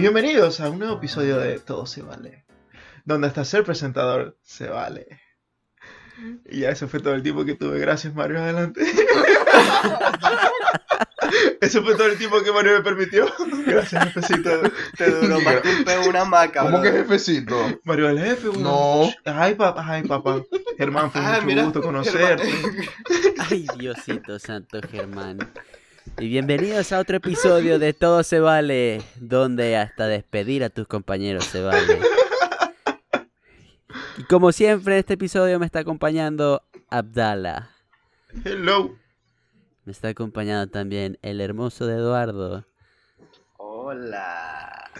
Y 0.00 0.02
bienvenidos 0.02 0.60
a 0.60 0.70
un 0.70 0.78
nuevo 0.78 0.96
episodio 0.96 1.36
de 1.36 1.58
Todo 1.58 1.84
se 1.84 2.00
vale, 2.00 2.46
donde 3.04 3.26
hasta 3.26 3.44
ser 3.44 3.64
presentador 3.64 4.38
se 4.42 4.66
vale. 4.66 5.20
Y 6.48 6.60
ya 6.60 6.70
ese 6.70 6.86
fue 6.86 7.00
todo 7.00 7.12
el 7.12 7.22
tiempo 7.22 7.44
que 7.44 7.54
tuve. 7.54 7.78
Gracias, 7.78 8.14
Mario. 8.14 8.40
Adelante. 8.42 8.80
Ese 11.60 11.80
fue 11.82 11.94
todo 11.94 12.06
el 12.06 12.16
tiempo 12.18 12.42
que 12.42 12.50
Mario 12.50 12.72
me 12.78 12.82
permitió. 12.82 13.26
Gracias, 13.66 14.04
jefecito. 14.12 14.62
Te 14.96 15.10
duró 15.10 15.38
más 15.42 15.56
que 15.60 16.08
una 16.08 16.24
maca, 16.24 16.62
¿Cómo 16.62 16.80
que 16.80 16.88
brother. 16.88 17.06
jefecito? 17.06 17.80
Mario 17.84 18.08
el 18.08 18.18
jefe. 18.18 18.48
No. 18.58 19.10
Ay, 19.26 19.54
papá, 19.54 19.84
ay, 19.86 20.02
papá. 20.04 20.42
Germán, 20.78 21.10
fue 21.12 21.20
Ah, 21.20 21.34
mucho 21.34 21.46
mira, 21.46 21.64
gusto 21.64 21.82
conocerte. 21.82 22.48
Germán. 22.50 22.76
Ay, 23.50 23.66
Diosito 23.78 24.38
Santo 24.38 24.80
Germán. 24.90 25.38
Y 26.18 26.28
bienvenidos 26.28 26.92
a 26.92 26.98
otro 26.98 27.16
episodio 27.16 27.78
de 27.78 27.92
Todo 27.92 28.22
se 28.22 28.40
vale, 28.40 29.02
donde 29.16 29.76
hasta 29.76 30.06
despedir 30.06 30.64
a 30.64 30.70
tus 30.70 30.86
compañeros 30.86 31.44
se 31.44 31.62
vale. 31.62 32.00
Y 34.18 34.24
como 34.24 34.52
siempre, 34.52 34.94
en 34.94 35.00
este 35.00 35.14
episodio 35.14 35.58
me 35.58 35.66
está 35.66 35.80
acompañando 35.80 36.62
Abdala. 36.88 37.70
Hello. 38.44 38.96
Me 39.84 39.92
está 39.92 40.08
acompañando 40.08 40.70
también 40.70 41.18
el 41.22 41.40
hermoso 41.40 41.86
de 41.86 41.94
Eduardo. 41.96 42.66
Hola. 43.56 44.90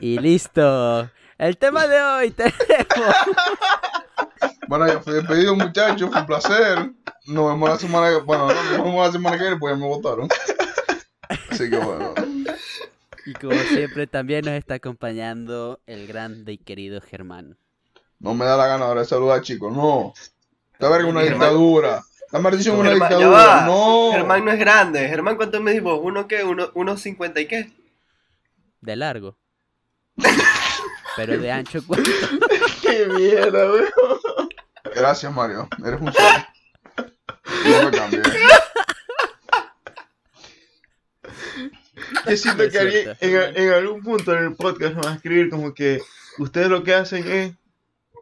Y 0.00 0.18
listo. 0.18 1.10
El 1.38 1.56
tema 1.58 1.86
de 1.86 2.00
hoy 2.00 2.30
tenemos. 2.30 2.56
Bueno, 4.70 4.86
ya 4.86 5.00
fui 5.00 5.14
despedido, 5.14 5.56
muchachos. 5.56 6.08
Fue 6.12 6.20
un 6.20 6.26
placer. 6.28 6.92
Nos 7.26 7.48
vemos 7.48 7.68
la 7.68 7.76
semana 7.76 8.08
que 8.10 8.22
Bueno, 8.22 8.46
no, 8.46 8.54
nos 8.54 8.84
vemos 8.84 9.04
la 9.04 9.10
semana 9.10 9.36
que 9.36 9.42
viene, 9.42 9.58
pues 9.58 9.74
ya 9.74 9.80
me 9.80 9.88
votaron. 9.88 10.28
Así 11.50 11.68
que 11.68 11.76
bueno. 11.76 12.14
Y 13.26 13.32
como 13.32 13.56
siempre, 13.56 14.06
también 14.06 14.44
nos 14.44 14.54
está 14.54 14.74
acompañando 14.74 15.80
el 15.88 16.06
grande 16.06 16.52
y 16.52 16.58
querido 16.58 17.00
Germán. 17.00 17.58
No 18.20 18.32
me 18.34 18.44
da 18.44 18.56
la 18.56 18.68
gana 18.68 18.84
ahora 18.84 19.00
de 19.00 19.08
saludar, 19.08 19.42
chicos. 19.42 19.72
No. 19.72 20.14
Esta 20.74 20.88
verga 20.88 21.08
una 21.08 21.22
Germán. 21.22 21.40
dictadura. 21.40 22.04
La 22.30 22.38
maldición 22.38 22.76
es 22.76 22.80
una 22.80 22.90
Germán, 22.90 23.10
ya 23.10 23.16
dictadura. 23.16 23.44
va. 23.44 23.66
No. 23.66 24.12
Germán 24.12 24.44
no 24.44 24.52
es 24.52 24.58
grande. 24.60 25.08
Germán, 25.08 25.34
¿cuánto 25.34 25.60
me 25.60 25.72
dijo? 25.72 25.96
¿Uno 25.96 26.28
qué? 26.28 26.44
¿Uno, 26.44 26.70
uno 26.74 26.96
cincuenta 26.96 27.40
y 27.40 27.46
qué? 27.48 27.72
De 28.80 28.94
largo. 28.94 29.36
Pero 31.16 31.38
de 31.38 31.50
ancho, 31.50 31.80
¿cuánto? 31.84 32.08
Qué 32.82 33.06
mierda, 33.06 33.72
weón. 33.72 33.88
Gracias, 34.94 35.32
Mario. 35.32 35.68
Eres 35.84 36.00
un 36.00 36.12
sol. 36.12 36.24
No 37.64 37.84
me 37.84 37.96
cambies. 37.96 38.22
Yo 42.28 42.36
siento 42.36 42.68
que 42.70 42.78
alguien 42.78 43.16
en, 43.20 43.56
en 43.56 43.72
algún 43.72 44.02
punto 44.02 44.32
en 44.36 44.44
el 44.44 44.54
podcast 44.54 44.94
me 44.94 45.02
va 45.02 45.12
a 45.12 45.14
escribir 45.14 45.50
como 45.50 45.74
que 45.74 46.00
ustedes 46.38 46.68
lo 46.68 46.82
que 46.82 46.94
hacen 46.94 47.26
es 47.30 47.52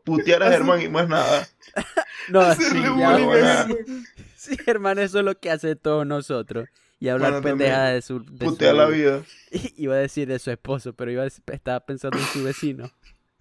putear 0.05 0.43
a 0.43 0.51
Germán 0.51 0.81
y 0.83 0.89
más 0.89 1.09
nada. 1.09 1.49
No, 2.29 2.41
Hacerle 2.41 2.81
sí, 2.89 2.99
ya, 2.99 3.67
sí, 3.67 4.05
sí, 4.37 4.57
hermano, 4.67 5.01
eso 5.01 5.21
es 5.21 5.25
lo 5.25 5.39
que 5.39 5.51
hace 5.51 5.77
todos 5.77 6.05
nosotros. 6.07 6.69
Y 7.01 7.09
hablar 7.09 7.41
Bueno, 7.41 7.57
de 7.65 8.03
su... 8.03 8.23
De 8.23 8.45
Putear 8.45 8.73
su- 8.73 8.77
la 8.77 8.87
vida. 8.91 9.23
Iba 9.77 9.95
a 9.95 9.99
decir 9.99 10.29
de 10.29 10.39
su 10.39 10.51
esposo, 10.51 10.93
pero 10.93 11.11
iba 11.11 11.23
a 11.23 11.25
decir- 11.25 11.43
estaba 11.51 11.81
pensando 11.81 12.19
en 12.19 12.25
su 12.25 12.45
vecino. 12.45 12.91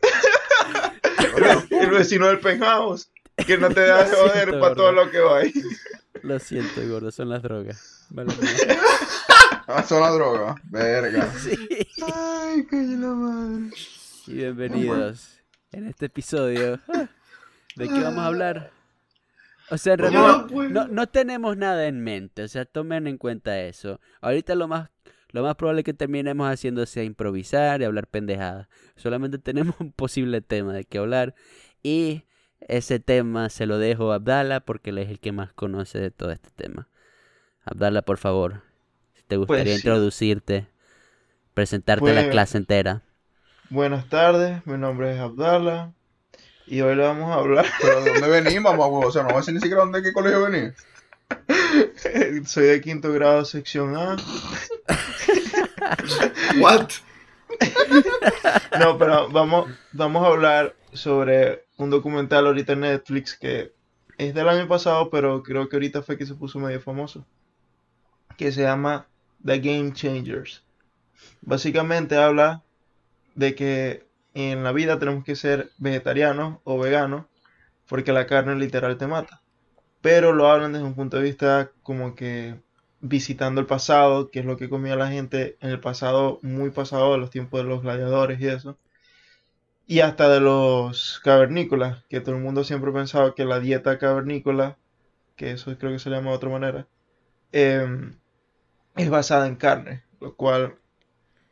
El 1.69 1.89
vecino 1.89 2.27
del 2.27 2.39
penthouse. 2.39 3.09
Que 3.45 3.57
no 3.57 3.69
te 3.69 3.81
da 3.87 4.03
de 4.03 4.11
Lo 4.11 4.17
joder 4.17 4.59
para 4.59 4.75
todo 4.75 4.91
lo 4.91 5.11
que 5.11 5.19
va 5.19 5.39
ahí. 5.39 5.53
Lo 6.23 6.39
siento, 6.39 6.81
gordo, 6.89 7.11
son 7.11 7.29
las 7.29 7.43
drogas. 7.43 8.05
Vale. 8.09 8.33
Ah, 9.69 9.83
son 9.83 9.99
la 10.01 10.11
droga. 10.11 10.55
Verga. 10.63 11.29
Sí. 11.39 11.51
Ay, 12.01 12.65
qué 12.69 12.77
la 12.77 13.09
madre. 13.09 13.69
Y 14.25 14.33
bienvenidos 14.35 15.41
en 15.73 15.87
este 15.87 16.05
episodio. 16.05 16.79
ah, 16.87 17.09
¿De 17.75 17.89
qué 17.89 17.99
vamos 18.01 18.19
a 18.19 18.27
hablar? 18.27 18.71
O 19.69 19.77
sea, 19.77 19.93
en 19.95 19.99
realidad 19.99 20.45
no 20.49 20.69
no, 20.69 20.87
no 20.87 21.07
tenemos 21.07 21.57
nada 21.57 21.85
en 21.87 22.01
mente, 22.01 22.43
o 22.43 22.47
sea, 22.47 22.63
tomen 22.63 23.07
en 23.07 23.17
cuenta 23.17 23.59
eso. 23.61 23.99
Ahorita 24.21 24.55
lo 24.55 24.69
más, 24.69 24.89
lo 25.31 25.43
más 25.43 25.55
probable 25.55 25.83
que 25.83 25.93
terminemos 25.93 26.49
haciendo 26.49 26.85
sea 26.85 27.03
improvisar 27.03 27.81
y 27.81 27.83
hablar 27.83 28.07
pendejadas. 28.07 28.69
Solamente 28.95 29.37
tenemos 29.37 29.75
un 29.81 29.91
posible 29.91 30.39
tema 30.39 30.71
de 30.71 30.85
qué 30.85 30.99
hablar 30.99 31.35
y 31.83 32.23
ese 32.61 32.99
tema 32.99 33.49
se 33.49 33.65
lo 33.65 33.77
dejo 33.77 34.11
a 34.11 34.15
Abdala 34.15 34.59
porque 34.59 34.89
él 34.91 34.97
es 34.97 35.09
el 35.09 35.19
que 35.19 35.31
más 35.31 35.53
conoce 35.53 35.99
de 35.99 36.11
todo 36.11 36.31
este 36.31 36.49
tema. 36.55 36.87
Abdala, 37.63 38.01
por 38.01 38.17
favor, 38.17 38.61
si 39.15 39.23
te 39.23 39.37
gustaría 39.37 39.63
Pues 39.63 39.73
sí. 39.73 39.79
introducirte, 39.87 40.67
presentarte 41.53 42.09
a 42.09 42.13
la 42.13 42.21
Pues- 42.21 42.31
clase 42.31 42.57
entera. 42.57 43.01
Buenas 43.69 44.07
tardes, 44.07 44.65
mi 44.65 44.77
nombre 44.77 45.13
es 45.13 45.19
Abdala. 45.19 45.91
Y 46.65 46.81
hoy 46.81 46.95
le 46.95 47.03
vamos 47.03 47.29
a 47.31 47.35
hablar. 47.35 47.65
Pero 47.81 48.01
¿de 48.01 48.11
dónde 48.11 48.27
venimos, 48.29 48.71
mamá? 48.77 48.85
O 48.85 49.11
sea, 49.11 49.21
no 49.23 49.29
voy 49.29 49.37
a 49.37 49.39
decir 49.39 49.53
ni 49.53 49.59
siquiera 49.61 49.81
dónde 49.83 50.01
qué 50.03 50.11
colegio 50.13 50.43
venís. 50.49 50.73
Soy 52.49 52.65
de 52.67 52.81
quinto 52.81 53.11
grado, 53.13 53.43
sección 53.45 53.95
A. 53.97 54.15
What? 56.59 56.89
No, 58.79 58.97
pero 58.97 59.29
vamos, 59.29 59.69
vamos 59.93 60.23
a 60.23 60.27
hablar 60.27 60.75
sobre 60.97 61.65
un 61.77 61.89
documental 61.89 62.47
ahorita 62.47 62.73
en 62.73 62.81
Netflix 62.81 63.37
que 63.37 63.73
es 64.17 64.33
del 64.33 64.49
año 64.49 64.67
pasado, 64.67 65.09
pero 65.09 65.43
creo 65.43 65.69
que 65.69 65.75
ahorita 65.75 66.01
fue 66.01 66.17
que 66.17 66.25
se 66.25 66.35
puso 66.35 66.59
medio 66.59 66.81
famoso. 66.81 67.25
Que 68.37 68.51
se 68.51 68.63
llama 68.63 69.07
The 69.45 69.59
Game 69.59 69.93
Changers. 69.93 70.63
Básicamente 71.41 72.17
habla 72.17 72.63
de 73.35 73.55
que 73.55 74.05
en 74.33 74.63
la 74.63 74.71
vida 74.71 74.99
tenemos 74.99 75.23
que 75.23 75.35
ser 75.35 75.71
vegetarianos 75.77 76.59
o 76.63 76.77
veganos 76.79 77.25
porque 77.87 78.11
la 78.11 78.27
carne 78.27 78.55
literal 78.55 78.97
te 78.97 79.07
mata. 79.07 79.41
Pero 80.01 80.33
lo 80.33 80.47
hablan 80.47 80.73
desde 80.73 80.85
un 80.85 80.95
punto 80.95 81.17
de 81.17 81.23
vista 81.23 81.71
como 81.83 82.15
que 82.15 82.59
visitando 82.99 83.61
el 83.61 83.67
pasado, 83.67 84.29
que 84.29 84.39
es 84.39 84.45
lo 84.45 84.57
que 84.57 84.69
comía 84.69 84.95
la 84.95 85.09
gente 85.09 85.57
en 85.61 85.69
el 85.69 85.79
pasado, 85.79 86.39
muy 86.41 86.71
pasado, 86.71 87.13
de 87.13 87.19
los 87.19 87.29
tiempos 87.29 87.61
de 87.61 87.67
los 87.67 87.81
gladiadores 87.81 88.39
y 88.39 88.47
eso. 88.47 88.77
Y 89.87 90.01
hasta 90.01 90.29
de 90.29 90.39
los 90.39 91.19
cavernícolas, 91.23 92.03
que 92.09 92.21
todo 92.21 92.35
el 92.35 92.41
mundo 92.41 92.63
siempre 92.63 92.91
pensaba 92.91 93.33
que 93.33 93.45
la 93.45 93.59
dieta 93.59 93.97
cavernícola, 93.97 94.77
que 95.35 95.51
eso 95.51 95.77
creo 95.77 95.93
que 95.93 95.99
se 95.99 96.09
llama 96.09 96.31
de 96.31 96.37
otra 96.37 96.49
manera, 96.49 96.87
em, 97.53 98.15
es 98.97 99.09
basada 99.09 99.47
en 99.47 99.55
carne, 99.57 100.03
lo 100.21 100.35
cual, 100.35 100.77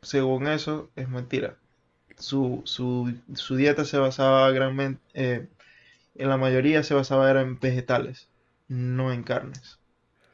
según 0.02 0.48
eso, 0.48 0.90
es 0.96 1.08
mentira. 1.08 1.58
Su, 2.18 2.62
su, 2.66 3.14
su 3.34 3.56
dieta 3.56 3.84
se 3.84 3.98
basaba 3.98 4.50
granmente, 4.52 5.02
eh, 5.14 5.48
en 6.16 6.28
la 6.30 6.38
mayoría 6.38 6.82
se 6.84 6.94
basaba 6.94 7.30
en 7.40 7.60
vegetales, 7.60 8.28
no 8.68 9.12
en 9.12 9.22
carnes. 9.24 9.78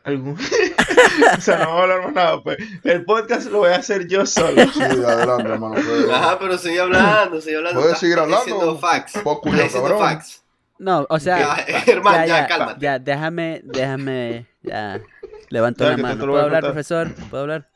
Algún... 0.04 0.36
o 1.38 1.40
sea, 1.40 1.58
no 1.58 1.66
vamos 1.66 1.78
a 1.78 1.82
hablar 1.82 2.02
más 2.04 2.12
nada, 2.12 2.42
pues. 2.42 2.58
El 2.82 3.04
podcast 3.04 3.50
lo 3.50 3.58
voy 3.58 3.70
a 3.70 3.76
hacer 3.76 4.08
yo 4.08 4.26
solo. 4.26 4.62
Sí, 4.72 4.82
adelante, 4.82 5.48
hermano. 5.48 5.76
Ajá, 6.12 6.38
pero 6.38 6.58
sigue 6.58 6.80
hablando, 6.80 7.40
sigue 7.40 7.56
hablando. 7.56 7.80
¿Puedes 7.80 7.98
seguir 7.98 8.18
hablando? 8.18 8.78
facts. 8.78 9.18
Poco 9.22 9.50
diciendo 9.50 9.82
cabrón. 9.82 9.98
facts. 10.00 10.42
No, 10.78 11.06
o 11.08 11.20
sea, 11.20 11.38
Ya, 11.68 11.80
Germán, 11.82 12.14
ya, 12.14 12.26
ya, 12.26 12.40
ya, 12.40 12.46
cálmate. 12.48 12.80
ya, 12.80 12.98
déjame, 12.98 13.60
déjame, 13.62 14.46
ya, 14.62 15.00
levanto 15.48 15.88
la 15.88 15.96
mano. 15.96 16.26
¿Puedo 16.26 16.40
hablar, 16.42 16.64
profesor? 16.64 17.14
¿Puedo 17.30 17.42
hablar? 17.44 17.68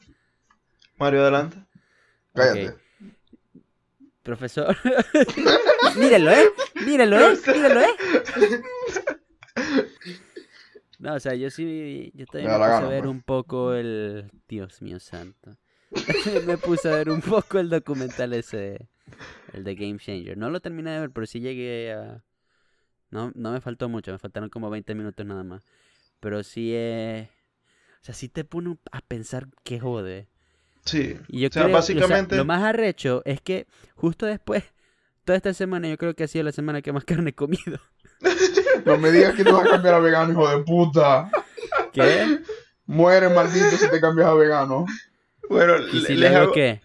Mario, 0.98 1.22
adelante. 1.22 1.56
Cállate. 2.34 2.74
Profesor. 4.24 4.76
Mírenlo, 5.96 6.32
¿eh? 6.32 6.50
Mírenlo, 6.84 7.20
¿eh? 7.20 7.38
Mírenlo, 7.46 7.80
¿eh? 7.80 7.96
No, 11.06 11.14
o 11.14 11.20
sea, 11.20 11.34
yo 11.36 11.50
sí, 11.50 12.10
yo 12.16 12.26
también 12.26 12.50
Me 12.50 12.58
me 12.58 12.64
puse 12.64 12.74
a 12.84 12.88
ver 12.88 13.02
pues. 13.02 13.10
un 13.12 13.22
poco 13.22 13.74
el... 13.74 14.28
Dios 14.48 14.82
mío 14.82 14.98
santo. 14.98 15.56
me 16.46 16.58
puse 16.58 16.88
a 16.88 16.96
ver 16.96 17.10
un 17.10 17.20
poco 17.20 17.60
el 17.60 17.70
documental 17.70 18.32
ese, 18.32 18.88
el 19.52 19.62
de 19.62 19.74
Game 19.76 19.98
Changer. 20.00 20.36
No 20.36 20.50
lo 20.50 20.58
terminé 20.58 20.90
de 20.90 20.98
ver, 21.00 21.10
pero 21.12 21.26
sí 21.26 21.38
llegué 21.38 21.92
a... 21.92 22.24
No, 23.10 23.30
no 23.36 23.52
me 23.52 23.60
faltó 23.60 23.88
mucho, 23.88 24.10
me 24.10 24.18
faltaron 24.18 24.48
como 24.48 24.68
20 24.68 24.96
minutos 24.96 25.24
nada 25.24 25.44
más. 25.44 25.62
Pero 26.18 26.42
sí, 26.42 26.72
eh... 26.74 27.30
O 28.02 28.04
sea, 28.06 28.12
sí 28.14 28.28
te 28.28 28.42
pone 28.44 28.76
a 28.90 29.00
pensar 29.00 29.46
que 29.62 29.78
jode. 29.78 30.26
Sí. 30.86 31.16
Y 31.28 31.40
yo 31.42 31.48
O 31.48 31.52
sea, 31.52 31.62
creo, 31.62 31.76
o 31.78 31.82
sea, 31.82 31.94
básicamente- 31.96 32.36
lo 32.36 32.44
más 32.44 32.64
arrecho 32.64 33.22
es 33.24 33.40
que 33.40 33.68
justo 33.94 34.26
después, 34.26 34.64
toda 35.24 35.36
esta 35.36 35.54
semana, 35.54 35.88
yo 35.88 35.98
creo 35.98 36.14
que 36.16 36.24
ha 36.24 36.28
sido 36.28 36.42
la 36.44 36.52
semana 36.52 36.82
que 36.82 36.92
más 36.92 37.04
carne 37.24 37.30
he 37.30 37.34
comido. 37.34 37.78
No 38.86 38.96
me 38.98 39.10
digas 39.10 39.34
que 39.34 39.44
te 39.44 39.52
vas 39.52 39.66
a 39.66 39.70
cambiar 39.70 39.94
a 39.94 39.98
vegano, 39.98 40.32
hijo 40.32 40.48
de 40.48 40.58
puta. 40.64 41.28
¿Qué? 41.92 42.38
Mueres, 42.86 43.32
maldito, 43.34 43.70
si 43.76 43.88
te 43.90 44.00
cambias 44.00 44.28
a 44.28 44.34
vegano. 44.34 44.86
Bueno, 45.50 45.74
¿Y 45.92 46.00
si 46.02 46.14
les 46.14 46.30
le 46.30 46.36
hago 46.36 46.52
qué? 46.52 46.80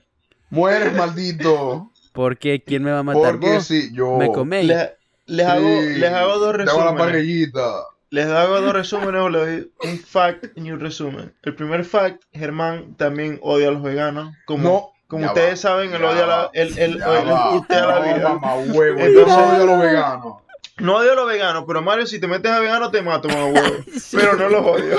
Mueres, 0.49 0.93
maldito. 0.93 1.91
¿Por 2.11 2.37
qué? 2.37 2.63
¿Quién 2.63 2.83
me 2.83 2.91
va 2.91 2.99
a 2.99 3.03
matar? 3.03 3.33
Porque 3.33 3.53
¿Vos? 3.53 3.65
sí, 3.65 3.89
yo. 3.93 4.17
¿Me 4.17 4.31
coméis? 4.31 4.67
les, 4.67 4.89
les 5.27 5.45
hago, 5.47 5.67
Sí, 5.81 5.93
les 5.99 6.11
hago 6.11 6.37
dos 6.39 6.57
Te 6.57 6.63
hago 6.63 6.79
la 6.79 6.83
resúmenes. 6.85 6.97
parrillita. 6.99 7.71
Les 8.09 8.25
hago 8.27 8.59
dos 8.61 8.73
resúmenes 8.73 9.21
o 9.21 9.29
les 9.29 9.41
doy 9.41 9.71
un 9.89 9.97
fact 9.99 10.45
y 10.57 10.71
un 10.71 10.79
resumen. 10.81 11.33
El 11.43 11.55
primer 11.55 11.85
fact, 11.85 12.21
Germán 12.33 12.95
también 12.95 13.39
odia 13.41 13.69
a 13.69 13.71
los 13.71 13.81
veganos, 13.83 14.35
como, 14.45 14.63
No. 14.69 14.89
como 15.07 15.21
Ya 15.23 15.27
ustedes 15.29 15.51
va, 15.53 15.55
saben, 15.55 15.93
él 15.93 16.03
odia 16.03 16.25
la, 16.25 16.35
va, 16.37 16.49
él, 16.53 16.73
él- 16.77 16.99
ya 16.99 17.19
él 17.21 17.29
va. 17.31 17.51
putea 17.51 17.85
la 17.85 17.99
vida. 17.99 18.29
mamá 18.33 18.55
huevo, 18.55 18.99
yo 18.99 19.05
Entonces- 19.05 19.27
no 19.37 19.49
odio 19.53 19.61
a 19.61 19.65
los 19.65 19.79
veganos. 19.79 20.33
No 20.77 20.97
odio 20.97 21.11
a 21.11 21.15
los 21.15 21.27
veganos, 21.27 21.65
pero 21.67 21.81
Mario, 21.81 22.07
si 22.07 22.19
te 22.19 22.27
metes 22.27 22.51
a 22.51 22.59
vegano 22.59 22.89
te 22.91 23.01
mato, 23.01 23.27
mamá 23.27 23.45
huevo. 23.45 23.83
Pero 24.11 24.35
no 24.35 24.49
los 24.49 24.65
odio. 24.65 24.97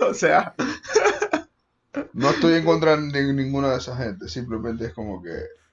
o 0.08 0.14
sea, 0.14 0.54
No 2.12 2.30
estoy 2.30 2.54
en 2.54 2.64
contra 2.64 2.96
de 2.96 3.32
ninguna 3.32 3.70
de 3.72 3.78
esas 3.78 3.98
gente, 3.98 4.28
simplemente 4.28 4.86
es 4.86 4.94
como 4.94 5.22
que 5.22 5.30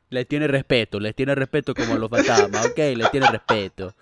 Les 0.09 0.27
tiene 0.27 0.47
respeto, 0.47 0.99
les 0.99 1.15
tiene 1.15 1.33
respeto 1.35 1.73
como 1.73 1.97
los 1.97 2.09
fantasmas, 2.09 2.65
¿ok? 2.67 2.77
Les 2.97 3.11
tiene 3.11 3.27
respeto. 3.31 3.93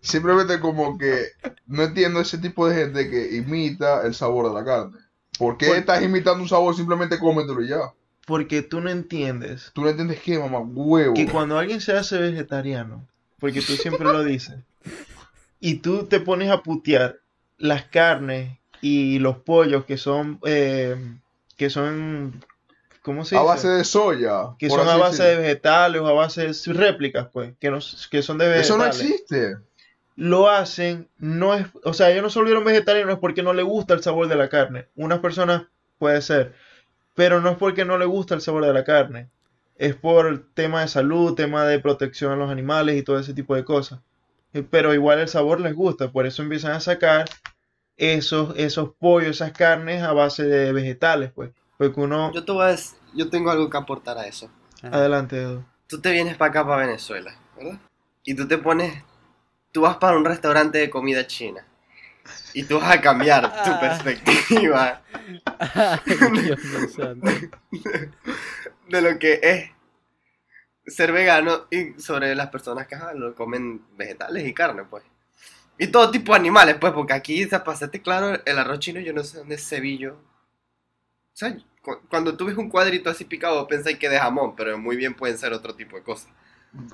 simplemente 0.00 0.60
como 0.60 0.98
que 0.98 1.28
no 1.66 1.82
entiendo 1.82 2.20
ese 2.20 2.38
tipo 2.38 2.68
de 2.68 2.74
gente 2.76 3.08
que 3.10 3.36
imita 3.36 4.02
el 4.06 4.14
sabor 4.14 4.48
de 4.48 4.54
la 4.54 4.64
carne. 4.64 4.98
¿Por 5.38 5.56
qué 5.56 5.66
Por- 5.68 5.76
estás 5.76 6.02
imitando 6.02 6.42
un 6.42 6.48
sabor? 6.48 6.74
Simplemente 6.76 7.18
cómetelo 7.18 7.62
y 7.62 7.68
ya. 7.68 7.78
porque 8.26 8.62
tú 8.62 8.80
no 8.80 8.90
entiendes 8.90 9.70
¿Tú 9.74 9.82
no 9.82 9.88
entiendes 9.88 10.20
qué, 10.20 10.38
mamá? 10.38 10.58
Huevo. 10.60 11.14
que 11.14 11.26
cuando 11.26 11.58
alguien 11.58 11.80
se 11.80 11.92
hace 11.92 12.18
vegetariano, 12.18 13.06
porque 13.40 13.62
tú 13.62 13.72
siempre 13.72 14.04
lo 14.04 14.22
dices, 14.22 14.56
y 15.58 15.76
tú 15.76 16.04
te 16.04 16.20
pones 16.20 16.50
a 16.50 16.62
putear 16.62 17.18
las 17.58 17.84
carnes 17.84 18.58
y 18.80 19.18
los 19.18 19.38
pollos 19.38 19.84
que 19.84 19.96
son, 19.98 20.38
eh, 20.46 20.96
que 21.56 21.68
son, 21.70 22.44
¿cómo 23.02 23.24
se 23.24 23.36
A 23.36 23.40
dice? 23.40 23.48
base 23.48 23.68
de 23.68 23.84
soya. 23.84 24.54
que 24.58 24.70
son 24.70 24.88
a 24.88 24.96
base 24.96 25.22
de 25.22 25.36
vegetales 25.36 26.00
o 26.00 26.06
a 26.06 26.12
base 26.12 26.46
de 26.48 26.72
réplicas, 26.72 27.28
pues, 27.32 27.52
que, 27.58 27.70
no, 27.70 27.78
que 28.10 28.22
son 28.22 28.38
de 28.38 28.46
vegetales. 28.48 28.66
Eso 28.66 28.78
no 28.78 28.86
existe. 28.86 29.56
Lo 30.16 30.50
hacen, 30.50 31.08
no 31.18 31.54
es, 31.54 31.66
o 31.84 31.94
sea, 31.94 32.10
ellos 32.10 32.22
no 32.22 32.30
se 32.30 32.38
volvieron 32.38 32.64
vegetarianos 32.64 33.14
es 33.14 33.20
porque 33.20 33.42
no 33.42 33.52
les 33.54 33.64
gusta 33.64 33.94
el 33.94 34.02
sabor 34.02 34.28
de 34.28 34.36
la 34.36 34.48
carne. 34.48 34.86
Unas 34.96 35.20
personas 35.20 35.62
puede 35.98 36.20
ser, 36.20 36.54
pero 37.14 37.40
no 37.40 37.50
es 37.50 37.56
porque 37.56 37.84
no 37.86 37.96
les 37.96 38.08
gusta 38.08 38.34
el 38.34 38.40
sabor 38.42 38.66
de 38.66 38.72
la 38.74 38.84
carne. 38.84 39.28
Es 39.80 39.96
por 39.96 40.44
tema 40.52 40.82
de 40.82 40.88
salud, 40.88 41.34
tema 41.34 41.64
de 41.64 41.78
protección 41.80 42.30
a 42.32 42.36
los 42.36 42.50
animales 42.50 42.96
y 42.98 43.02
todo 43.02 43.18
ese 43.18 43.32
tipo 43.32 43.54
de 43.54 43.64
cosas. 43.64 44.00
Eh, 44.52 44.62
Pero 44.62 44.92
igual 44.92 45.20
el 45.20 45.28
sabor 45.28 45.58
les 45.58 45.74
gusta, 45.74 46.12
por 46.12 46.26
eso 46.26 46.42
empiezan 46.42 46.72
a 46.72 46.80
sacar 46.80 47.24
esos, 47.96 48.52
esos 48.58 48.90
pollos, 48.98 49.30
esas 49.36 49.52
carnes 49.52 50.02
a 50.02 50.12
base 50.12 50.44
de 50.44 50.74
vegetales, 50.74 51.32
pues. 51.34 51.52
Porque 51.78 51.98
uno... 51.98 52.30
Yo 52.34 52.44
te 52.44 52.52
voy 52.52 52.70
a 52.70 52.76
yo 53.14 53.30
tengo 53.30 53.50
algo 53.50 53.70
que 53.70 53.78
aportar 53.78 54.18
a 54.18 54.26
eso. 54.26 54.50
Adelante, 54.82 55.40
Edu. 55.40 55.64
Tú 55.86 55.98
te 55.98 56.12
vienes 56.12 56.36
para 56.36 56.50
acá, 56.50 56.66
para 56.66 56.86
Venezuela, 56.86 57.34
¿verdad? 57.56 57.78
Y 58.22 58.34
tú 58.34 58.46
te 58.46 58.58
pones, 58.58 59.02
tú 59.72 59.80
vas 59.80 59.96
para 59.96 60.14
un 60.18 60.26
restaurante 60.26 60.76
de 60.76 60.90
comida 60.90 61.26
china. 61.26 61.64
Y 62.52 62.64
tú 62.64 62.78
vas 62.78 62.90
a 62.96 63.00
cambiar 63.00 63.44
tu 63.64 63.70
Ah. 63.70 63.80
perspectiva 63.80 65.00
Ay, 65.58 65.98
Dios 66.06 66.30
mío 66.64 66.88
santo. 66.94 67.26
de 68.90 69.02
lo 69.02 69.18
que 69.18 69.40
es 69.42 69.70
ser 70.86 71.12
vegano 71.12 71.66
y 71.70 72.00
sobre 72.00 72.34
las 72.34 72.48
personas 72.48 72.86
que 72.86 72.94
ajá, 72.94 73.12
comen 73.36 73.82
vegetales 73.96 74.46
y 74.46 74.54
carne, 74.54 74.84
pues. 74.84 75.04
Y 75.78 75.88
todo 75.88 76.10
tipo 76.10 76.32
de 76.32 76.38
animales, 76.40 76.76
pues, 76.80 76.92
porque 76.92 77.14
aquí, 77.14 77.48
hacerte 77.52 78.02
claro, 78.02 78.40
el 78.44 78.58
arroz 78.58 78.80
chino 78.80 79.00
yo 79.00 79.12
no 79.14 79.24
sé 79.24 79.38
dónde 79.38 79.56
es 79.56 79.68
cebillo. 79.68 80.14
O 80.14 81.36
sea, 81.36 81.56
cu- 81.82 82.02
cuando 82.08 82.36
tú 82.36 82.44
ves 82.46 82.56
un 82.56 82.68
cuadrito 82.70 83.10
así 83.10 83.24
picado, 83.24 83.66
pensáis 83.66 83.98
que 83.98 84.08
de 84.08 84.20
jamón, 84.20 84.54
pero 84.54 84.78
muy 84.78 84.94
bien 84.96 85.14
pueden 85.16 85.38
ser 85.38 85.52
otro 85.52 85.74
tipo 85.74 85.96
de 85.96 86.04
cosas. 86.04 86.30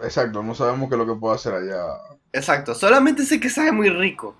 Exacto, 0.02 0.42
no 0.42 0.54
sabemos 0.54 0.88
qué 0.88 0.94
es 0.94 0.98
lo 0.98 1.06
que 1.14 1.20
puede 1.20 1.34
hacer 1.34 1.52
allá. 1.54 1.84
Exacto, 2.32 2.72
solamente 2.74 3.24
sé 3.24 3.40
que 3.40 3.50
sabe 3.50 3.72
muy 3.72 3.88
rico. 3.90 4.36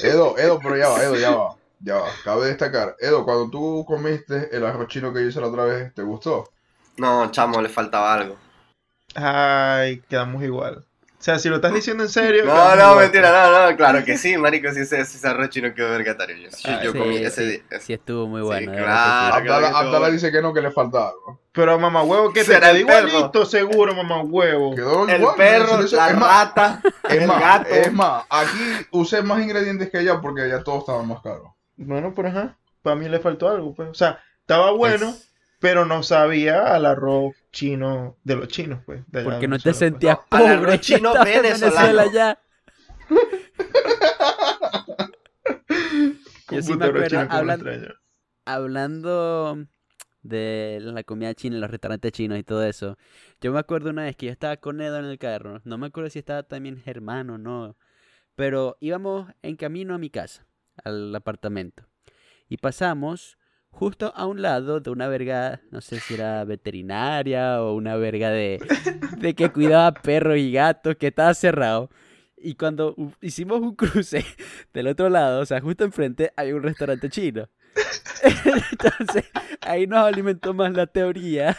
Edo, 0.00 0.36
Edo, 0.38 0.60
pero 0.62 0.76
ya 0.76 0.88
va, 0.88 1.02
Edo, 1.02 1.18
ya 1.18 1.30
va. 1.30 1.56
Ya 1.84 1.96
va. 1.96 2.08
Cabe 2.24 2.46
destacar. 2.46 2.96
Edo, 3.00 3.24
cuando 3.24 3.50
tú 3.50 3.84
comiste 3.86 4.54
el 4.56 4.64
arroz 4.64 4.88
chino 4.88 5.12
que 5.12 5.20
yo 5.22 5.28
hice 5.28 5.40
la 5.40 5.48
otra 5.48 5.64
vez, 5.64 5.92
¿te 5.94 6.02
gustó? 6.02 6.44
No, 6.96 7.30
chamo, 7.30 7.60
le 7.60 7.68
faltaba 7.68 8.14
algo. 8.14 8.36
Ay, 9.14 10.00
quedamos 10.08 10.42
igual. 10.42 10.84
O 11.18 11.24
sea, 11.24 11.38
si 11.38 11.48
lo 11.48 11.56
estás 11.56 11.72
diciendo 11.72 12.02
en 12.02 12.08
serio. 12.08 12.44
No, 12.44 12.74
no, 12.74 12.74
igual. 12.90 12.98
mentira, 12.98 13.30
no, 13.30 13.70
no, 13.70 13.76
claro 13.76 14.04
que 14.04 14.18
sí, 14.18 14.36
marico, 14.36 14.72
si 14.72 14.80
ese, 14.80 15.00
ese 15.00 15.28
arroz 15.28 15.50
chino 15.50 15.72
quedó 15.72 15.90
vergatario. 15.90 16.36
Yo, 16.36 16.48
yo, 16.50 16.58
Ah, 16.64 16.80
yo 16.82 16.92
Sí, 16.92 16.98
comí 16.98 17.18
sí, 17.18 17.24
ese 17.24 17.46
día. 17.46 17.62
sí 17.78 17.92
estuvo 17.92 18.26
muy 18.26 18.42
bueno. 18.42 18.72
claro. 18.72 19.36
sí. 19.36 19.42
que 19.42 19.48
Abdala, 19.52 19.78
Abdala 19.78 20.10
dice 20.10 20.32
que 20.32 20.42
no, 20.42 20.52
que 20.52 20.60
le 20.62 20.70
falta 20.72 21.08
algo. 21.08 21.40
Pero 21.52 21.78
mamá 21.78 22.02
huevo, 22.02 22.32
que 22.32 22.44
te 22.44 22.46
Será 22.46 22.68
quedó 22.68 22.76
el 22.78 22.86
perro. 22.86 23.08
igualito, 23.08 23.44
seguro, 23.46 23.94
mamá 23.94 24.22
huevo. 24.22 24.74
Quedó 24.74 25.08
El 25.08 25.20
igual, 25.20 25.36
perro, 25.36 25.76
¿no? 25.80 25.82
La 25.92 26.08
es 26.10 26.16
más, 26.16 26.38
rata, 26.54 26.82
es 27.08 27.20
el 27.20 27.26
más, 27.28 27.40
gato. 27.40 27.68
es 27.70 27.92
más, 27.92 28.24
aquí 28.30 28.86
usé 28.90 29.22
más 29.22 29.40
ingredientes 29.42 29.90
que 29.90 29.98
allá 29.98 30.20
porque 30.20 30.42
allá 30.42 30.64
todo 30.64 30.78
estaba 30.80 31.02
más 31.04 31.20
caro. 31.22 31.54
Bueno, 31.76 32.12
pero 32.14 32.28
ajá, 32.28 32.58
para 32.82 32.96
mí 32.96 33.08
le 33.08 33.18
faltó 33.20 33.48
algo, 33.48 33.74
pues. 33.74 33.88
O 33.88 33.94
sea, 33.94 34.20
estaba 34.40 34.70
bueno, 34.72 35.08
Es- 35.10 35.32
pero 35.58 35.84
no 35.84 36.02
sabía 36.02 36.74
al 36.74 36.86
arroz 36.86 37.34
chino 37.52 38.16
de 38.24 38.36
los 38.36 38.48
chinos, 38.48 38.80
pues. 38.84 39.02
de 39.08 39.22
Porque 39.22 39.48
no 39.48 39.56
te 39.58 39.64
pues. 39.64 39.76
sentías 39.78 40.16
No, 40.16 40.22
al 40.36 40.42
pobre. 40.42 40.54
arroz 40.54 40.80
chino 40.80 41.12
venezolano. 41.24 41.80
Venezuela 41.86 42.12
ya. 42.12 42.38
Con 46.46 46.58
Yo 46.58 46.62
sí 46.62 46.72
me 46.72 46.76
puto 46.78 46.84
arroz 46.84 47.04
acuerdo, 47.04 47.08
chino, 47.08 47.28
como 47.28 47.42
lo 47.44 47.52
hablan- 47.52 47.60
extraño. 47.60 47.94
Hablando 48.44 49.66
de 50.22 50.78
la 50.82 51.02
comida 51.04 51.34
china, 51.34 51.58
los 51.58 51.70
restaurantes 51.70 52.12
chinos 52.12 52.38
y 52.38 52.42
todo 52.42 52.64
eso. 52.64 52.96
Yo 53.40 53.52
me 53.52 53.58
acuerdo 53.60 53.90
una 53.90 54.02
vez 54.04 54.16
que 54.16 54.26
yo 54.26 54.32
estaba 54.32 54.56
con 54.56 54.80
Edo 54.80 54.98
en 54.98 55.04
el 55.06 55.18
carro. 55.18 55.60
No 55.64 55.78
me 55.78 55.86
acuerdo 55.86 56.10
si 56.10 56.18
estaba 56.18 56.42
también 56.42 56.80
Germán 56.80 57.30
o 57.30 57.38
no. 57.38 57.76
Pero 58.34 58.76
íbamos 58.80 59.30
en 59.42 59.56
camino 59.56 59.94
a 59.94 59.98
mi 59.98 60.10
casa, 60.10 60.46
al 60.84 61.14
apartamento. 61.14 61.84
Y 62.48 62.58
pasamos 62.58 63.38
justo 63.70 64.12
a 64.14 64.26
un 64.26 64.42
lado 64.42 64.80
de 64.80 64.90
una 64.90 65.08
verga, 65.08 65.62
no 65.70 65.80
sé 65.80 65.98
si 66.00 66.14
era 66.14 66.44
veterinaria 66.44 67.62
o 67.62 67.74
una 67.74 67.96
verga 67.96 68.30
de, 68.30 68.60
de 69.18 69.34
que 69.34 69.50
cuidaba 69.50 69.92
perros 69.94 70.36
y 70.36 70.52
gatos, 70.52 70.96
que 70.96 71.08
estaba 71.08 71.34
cerrado. 71.34 71.90
Y 72.36 72.54
cuando 72.54 72.94
hicimos 73.20 73.60
un 73.60 73.74
cruce 73.76 74.24
del 74.74 74.88
otro 74.88 75.08
lado, 75.08 75.40
o 75.40 75.46
sea, 75.46 75.60
justo 75.60 75.84
enfrente, 75.84 76.32
hay 76.36 76.52
un 76.52 76.62
restaurante 76.62 77.08
chino. 77.08 77.48
Entonces, 78.70 79.24
ahí 79.60 79.86
nos 79.86 80.04
alimentó 80.04 80.52
más 80.54 80.72
la 80.72 80.86
teoría. 80.86 81.56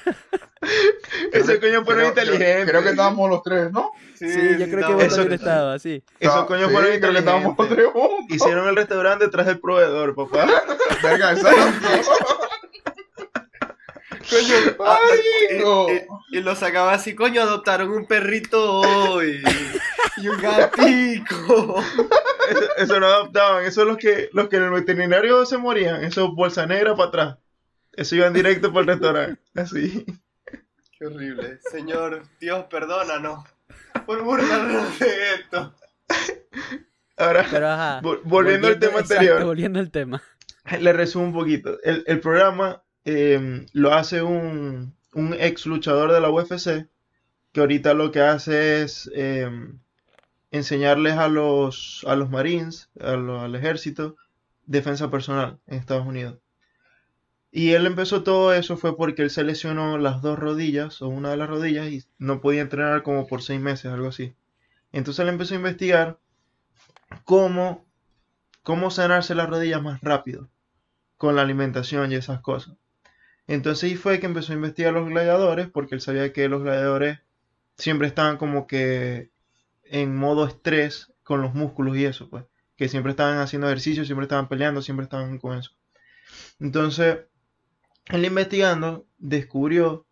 Ese 1.31 1.59
coño 1.59 1.83
fueron 1.85 2.05
inteligentes. 2.07 2.65
Creo 2.69 2.83
que 2.83 2.89
estábamos 2.89 3.29
los 3.29 3.43
tres, 3.43 3.71
¿no? 3.71 3.91
Sí, 4.15 4.27
yo 4.57 4.65
creo 4.69 4.87
que 4.87 4.93
vos 4.93 5.03
Eso- 5.03 5.15
también 5.17 5.39
estabas, 5.39 5.81
sí. 5.81 6.03
Esos 6.19 6.45
coños 6.45 6.67
sí, 6.69 6.73
fueron 6.73 6.91
que 6.91 6.95
estábamos 7.17 7.57
los 7.57 7.67
inteligentes. 7.67 7.77
tres 7.77 7.87
juntos. 7.91 8.35
Hicieron 8.35 8.67
el 8.67 8.75
restaurante 8.75 9.25
detrás 9.25 9.45
del 9.47 9.59
proveedor, 9.59 10.15
papá. 10.15 10.45
Verga, 11.03 11.31
exacto. 11.33 11.61
Coño, 14.29 14.55
ah, 14.79 14.99
y, 15.11 15.53
Marico. 15.53 15.87
y- 16.31 16.37
y 16.37 16.41
lo 16.41 16.55
sacaba 16.55 16.93
así, 16.93 17.13
coño, 17.13 17.41
adoptaron 17.41 17.89
un 17.91 18.05
perrito 18.05 18.79
hoy. 18.81 19.43
Y 20.15 20.27
un 20.27 20.39
gatico. 20.39 21.83
Eso, 22.47 22.61
eso 22.77 22.99
no 22.99 23.07
adoptaban, 23.07 23.65
eso 23.65 23.81
es 23.81 23.87
los 23.87 23.97
que, 23.97 24.29
los 24.31 24.47
que 24.47 24.57
en 24.57 24.63
el 24.65 24.69
veterinario 24.69 25.43
se 25.47 25.57
morían, 25.57 26.03
esos 26.03 26.35
bolsa 26.35 26.67
negra 26.67 26.95
para 26.95 27.07
atrás. 27.09 27.37
Eso 27.93 28.15
iban 28.17 28.31
directo 28.31 28.69
para 28.71 28.81
el 28.81 28.87
restaurante. 28.87 29.41
Así. 29.55 30.05
Qué 30.97 31.05
horrible. 31.07 31.59
Señor, 31.71 32.23
Dios, 32.39 32.65
perdónanos 32.69 33.43
por 34.05 34.23
burlarnos 34.23 34.99
de 34.99 35.33
esto. 35.35 35.73
Ahora, 37.17 37.45
Pero 37.49 37.67
ajá. 37.69 38.01
vol- 38.01 38.21
volviendo 38.23 38.67
al 38.67 38.79
tema 38.79 38.99
exacto, 38.99 39.13
anterior. 39.15 39.43
volviendo 39.45 39.79
al 39.79 39.91
tema. 39.91 40.21
Le 40.79 40.93
resumo 40.93 41.25
un 41.25 41.33
poquito. 41.33 41.77
El, 41.83 42.03
el 42.07 42.19
programa 42.19 42.83
eh, 43.05 43.65
lo 43.73 43.93
hace 43.93 44.21
un, 44.21 44.95
un 45.13 45.33
ex 45.33 45.65
luchador 45.65 46.11
de 46.11 46.21
la 46.21 46.29
UFC 46.29 46.87
que 47.51 47.59
ahorita 47.59 47.93
lo 47.93 48.11
que 48.11 48.21
hace 48.21 48.81
es 48.81 49.11
eh, 49.13 49.49
enseñarles 50.51 51.13
a 51.17 51.27
los, 51.27 52.03
a 52.07 52.15
los 52.15 52.29
Marines, 52.29 52.89
a 52.99 53.13
lo- 53.13 53.41
al 53.41 53.55
ejército, 53.55 54.15
defensa 54.65 55.09
personal 55.11 55.59
en 55.67 55.77
Estados 55.79 56.05
Unidos. 56.07 56.37
Y 57.55 57.73
él 57.73 57.85
empezó 57.85 58.23
todo 58.23 58.51
eso 58.51 58.77
fue 58.77 58.97
porque 58.97 59.21
él 59.21 59.29
se 59.29 59.43
lesionó 59.43 59.99
las 59.99 60.23
dos 60.23 60.39
rodillas 60.39 61.03
o 61.03 61.07
una 61.07 61.29
de 61.29 61.37
las 61.37 61.47
rodillas 61.47 61.87
y 61.87 62.03
no 62.17 62.41
podía 62.41 62.61
entrenar 62.61 63.03
como 63.03 63.27
por 63.27 63.43
seis 63.43 63.61
meses, 63.61 63.91
algo 63.91 64.07
así. 64.07 64.33
Entonces 64.91 65.21
él 65.21 65.29
empezó 65.29 65.53
a 65.53 65.57
investigar 65.57 66.17
cómo, 67.25 67.85
cómo 68.63 68.89
sanarse 68.89 69.35
las 69.35 69.47
rodillas 69.47 69.83
más 69.83 70.01
rápido 70.01 70.49
con 71.17 71.35
la 71.35 71.43
alimentación 71.43 72.11
y 72.11 72.15
esas 72.15 72.41
cosas. 72.41 72.75
Entonces 73.45 73.83
ahí 73.83 73.97
fue 73.97 74.19
que 74.19 74.25
empezó 74.25 74.51
a 74.51 74.55
investigar 74.55 74.91
los 74.91 75.07
gladiadores, 75.07 75.67
porque 75.69 75.93
él 75.93 76.01
sabía 76.01 76.33
que 76.33 76.49
los 76.49 76.63
gladiadores 76.63 77.19
siempre 77.77 78.07
estaban 78.07 78.37
como 78.37 78.65
que 78.65 79.29
en 79.83 80.15
modo 80.15 80.47
estrés 80.47 81.13
con 81.21 81.43
los 81.43 81.53
músculos 81.53 81.97
y 81.97 82.05
eso, 82.05 82.31
pues. 82.31 82.45
Que 82.77 82.89
siempre 82.89 83.11
estaban 83.11 83.37
haciendo 83.37 83.67
ejercicio, 83.67 84.05
siempre 84.05 84.23
estaban 84.23 84.49
peleando, 84.49 84.81
siempre 84.81 85.03
estaban 85.03 85.37
con 85.37 85.55
eso. 85.55 85.69
Entonces, 86.59 87.19
él 88.07 88.25
investigando 88.25 89.05
descubrió 89.17 90.05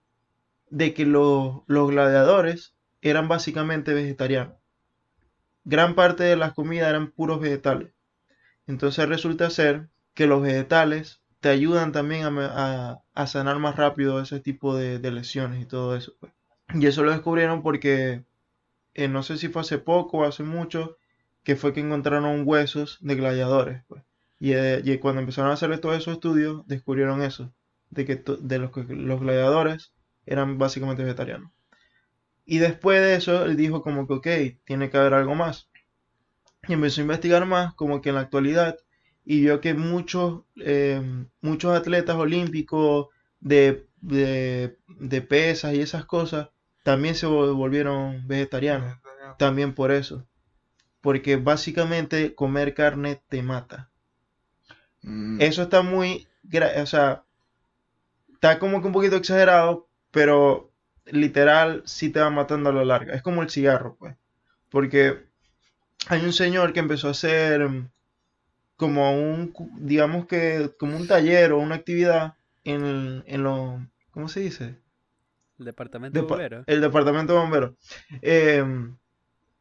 de 0.70 0.94
que 0.94 1.06
los, 1.06 1.62
los 1.68 1.90
gladiadores 1.90 2.76
eran 3.02 3.28
básicamente 3.28 3.94
vegetarianos. 3.94 4.56
Gran 5.64 5.96
parte 5.96 6.24
de 6.24 6.36
las 6.36 6.54
comidas 6.54 6.90
eran 6.90 7.12
puros 7.12 7.40
vegetales. 7.40 7.94
Entonces 8.68 9.08
resulta 9.10 9.50
ser 9.50 9.90
que 10.14 10.28
los 10.28 10.42
vegetales 10.42 11.22
te 11.40 11.50
ayudan 11.50 11.92
también 11.92 12.26
a, 12.40 13.02
a 13.14 13.28
sanar 13.28 13.60
más 13.60 13.76
rápido 13.76 14.22
ese 14.22 14.40
tipo 14.40 14.76
de, 14.76 15.00
de 15.00 15.12
lesiones 15.12 15.62
y 15.62 15.66
todo 15.66 15.96
eso. 15.96 16.14
pues. 16.20 16.34
Y 16.74 16.86
eso 16.88 17.04
lo 17.04 17.12
descubrieron 17.12 17.64
porque 17.64 18.24
eh, 18.94 19.08
no 19.08 19.24
sé 19.24 19.38
si 19.38 19.50
fue 19.50 19.62
hace 19.62 19.78
poco 19.78 20.20
o 20.20 20.24
hace 20.26 20.44
mucho, 20.44 20.98
que 21.44 21.56
fue 21.56 21.74
que 21.74 21.82
encontraron 21.82 22.44
huesos 22.46 22.98
de 23.02 23.16
gladiadores. 23.16 23.84
pues. 23.88 24.04
Y, 24.40 24.54
eh, 24.54 24.82
y 24.84 24.98
cuando 25.00 25.22
empezaron 25.22 25.52
a 25.52 25.56
hacer 25.56 25.78
todos 25.80 25.98
esos 25.98 26.14
estudios, 26.16 26.66
descubrieron 26.68 27.22
eso, 27.24 27.54
de 27.92 28.06
que 28.06 28.18
de 28.18 28.60
los, 28.60 28.72
los 28.90 29.22
gladiadores 29.22 29.94
eran 30.26 30.58
básicamente 30.60 31.04
vegetarianos. 31.04 31.52
Y 32.46 32.60
después 32.60 33.02
de 33.02 33.16
eso, 33.16 33.46
él 33.46 33.58
dijo 33.58 33.82
como 33.82 34.08
que, 34.08 34.14
ok, 34.14 34.28
tiene 34.66 34.90
que 34.92 34.98
haber 34.98 35.16
algo 35.16 35.36
más. 35.36 35.70
Y 36.68 36.74
empezó 36.74 37.02
a 37.02 37.04
investigar 37.04 37.46
más, 37.46 37.74
como 37.76 38.02
que 38.02 38.10
en 38.10 38.16
la 38.16 38.22
actualidad, 38.22 38.76
y 39.26 39.42
vio 39.42 39.62
que 39.62 39.74
muchos, 39.76 40.44
eh, 40.58 41.02
muchos 41.42 41.76
atletas 41.78 42.16
olímpicos 42.16 43.08
de, 43.40 43.88
de, 44.02 44.78
de 44.88 45.22
pesas 45.22 45.74
y 45.76 45.82
esas 45.82 46.06
cosas 46.06 46.50
también 46.84 47.14
se 47.16 47.28
vol- 47.28 47.56
volvieron 47.56 48.28
vegetarianos. 48.28 48.98
También 49.38 49.74
por 49.76 49.92
eso. 49.92 50.28
Porque 51.02 51.38
básicamente 51.38 52.36
comer 52.36 52.74
carne 52.76 53.22
te 53.30 53.44
mata. 53.44 53.92
Mm, 55.04 55.40
Eso 55.42 55.64
está 55.64 55.82
muy, 55.82 56.28
o 56.82 56.86
sea, 56.86 57.24
está 58.42 58.58
como 58.58 58.82
que 58.82 58.88
un 58.88 58.94
poquito 58.94 59.18
exagerado, 59.18 59.88
pero 60.10 60.72
literal 61.06 61.84
sí 61.86 62.10
te 62.10 62.20
va 62.20 62.32
matando 62.32 62.72
a 62.72 62.74
la 62.74 62.84
larga. 62.84 63.14
Es 63.14 63.22
como 63.22 63.44
el 63.44 63.52
cigarro, 63.52 63.96
pues. 64.00 64.16
Porque 64.70 65.24
hay 66.08 66.26
un 66.26 66.34
señor 66.34 66.74
que 66.74 66.80
empezó 66.80 67.08
a 67.08 67.12
hacer 67.12 67.70
mm, 67.70 67.90
como 68.78 69.12
un, 69.16 69.54
digamos 69.78 70.26
que, 70.26 70.72
como 70.80 70.98
un 70.98 71.08
taller 71.08 71.52
o 71.52 71.60
una 71.60 71.76
actividad 71.76 72.34
en, 72.64 73.24
en 73.28 73.44
lo, 73.44 73.86
¿cómo 74.10 74.28
se 74.28 74.40
dice? 74.40 74.80
El 75.60 75.66
departamento 75.66 76.18
de 76.20 76.26
Depa- 76.26 76.30
bomberos. 76.30 76.64
el 76.66 76.82
departamento 76.82 77.34
de 77.34 77.40
bomberos. 77.40 77.72
Em, 78.24 78.96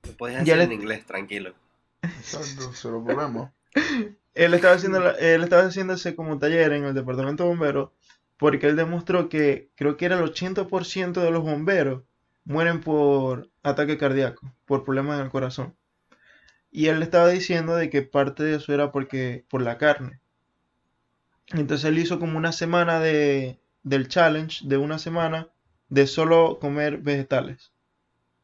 Lo 0.05 0.13
puedes 0.17 0.37
Ya 0.39 0.43
hacer 0.55 0.57
le- 0.59 0.65
en 0.65 0.73
inglés, 0.73 1.05
tranquilo. 1.05 1.53
Exacto, 2.03 2.73
se 2.73 2.89
lo 2.89 3.05
ponemos. 3.05 3.51
Él 4.33 4.55
estaba 4.55 4.75
haciendo, 4.77 5.01
la- 5.01 5.11
él 5.11 5.43
estaba 5.43 5.65
haciendo 5.65 5.93
ese 5.93 6.15
como 6.17 6.39
taller 6.39 6.73
en 6.73 6.85
el 6.87 6.95
departamento 6.95 7.43
de 7.43 7.49
bomberos 7.51 7.91
porque 8.41 8.67
él 8.69 8.75
demostró 8.75 9.29
que 9.29 9.71
creo 9.77 9.99
que 9.99 10.07
era 10.07 10.19
el 10.19 10.25
80% 10.25 11.23
de 11.23 11.31
los 11.31 11.43
bomberos 11.43 12.05
mueren 12.45 12.81
por 12.81 13.51
ataque 13.63 13.99
cardíaco, 13.99 14.51
por 14.65 14.83
problemas 14.83 15.19
en 15.19 15.27
el 15.27 15.31
corazón. 15.31 15.77
Y 16.73 16.87
él 16.87 17.03
estaba 17.03 17.29
diciendo 17.29 17.77
de 17.77 17.91
que 17.91 18.01
parte 18.01 18.43
de 18.43 18.57
eso 18.57 18.73
era 18.73 18.93
porque 18.93 19.45
por 19.51 19.61
la 19.61 19.77
carne. 19.77 20.21
Entonces 21.49 21.85
él 21.85 21.99
hizo 21.99 22.19
como 22.19 22.39
una 22.39 22.53
semana 22.53 22.99
de 22.99 23.61
del 23.83 24.09
challenge 24.09 24.67
de 24.67 24.79
una 24.79 24.99
semana 24.99 25.49
de 25.91 26.07
solo 26.07 26.59
comer 26.61 26.99
vegetales. 26.99 27.73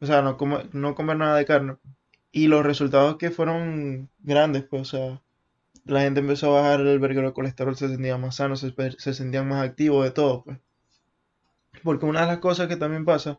O 0.00 0.06
sea, 0.06 0.20
no 0.20 0.36
comer, 0.36 0.74
no 0.74 0.94
comer 0.94 1.16
nada 1.16 1.38
de 1.38 1.46
carne. 1.46 1.76
Y 2.32 2.48
los 2.48 2.66
resultados 2.66 3.16
que 3.16 3.30
fueron 3.30 4.10
grandes, 4.18 4.64
pues, 4.64 4.82
o 4.82 4.84
sea, 4.84 5.22
la 5.86 6.00
gente 6.02 6.20
empezó 6.20 6.56
a 6.56 6.60
bajar 6.60 6.80
el 6.80 6.98
verguero 6.98 7.28
de 7.28 7.34
colesterol, 7.34 7.76
se 7.76 7.88
sentía 7.88 8.18
más 8.18 8.36
sano, 8.36 8.56
se, 8.56 8.74
se 8.98 9.14
sentían 9.14 9.48
más 9.48 9.64
activos 9.64 10.04
de 10.04 10.10
todo, 10.10 10.44
pues. 10.44 10.58
Porque 11.82 12.06
una 12.06 12.22
de 12.22 12.26
las 12.26 12.38
cosas 12.38 12.68
que 12.68 12.76
también 12.76 13.04
pasa 13.04 13.38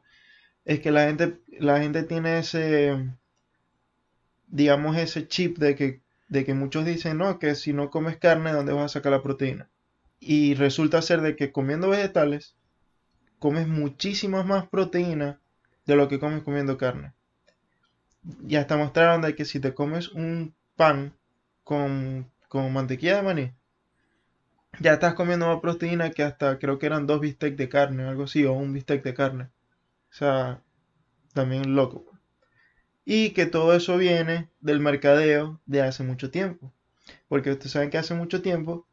es 0.64 0.80
que 0.80 0.92
la 0.92 1.08
gente, 1.08 1.42
la 1.60 1.80
gente 1.80 2.04
tiene 2.04 2.40
ese, 2.40 3.12
digamos, 4.48 4.96
ese 4.98 5.28
chip 5.28 5.58
de 5.58 5.76
que, 5.76 6.02
de 6.30 6.46
que 6.46 6.54
muchos 6.54 6.86
dicen, 6.86 7.18
no, 7.18 7.40
que 7.40 7.56
si 7.56 7.74
no 7.74 7.90
comes 7.90 8.18
carne, 8.18 8.54
¿dónde 8.54 8.74
vas 8.74 8.86
a 8.86 9.00
sacar 9.00 9.12
la 9.12 9.24
proteína? 9.24 9.70
Y 10.20 10.56
resulta 10.56 11.02
ser 11.02 11.22
de 11.22 11.36
que 11.36 11.52
comiendo 11.52 11.90
vegetales, 11.90 12.56
comes 13.40 13.68
muchísimas 13.68 14.46
más 14.46 14.68
proteína 14.68 15.40
de 15.86 15.96
lo 15.96 16.08
que 16.08 16.20
comes 16.20 16.44
comiendo 16.44 16.78
carne. 16.78 17.14
Y 18.48 18.56
hasta 18.56 18.78
mostraron 18.78 19.22
de 19.22 19.36
que 19.36 19.46
si 19.46 19.60
te 19.60 19.74
comes 19.74 20.10
un 20.10 20.54
pan 20.76 21.14
con, 21.64 22.30
con 22.48 22.72
mantequilla 22.74 23.18
de 23.18 23.22
maní, 23.24 23.54
ya 24.80 24.94
estás 24.94 25.16
comiendo 25.16 25.48
más 25.48 25.60
proteína 25.60 26.12
que 26.12 26.24
hasta 26.24 26.60
creo 26.60 26.78
que 26.80 26.86
eran 26.86 27.08
dos 27.08 27.20
bistecs 27.20 27.58
de 27.58 27.70
carne 27.70 28.06
o 28.06 28.10
algo 28.10 28.24
así, 28.24 28.46
o 28.46 28.54
un 28.54 28.74
bistec 28.74 29.04
de 29.04 29.14
carne. 29.14 29.46
O 30.12 30.14
sea, 30.14 30.62
también 31.34 31.76
loco. 31.76 32.06
Y 33.06 33.32
que 33.32 33.46
todo 33.46 33.74
eso 33.74 33.98
viene 33.98 34.50
del 34.60 34.80
mercadeo 34.80 35.62
de 35.66 35.82
hace 35.82 36.04
mucho 36.04 36.30
tiempo. 36.32 36.74
Porque 37.28 37.52
ustedes 37.52 37.72
saben 37.72 37.90
que 37.90 37.98
hace 37.98 38.14
mucho 38.14 38.42
tiempo 38.42 38.88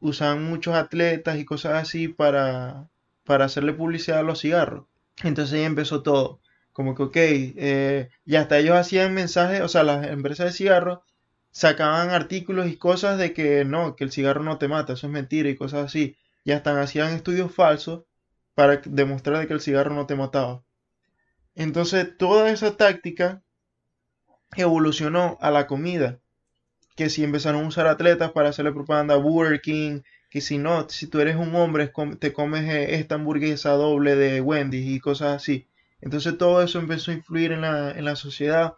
usaban 0.00 0.44
muchos 0.44 0.74
atletas 0.74 1.38
y 1.38 1.44
cosas 1.44 1.74
así 1.74 2.08
para, 2.08 2.88
para 3.24 3.44
hacerle 3.46 3.72
publicidad 3.72 4.20
a 4.20 4.22
los 4.22 4.40
cigarros. 4.40 4.86
Entonces 5.22 5.54
ahí 5.54 5.64
empezó 5.64 6.02
todo. 6.02 6.40
Como 6.72 6.94
que, 6.94 7.02
ok, 7.02 7.16
eh, 7.16 8.08
y 8.24 8.36
hasta 8.36 8.58
ellos 8.58 8.76
hacían 8.76 9.14
mensajes, 9.14 9.60
o 9.60 9.68
sea, 9.68 9.82
las 9.82 10.06
empresas 10.06 10.46
de 10.46 10.52
cigarros 10.52 11.00
sacaban 11.50 12.10
artículos 12.10 12.68
y 12.68 12.76
cosas 12.76 13.18
de 13.18 13.32
que 13.32 13.64
no, 13.64 13.96
que 13.96 14.04
el 14.04 14.12
cigarro 14.12 14.42
no 14.42 14.58
te 14.58 14.68
mata, 14.68 14.92
eso 14.94 15.06
es 15.06 15.12
mentira 15.12 15.48
y 15.48 15.56
cosas 15.56 15.86
así. 15.86 16.16
Y 16.44 16.52
hasta 16.52 16.80
hacían 16.80 17.12
estudios 17.12 17.54
falsos 17.54 18.04
para 18.54 18.78
demostrar 18.84 19.38
de 19.38 19.46
que 19.46 19.54
el 19.54 19.60
cigarro 19.60 19.94
no 19.94 20.06
te 20.06 20.16
mataba. 20.16 20.62
Entonces, 21.54 22.16
toda 22.16 22.50
esa 22.50 22.76
táctica 22.76 23.42
evolucionó 24.56 25.38
a 25.40 25.50
la 25.50 25.66
comida. 25.66 26.18
Que 26.96 27.08
si 27.10 27.24
empezaron 27.24 27.64
a 27.64 27.68
usar 27.68 27.86
atletas 27.86 28.32
para 28.32 28.50
hacerle 28.50 28.72
propaganda 28.72 29.14
a 29.14 29.18
Burger 29.18 29.60
King, 29.60 30.02
que 30.28 30.40
si 30.40 30.58
no, 30.58 30.88
si 30.88 31.06
tú 31.06 31.20
eres 31.20 31.36
un 31.36 31.54
hombre, 31.54 31.92
te 32.18 32.32
comes 32.32 32.64
eh, 32.64 32.94
esta 32.96 33.16
hamburguesa 33.16 33.70
doble 33.70 34.16
de 34.16 34.40
Wendy's 34.40 34.86
y 34.86 35.00
cosas 35.00 35.36
así. 35.36 35.66
Entonces 36.00 36.38
todo 36.38 36.62
eso 36.62 36.78
empezó 36.78 37.10
a 37.10 37.14
influir 37.14 37.52
en 37.52 37.62
la, 37.62 37.90
en 37.90 38.04
la 38.04 38.16
sociedad 38.16 38.74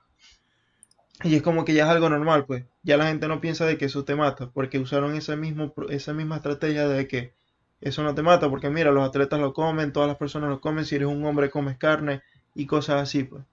y 1.25 1.37
es 1.37 1.43
como 1.43 1.65
que 1.65 1.75
ya 1.75 1.85
es 1.85 1.91
algo 1.91 2.09
normal, 2.11 2.47
pues. 2.47 2.65
Ya 2.83 2.97
la 2.97 3.07
gente 3.09 3.29
no 3.29 3.41
piensa 3.41 3.65
de 3.67 3.79
que 3.79 3.87
eso 3.87 4.05
te 4.05 4.15
mata, 4.17 4.51
porque 4.53 4.79
usaron 4.79 5.15
ese 5.17 5.37
mismo, 5.37 5.73
esa 5.91 6.13
misma 6.15 6.37
estrategia 6.37 6.89
de 6.89 7.09
que 7.09 7.35
eso 7.81 8.03
no 8.03 8.15
te 8.15 8.23
mata, 8.23 8.49
porque 8.51 8.71
mira, 8.71 8.93
los 8.93 9.09
atletas 9.09 9.41
lo 9.41 9.53
comen, 9.53 9.93
todas 9.93 10.09
las 10.09 10.17
personas 10.19 10.51
lo 10.51 10.61
comen, 10.61 10.85
si 10.85 10.97
eres 10.97 11.09
un 11.09 11.25
hombre 11.25 11.51
comes 11.51 11.79
carne 11.79 12.23
y 12.55 12.67
cosas 12.67 13.03
así, 13.03 13.25
pues. 13.25 13.45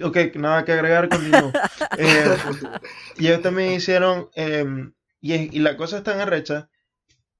Ok, 0.00 0.16
nada 0.36 0.64
que 0.64 0.72
agregar, 0.72 1.08
continúo. 1.10 1.58
Eh, 1.96 2.36
y 3.16 3.28
ellos 3.28 3.42
también 3.42 3.72
hicieron, 3.72 4.28
em, 4.34 4.92
y, 5.20 5.32
es- 5.34 5.52
y 5.54 5.60
la 5.60 5.76
cosa 5.76 5.98
es 5.98 6.02
tan 6.04 6.18
arrecha 6.20 6.68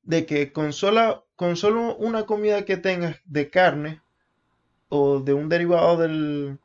de 0.03 0.27
que 0.27 0.53
con, 0.53 0.73
sola, 0.75 1.25
con 1.37 1.57
solo 1.57 1.97
una 1.97 2.27
comida 2.27 2.65
que 2.67 2.77
tengas 2.79 3.19
de 3.27 3.51
carne 3.51 4.03
o 4.89 5.21
de 5.21 5.35
un 5.35 5.49
derivado 5.51 5.97
del, 5.99 6.59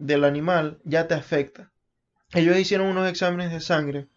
del 0.00 0.24
animal 0.24 0.80
ya 0.84 1.06
te 1.06 1.14
afecta. 1.14 1.70
Ellos 2.32 2.56
hicieron 2.58 2.88
unos 2.88 3.08
exámenes 3.08 3.52
de 3.52 3.60
sangre 3.60 4.08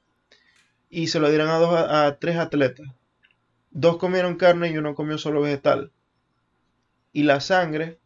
y 0.90 1.08
se 1.08 1.20
lo 1.20 1.30
dieron 1.30 1.50
a, 1.50 1.58
dos, 1.58 1.74
a, 1.76 2.06
a 2.08 2.18
tres 2.20 2.38
atletas. 2.38 2.88
Dos 3.72 3.98
comieron 3.98 4.36
carne 4.38 4.70
y 4.70 4.78
uno 4.78 4.96
comió 4.96 5.18
solo 5.18 5.42
vegetal. 5.42 5.92
Y 7.12 7.24
la 7.24 7.40
sangre 7.42 8.00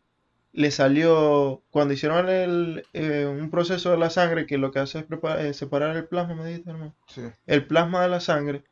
le 0.54 0.72
salió, 0.72 1.62
cuando 1.70 1.94
hicieron 1.94 2.30
el, 2.30 2.86
eh, 2.94 3.26
un 3.26 3.52
proceso 3.52 3.92
de 3.92 3.98
la 3.98 4.10
sangre 4.10 4.46
que 4.46 4.58
lo 4.58 4.72
que 4.72 4.80
hace 4.80 5.00
es 5.00 5.06
preparar- 5.06 5.46
eh, 5.46 5.54
separar 5.54 5.96
el 5.96 6.06
plasma, 6.08 6.36
me 6.36 6.46
dijiste, 6.48 6.72
hermano 6.72 6.96
Sí. 7.08 7.22
el 7.46 7.68
plasma 7.68 8.02
de 8.02 8.10
la 8.10 8.20
sangre, 8.20 8.64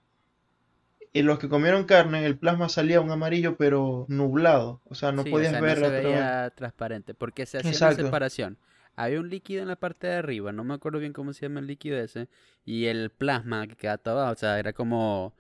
y 1.14 1.22
los 1.22 1.40
que 1.40 1.48
comieron 1.48 1.86
carne, 1.86 2.26
el 2.26 2.38
plasma 2.38 2.68
salía 2.70 3.00
un 3.02 3.12
amarillo 3.12 3.56
pero 3.56 4.06
nublado, 4.10 4.82
o 4.86 4.96
sea, 4.96 5.12
no 5.12 5.24
Sí, 5.24 5.30
o 5.30 5.32
podías 5.32 5.52
sea, 5.52 5.62
ver 5.62 5.80
no 5.80 5.86
se 5.86 5.92
veía 5.92 6.50
transparente, 6.56 7.14
porque 7.14 7.46
se 7.46 7.60
hacía 7.60 7.70
una 7.70 7.74
Exacto. 7.76 8.04
separación. 8.04 8.58
Había 8.96 9.20
un 9.20 9.30
líquido 9.30 9.62
en 9.62 9.68
la 9.68 9.76
parte 9.76 10.08
de 10.08 10.16
arriba, 10.16 10.52
no 10.52 10.64
me 10.64 10.74
acuerdo 10.74 11.00
bien 11.00 11.14
cómo 11.14 11.34
se 11.34 11.46
llama 11.46 11.60
el 11.60 11.68
líquido 11.68 11.98
ese, 11.98 12.30
y 12.64 12.86
el 12.86 13.10
plasma 13.10 13.68
que 13.68 13.76
quedaba 13.76 13.98
todo 13.98 14.20
abajo, 14.20 14.34
o 14.34 14.38
sea, 14.38 14.60
era 14.60 14.74
como, 14.74 15.34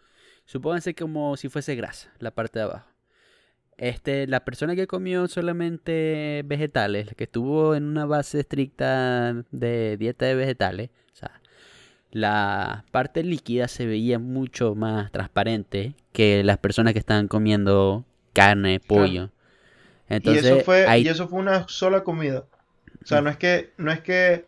supónganse 0.45 0.93
como 0.95 1.37
si 1.37 1.49
fuese 1.49 1.75
grasa, 1.75 2.11
la 2.19 2.31
parte 2.31 2.59
de 2.59 2.65
abajo. 2.65 2.87
Este, 3.77 4.25
la 4.27 4.45
persona 4.45 4.75
que 4.75 4.87
comió 4.87 5.27
solamente 5.27 6.43
vegetales, 6.45 7.13
que 7.15 7.25
estuvo 7.25 7.75
en 7.75 7.83
una 7.85 8.05
base 8.05 8.39
estricta 8.39 9.33
de 9.51 9.97
dieta 9.97 10.25
de 10.25 10.35
vegetales, 10.35 10.89
o 11.13 11.15
sea, 11.15 11.41
la 12.11 12.85
parte 12.91 13.23
líquida 13.23 13.67
se 13.67 13.85
veía 13.85 14.19
mucho 14.19 14.75
más 14.75 15.11
transparente 15.11 15.95
que 16.13 16.43
las 16.43 16.57
personas 16.57 16.93
que 16.93 16.99
estaban 16.99 17.27
comiendo 17.27 18.05
carne, 18.31 18.79
pollo. 18.79 19.31
Y 20.09 20.13
Entonces, 20.13 20.45
eso 20.45 20.59
fue, 20.61 20.99
y 20.99 21.07
eso 21.07 21.27
fue 21.27 21.39
una 21.39 21.67
sola 21.67 22.03
comida. 22.03 22.45
O 23.05 23.07
sea, 23.07 23.21
no 23.21 23.29
es 23.29 23.37
que, 23.37 23.71
no 23.77 23.91
es 23.91 24.01
que 24.01 24.45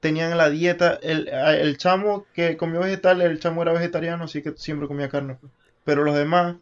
tenían 0.00 0.36
la 0.36 0.48
dieta, 0.50 0.98
el, 1.02 1.28
el 1.28 1.76
chamo 1.76 2.26
que 2.34 2.56
comió 2.56 2.80
vegetales, 2.80 3.28
el 3.30 3.38
chamo 3.38 3.62
era 3.62 3.72
vegetariano, 3.72 4.24
así 4.24 4.42
que 4.42 4.54
siempre 4.56 4.88
comía 4.88 5.08
carne. 5.08 5.36
pues. 5.40 5.52
Pero 5.84 6.02
los 6.04 6.14
demás, 6.16 6.56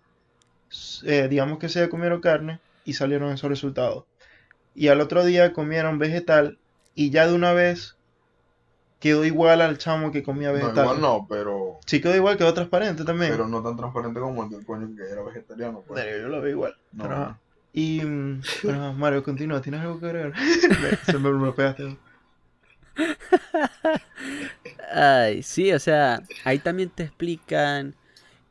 eh, 1.04 1.28
digamos 1.30 1.58
que 1.58 1.68
se 1.68 1.88
comieron 1.88 2.20
carne 2.20 2.58
y 2.84 2.94
salieron 2.94 3.32
esos 3.32 3.48
resultados. 3.48 4.04
Y 4.74 4.88
al 4.88 5.00
otro 5.00 5.24
día 5.24 5.52
comieron 5.52 5.98
vegetal 5.98 6.58
y 6.94 7.10
ya 7.10 7.26
de 7.26 7.34
una 7.34 7.52
vez 7.52 7.96
quedó 9.00 9.24
igual 9.24 9.60
al 9.60 9.78
chamo 9.78 10.10
que 10.10 10.24
comía 10.24 10.48
No, 10.48 10.54
vegetales. 10.54 10.82
igual 10.82 11.00
no, 11.00 11.26
pero, 11.28 11.78
Sí 11.86 12.00
quedó 12.00 12.16
igual, 12.16 12.36
quedó 12.36 12.52
transparente 12.54 13.04
también. 13.04 13.30
pero 13.30 13.46
no 13.46 13.62
tan 13.62 13.76
transparente 13.76 14.18
como 14.18 14.42
el 14.44 14.50
del 14.50 14.66
coño 14.66 14.88
que 14.96 15.04
era 15.08 15.22
vegetariano. 15.22 15.84
Pues. 15.86 16.04
Yo 16.20 16.28
lo 16.28 16.40
veo 16.40 16.50
igual. 16.50 16.76
No, 16.92 17.04
Pero. 17.04 17.38
Y, 17.72 18.00
mm, 18.02 18.40
ajá, 18.70 18.92
Mario, 18.96 19.22
continúa, 19.22 19.60
¿tienes 19.60 19.80
algo 19.80 20.00
que 20.00 20.06
agregar? 20.06 20.32
Se 21.04 21.18
me, 21.18 21.30
me 21.30 21.52
pegaste. 21.52 21.96
Ay, 24.92 25.42
sí, 25.42 25.72
o 25.72 25.78
sea, 25.78 26.22
ahí 26.44 26.58
también 26.58 26.90
te 26.90 27.04
explican 27.04 27.94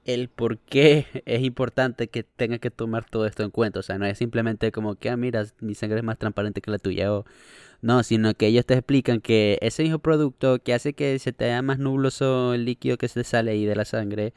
el 0.05 0.29
por 0.29 0.57
qué 0.59 1.07
es 1.25 1.43
importante 1.43 2.07
que 2.09 2.23
tengas 2.23 2.59
que 2.59 2.71
tomar 2.71 3.05
todo 3.09 3.27
esto 3.27 3.43
en 3.43 3.51
cuenta. 3.51 3.79
O 3.79 3.83
sea, 3.83 3.97
no 3.99 4.05
es 4.05 4.17
simplemente 4.17 4.71
como 4.71 4.95
que, 4.95 5.09
ah, 5.09 5.17
mira, 5.17 5.45
mi 5.59 5.75
sangre 5.75 5.99
es 5.99 6.05
más 6.05 6.17
transparente 6.17 6.61
que 6.61 6.71
la 6.71 6.79
tuya. 6.79 7.13
O... 7.13 7.25
No, 7.81 8.03
sino 8.03 8.33
que 8.35 8.47
ellos 8.47 8.65
te 8.65 8.75
explican 8.75 9.21
que 9.21 9.59
ese 9.61 9.83
mismo 9.83 9.99
producto 9.99 10.59
que 10.59 10.73
hace 10.73 10.93
que 10.93 11.19
se 11.19 11.33
te 11.33 11.51
haga 11.51 11.61
más 11.61 11.79
nubloso 11.79 12.53
el 12.53 12.65
líquido 12.65 12.97
que 12.97 13.07
se 13.09 13.23
sale 13.23 13.51
ahí 13.51 13.65
de 13.65 13.75
la 13.75 13.85
sangre, 13.85 14.33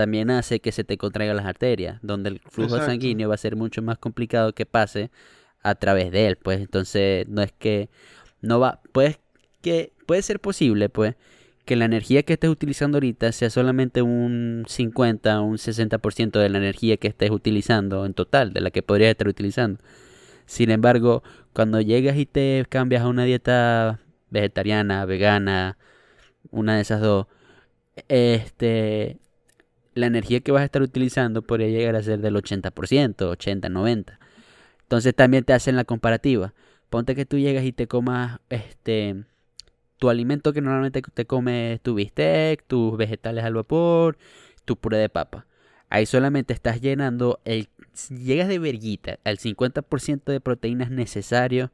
también 0.00 0.30
hace 0.30 0.60
que 0.60 0.72
se 0.72 0.82
te 0.82 0.96
contraigan 0.96 1.36
las 1.36 1.44
arterias, 1.44 1.98
donde 2.00 2.30
el 2.30 2.38
flujo 2.38 2.76
Exacto. 2.76 2.86
sanguíneo 2.86 3.28
va 3.28 3.34
a 3.34 3.38
ser 3.38 3.54
mucho 3.54 3.82
más 3.82 3.98
complicado 3.98 4.54
que 4.54 4.64
pase 4.64 5.10
a 5.62 5.74
través 5.74 6.10
de 6.10 6.26
él. 6.26 6.36
Pues 6.36 6.58
entonces, 6.58 7.28
no 7.28 7.42
es 7.42 7.52
que 7.52 7.90
no 8.40 8.58
va, 8.58 8.80
pues 8.92 9.18
que 9.60 9.92
puede 10.06 10.22
ser 10.22 10.40
posible, 10.40 10.88
pues, 10.88 11.16
que 11.66 11.76
la 11.76 11.84
energía 11.84 12.22
que 12.22 12.32
estés 12.32 12.48
utilizando 12.48 12.96
ahorita 12.96 13.30
sea 13.32 13.50
solamente 13.50 14.00
un 14.00 14.64
50 14.66 15.42
o 15.42 15.44
un 15.44 15.58
60% 15.58 16.38
de 16.38 16.48
la 16.48 16.56
energía 16.56 16.96
que 16.96 17.08
estés 17.08 17.30
utilizando 17.30 18.06
en 18.06 18.14
total, 18.14 18.54
de 18.54 18.62
la 18.62 18.70
que 18.70 18.82
podrías 18.82 19.10
estar 19.10 19.28
utilizando. 19.28 19.80
Sin 20.46 20.70
embargo, 20.70 21.22
cuando 21.52 21.78
llegas 21.82 22.16
y 22.16 22.24
te 22.24 22.64
cambias 22.70 23.02
a 23.02 23.08
una 23.08 23.24
dieta 23.24 24.00
vegetariana, 24.30 25.04
vegana, 25.04 25.76
una 26.50 26.76
de 26.76 26.80
esas 26.80 27.02
dos, 27.02 27.26
este, 28.08 29.18
la 29.94 30.06
energía 30.06 30.40
que 30.40 30.52
vas 30.52 30.62
a 30.62 30.64
estar 30.64 30.82
utilizando 30.82 31.42
podría 31.42 31.68
llegar 31.68 31.96
a 31.96 32.02
ser 32.02 32.20
del 32.20 32.36
80%, 32.36 33.22
80, 33.22 33.68
90. 33.68 34.18
Entonces 34.82 35.14
también 35.14 35.44
te 35.44 35.52
hacen 35.52 35.76
la 35.76 35.84
comparativa. 35.84 36.54
Ponte 36.88 37.14
que 37.14 37.26
tú 37.26 37.38
llegas 37.38 37.64
y 37.64 37.72
te 37.72 37.86
comas 37.86 38.40
este 38.48 39.24
tu 39.98 40.08
alimento 40.08 40.52
que 40.52 40.62
normalmente 40.62 41.02
te 41.02 41.26
comes 41.26 41.80
tu 41.82 41.94
bistec, 41.94 42.64
tus 42.66 42.96
vegetales 42.96 43.44
al 43.44 43.54
vapor, 43.54 44.16
tu 44.64 44.76
puré 44.76 44.96
de 44.96 45.10
papa. 45.10 45.46
Ahí 45.90 46.06
solamente 46.06 46.54
estás 46.54 46.80
llenando 46.80 47.40
el 47.44 47.68
llegas 48.08 48.48
de 48.48 48.58
verguita 48.58 49.18
al 49.24 49.38
50% 49.38 50.24
de 50.24 50.40
proteínas 50.40 50.90
necesarios 50.90 51.70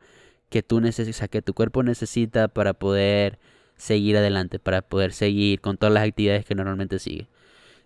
que 0.49 0.63
tú 0.63 0.81
necesitas, 0.81 1.29
que 1.29 1.43
tu 1.43 1.55
cuerpo 1.55 1.83
necesita 1.83 2.49
para 2.49 2.75
poder 2.75 3.39
seguir 3.77 4.17
adelante, 4.17 4.59
para 4.59 4.83
poder 4.83 5.13
seguir 5.13 5.61
con 5.61 5.77
todas 5.77 5.93
las 5.93 6.07
actividades 6.07 6.45
que 6.45 6.55
normalmente 6.55 6.99
sigue. 6.99 7.29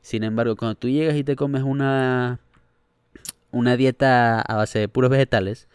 Sin 0.02 0.24
embargo, 0.24 0.56
cuando 0.56 0.76
tú 0.76 0.88
llegas 0.88 1.16
y 1.16 1.24
te 1.24 1.36
comes 1.36 1.62
una 1.62 2.40
una 3.50 3.76
dieta 3.76 4.40
a 4.40 4.56
base 4.56 4.78
de 4.78 4.88
puros 4.88 5.10
vegetales, 5.10 5.66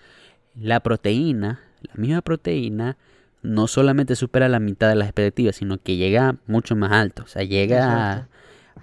la 0.59 0.79
proteína, 0.79 1.59
la 1.81 1.93
misma 1.95 2.21
proteína, 2.21 2.97
no 3.41 3.67
solamente 3.67 4.15
supera 4.15 4.49
la 4.49 4.59
mitad 4.59 4.89
de 4.89 4.95
las 4.95 5.07
expectativas, 5.09 5.57
sino 5.57 5.77
que 5.77 5.97
llega 5.97 6.37
mucho 6.47 6.75
más 6.75 6.91
alto. 6.91 7.23
O 7.23 7.27
sea, 7.27 7.43
llega 7.43 8.13
a- 8.13 8.27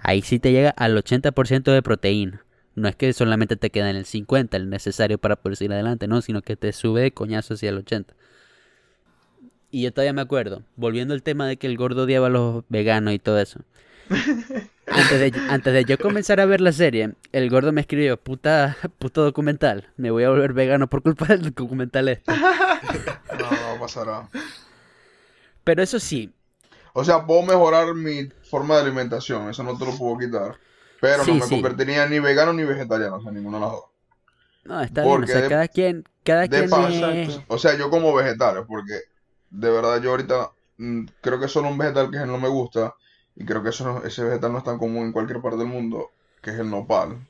ahí 0.01 0.21
sí 0.21 0.39
te 0.39 0.51
llega 0.51 0.69
al 0.71 0.95
80% 0.97 1.71
de 1.71 1.81
proteína. 1.81 2.45
No 2.75 2.87
es 2.87 2.95
que 2.95 3.13
solamente 3.13 3.55
te 3.55 3.69
queda 3.69 3.89
en 3.89 3.95
el 3.97 4.05
50, 4.05 4.57
el 4.57 4.69
necesario 4.69 5.17
para 5.17 5.35
poder 5.35 5.57
seguir 5.57 5.73
adelante, 5.73 6.07
no, 6.07 6.21
sino 6.21 6.41
que 6.41 6.55
te 6.55 6.71
sube 6.73 7.01
de 7.01 7.11
coñazo 7.11 7.55
hacia 7.55 7.69
el 7.69 7.77
80. 7.77 8.13
Y 9.71 9.81
yo 9.83 9.91
todavía 9.91 10.13
me 10.13 10.21
acuerdo, 10.21 10.61
volviendo 10.75 11.13
al 11.15 11.23
tema 11.23 11.47
de 11.47 11.57
que 11.57 11.67
el 11.67 11.77
gordo 11.77 12.03
odiaba 12.03 12.27
a 12.27 12.29
los 12.29 12.63
veganos 12.69 13.13
y 13.13 13.19
todo 13.19 13.39
eso. 13.39 13.59
Antes 14.89 15.19
de, 15.19 15.43
antes 15.47 15.73
de 15.73 15.85
yo 15.85 15.97
comenzar 15.99 16.39
a 16.39 16.45
ver 16.45 16.61
la 16.61 16.71
serie, 16.71 17.15
el 17.31 17.49
gordo 17.49 17.71
me 17.71 17.81
escribió, 17.81 18.17
puta, 18.17 18.77
puto 18.99 19.23
documental, 19.23 19.91
me 19.97 20.11
voy 20.11 20.23
a 20.23 20.29
volver 20.29 20.53
vegano 20.53 20.87
por 20.89 21.01
culpa 21.01 21.25
del 21.27 21.53
documental 21.53 22.09
este. 22.09 22.45
No, 23.31 23.49
no 23.59 23.79
pasará. 23.79 24.29
Pero 25.63 25.81
eso 25.83 25.99
sí, 25.99 26.33
O 26.93 27.03
sea, 27.03 27.25
puedo 27.25 27.43
mejorar 27.43 27.93
mi 27.95 28.29
forma 28.49 28.75
de 28.77 28.83
alimentación, 28.83 29.49
eso 29.49 29.63
no 29.63 29.77
te 29.77 29.85
lo 29.85 29.97
puedo 29.97 30.17
quitar. 30.19 30.59
Pero 31.01 31.23
Sí, 31.23 31.31
no 31.31 31.35
me 31.35 31.47
sí. 31.47 31.55
convertiría 31.55 32.07
ni 32.07 32.19
vegano 32.19 32.53
ni 32.53 32.63
vegetariano, 32.63 33.17
o 33.17 33.21
sea, 33.21 33.31
ninguna 33.31 33.57
de 33.59 33.63
las 33.65 33.71
dos. 33.73 33.85
no, 34.65 34.81
está 34.81 35.05
bien, 35.05 35.23
o 35.23 35.27
Porque 35.27 35.31
sea, 35.31 35.41
de- 35.41 35.49
cada 35.49 35.67
quien, 35.67 36.03
cada 36.23 36.47
quien 36.47 36.69
paso, 36.69 37.11
es- 37.11 37.41
o 37.47 37.57
sea, 37.57 37.77
yo 37.77 37.89
como 37.89 38.13
vegetales, 38.13 38.65
porque 38.67 38.99
de 39.49 39.69
verdad 39.71 40.01
yo 40.01 40.11
ahorita 40.11 40.51
mm, 40.77 41.05
creo 41.21 41.39
que 41.39 41.47
solo 41.47 41.69
un 41.69 41.77
vegetal 41.77 42.09
que 42.11 42.19
no 42.25 42.37
me 42.39 42.47
gusta, 42.49 42.95
y 43.35 43.45
creo 43.45 43.63
que 43.63 43.69
eso 43.69 43.85
no- 43.85 44.03
ese 44.05 44.23
vegetal 44.23 44.51
no 44.53 44.59
es 44.59 44.63
tan 44.63 44.77
común 44.79 45.05
en 45.07 45.11
cualquier 45.13 45.41
parte 45.41 45.57
del 45.59 45.67
mundo, 45.67 46.11
que 46.41 46.51
es 46.51 46.59
el 46.59 46.69
nopal. 46.69 47.27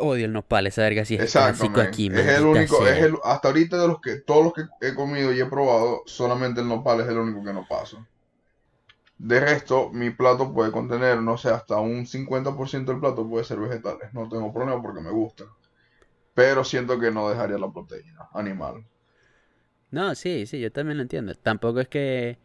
Odio 0.00 0.24
el 0.24 0.32
nopal, 0.32 0.66
esa 0.66 0.80
verga 0.82 1.04
sí 1.04 1.14
es 1.16 1.22
Exacto, 1.22 1.70
aquí, 1.82 2.08
es 2.10 2.26
el 2.28 2.46
único, 2.46 2.86
sea. 2.86 2.86
es 2.86 3.02
el, 3.02 3.18
hasta 3.22 3.48
ahorita 3.48 3.76
de 3.76 3.88
los 3.88 4.00
que, 4.00 4.20
todos 4.20 4.42
los 4.42 4.52
que 4.54 4.62
he 4.80 4.94
comido 4.94 5.34
y 5.34 5.40
he 5.40 5.44
probado, 5.44 6.02
solamente 6.06 6.62
el 6.62 6.68
nopal 6.68 7.00
es 7.02 7.08
el 7.08 7.18
único 7.18 7.44
que 7.44 7.52
no 7.52 7.66
paso. 7.68 8.06
De 9.18 9.38
resto, 9.38 9.90
mi 9.92 10.08
plato 10.10 10.52
puede 10.52 10.72
contener, 10.72 11.20
no 11.20 11.36
sé, 11.36 11.50
hasta 11.50 11.76
un 11.78 12.06
50% 12.06 12.90
del 12.90 13.00
plato 13.02 13.28
puede 13.28 13.44
ser 13.44 13.58
vegetales. 13.60 14.12
No 14.14 14.28
tengo 14.30 14.50
problema 14.52 14.80
porque 14.80 15.02
me 15.02 15.10
gusta. 15.10 15.44
Pero 16.34 16.64
siento 16.64 17.00
que 17.00 17.10
no 17.10 17.28
dejaría 17.30 17.58
la 17.58 17.72
proteína 17.72 18.28
animal. 18.34 18.84
No, 19.90 20.14
sí, 20.14 20.46
sí, 20.46 20.60
yo 20.60 20.70
también 20.72 20.98
lo 20.98 21.02
entiendo. 21.02 21.34
Tampoco 21.34 21.80
es 21.80 21.88
que 21.88 22.38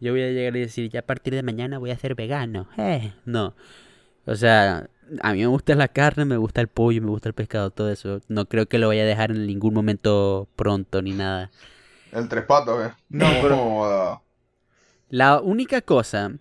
yo 0.00 0.12
voy 0.12 0.22
a 0.22 0.30
llegar 0.30 0.56
y 0.56 0.60
decir, 0.60 0.90
ya 0.90 1.00
a 1.00 1.06
partir 1.06 1.34
de 1.34 1.42
mañana 1.42 1.78
voy 1.78 1.90
a 1.90 1.98
ser 1.98 2.14
vegano. 2.14 2.68
Eh, 2.78 3.12
no. 3.24 3.54
O 4.26 4.34
sea, 4.34 4.88
a 5.22 5.32
mí 5.32 5.40
me 5.40 5.46
gusta 5.46 5.74
la 5.74 5.88
carne, 5.88 6.24
me 6.24 6.36
gusta 6.36 6.60
el 6.60 6.68
pollo, 6.68 7.02
me 7.02 7.10
gusta 7.10 7.28
el 7.28 7.34
pescado, 7.34 7.70
todo 7.70 7.90
eso. 7.90 8.20
No 8.28 8.46
creo 8.46 8.66
que 8.66 8.78
lo 8.78 8.88
vaya 8.88 9.02
a 9.02 9.06
dejar 9.06 9.30
en 9.30 9.46
ningún 9.46 9.74
momento 9.74 10.48
pronto 10.56 11.02
ni 11.02 11.12
nada. 11.12 11.50
El 12.12 12.28
tres 12.28 12.44
patas, 12.44 12.90
¿eh? 12.90 12.94
No, 13.08 13.26
pero- 13.42 13.56
joda. 13.56 14.22
La 15.08 15.40
única 15.40 15.80
cosa 15.80 16.32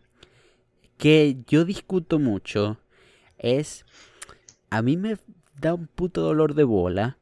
que 0.97 1.37
yo 1.47 1.65
discuto 1.65 2.19
mucho 2.19 2.77
es, 3.39 3.85
a 4.69 4.81
mí 4.81 4.95
me 4.95 5.17
da 5.59 5.73
un 5.73 5.87
puto 5.87 6.21
dolor 6.21 6.53
de 6.53 6.63
bola 6.63 7.17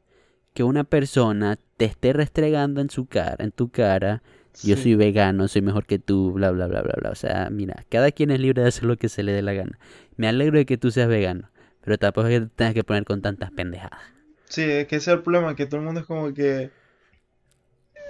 que 0.52 0.62
una 0.62 0.84
persona 0.84 1.58
te 1.76 1.86
esté 1.86 2.12
restregando 2.12 2.80
en 2.80 2.90
su 2.90 3.06
cara, 3.06 3.44
en 3.44 3.52
tu 3.52 3.70
cara, 3.70 4.22
yo 4.62 4.76
Sí. 4.76 4.82
soy 4.82 4.94
vegano, 4.96 5.48
soy 5.48 5.62
mejor 5.62 5.86
que 5.86 5.98
tú, 5.98 6.32
bla, 6.32 6.50
bla, 6.50 6.66
bla, 6.66 6.82
bla, 6.82 6.94
bla. 7.00 7.10
O 7.10 7.14
sea, 7.14 7.48
mira, 7.50 7.84
cada 7.90 8.10
quien 8.12 8.30
es 8.30 8.40
libre 8.40 8.62
de 8.62 8.68
hacer 8.68 8.84
lo 8.84 8.96
que 8.96 9.08
se 9.08 9.22
le 9.22 9.32
dé 9.32 9.42
la 9.42 9.52
gana. 9.54 9.78
Me 10.16 10.28
alegro 10.28 10.58
de 10.58 10.66
que 10.66 10.78
tú 10.78 10.90
seas 10.90 11.08
vegano, 11.08 11.50
pero 11.82 11.98
tampoco 11.98 12.28
es 12.28 12.40
que 12.40 12.46
te 12.46 12.52
tengas 12.56 12.74
que 12.74 12.84
poner 12.84 13.04
con 13.04 13.22
tantas 13.22 13.50
pendejadas. 13.52 14.00
Sí, 14.46 14.62
es 14.62 14.86
que 14.88 14.96
ese 14.96 15.10
es 15.12 15.16
el 15.18 15.22
problema, 15.22 15.54
que 15.54 15.66
todo 15.66 15.78
el 15.80 15.86
mundo 15.86 16.00
es 16.00 16.06
como 16.06 16.32
que... 16.34 16.72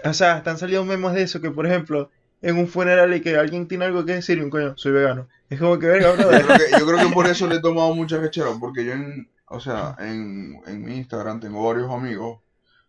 O 0.04 0.12
sea, 0.12 0.38
están 0.38 0.58
saliendo 0.58 0.84
memes 0.84 1.12
de 1.14 1.22
eso, 1.22 1.40
que 1.40 1.50
por 1.50 1.66
ejemplo, 1.66 2.10
en 2.40 2.56
un 2.56 2.68
funeral 2.68 3.12
y 3.14 3.20
que 3.20 3.36
alguien 3.36 3.66
tiene 3.68 3.84
algo 3.86 4.04
que 4.04 4.14
decir 4.14 4.38
y 4.38 4.42
un 4.42 4.50
coño, 4.50 4.76
soy 4.76 4.92
vegano. 4.92 5.28
Es 5.50 5.58
como 5.58 5.78
que, 5.78 5.86
verga, 5.86 6.14
Yo 6.16 6.16
brother. 6.16 6.44
creo 6.44 6.56
que, 6.56 6.78
yo 6.78 6.86
creo 6.86 6.98
que 7.08 7.12
por 7.14 7.26
eso 7.26 7.46
le 7.48 7.56
he 7.56 7.60
tomado 7.60 7.94
mucha 7.94 8.18
rechera, 8.18 8.50
porque 8.60 8.84
yo 8.84 8.92
en, 8.92 9.28
o 9.46 9.58
sea, 9.60 9.96
en, 9.98 10.60
en 10.66 10.84
mi 10.84 10.96
Instagram 10.96 11.40
tengo 11.40 11.66
varios 11.66 11.90
amigos 11.90 12.40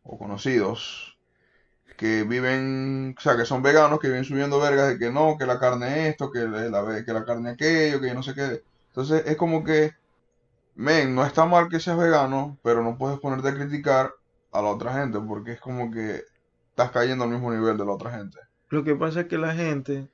o 0.03 0.17
conocidos 0.17 1.08
que 1.99 2.23
viven, 2.23 3.13
o 3.17 3.21
sea, 3.21 3.35
que 3.35 3.43
son 3.43 3.61
veganos, 3.61 3.99
que 3.99 4.07
viven 4.07 4.23
subiendo 4.23 4.57
vergas 4.57 4.87
de 4.87 4.97
que 4.97 5.11
no, 5.11 5.35
que 5.37 5.45
la 5.45 5.59
carne 5.59 6.07
esto, 6.07 6.31
que 6.31 6.47
la, 6.47 7.03
que 7.03 7.11
la 7.11 7.25
carne 7.25 7.49
aquello, 7.49 7.99
que 7.99 8.13
no 8.13 8.23
sé 8.23 8.33
qué. 8.33 8.63
Entonces 8.87 9.23
es 9.25 9.35
como 9.35 9.65
que, 9.65 9.91
men, 10.75 11.13
no 11.13 11.25
está 11.25 11.45
mal 11.45 11.67
que 11.67 11.81
seas 11.81 11.97
vegano, 11.97 12.57
pero 12.63 12.81
no 12.81 12.97
puedes 12.97 13.19
ponerte 13.19 13.49
a 13.49 13.53
criticar 13.53 14.13
a 14.53 14.61
la 14.61 14.69
otra 14.69 14.93
gente, 14.93 15.19
porque 15.19 15.51
es 15.51 15.59
como 15.59 15.91
que 15.91 16.23
estás 16.69 16.91
cayendo 16.91 17.25
al 17.25 17.31
mismo 17.31 17.51
nivel 17.51 17.77
de 17.77 17.83
la 17.83 17.91
otra 17.91 18.11
gente. 18.11 18.37
Lo 18.69 18.85
que 18.85 18.95
pasa 18.95 19.21
es 19.21 19.27
que 19.27 19.37
la 19.37 19.53
gente, 19.53 20.07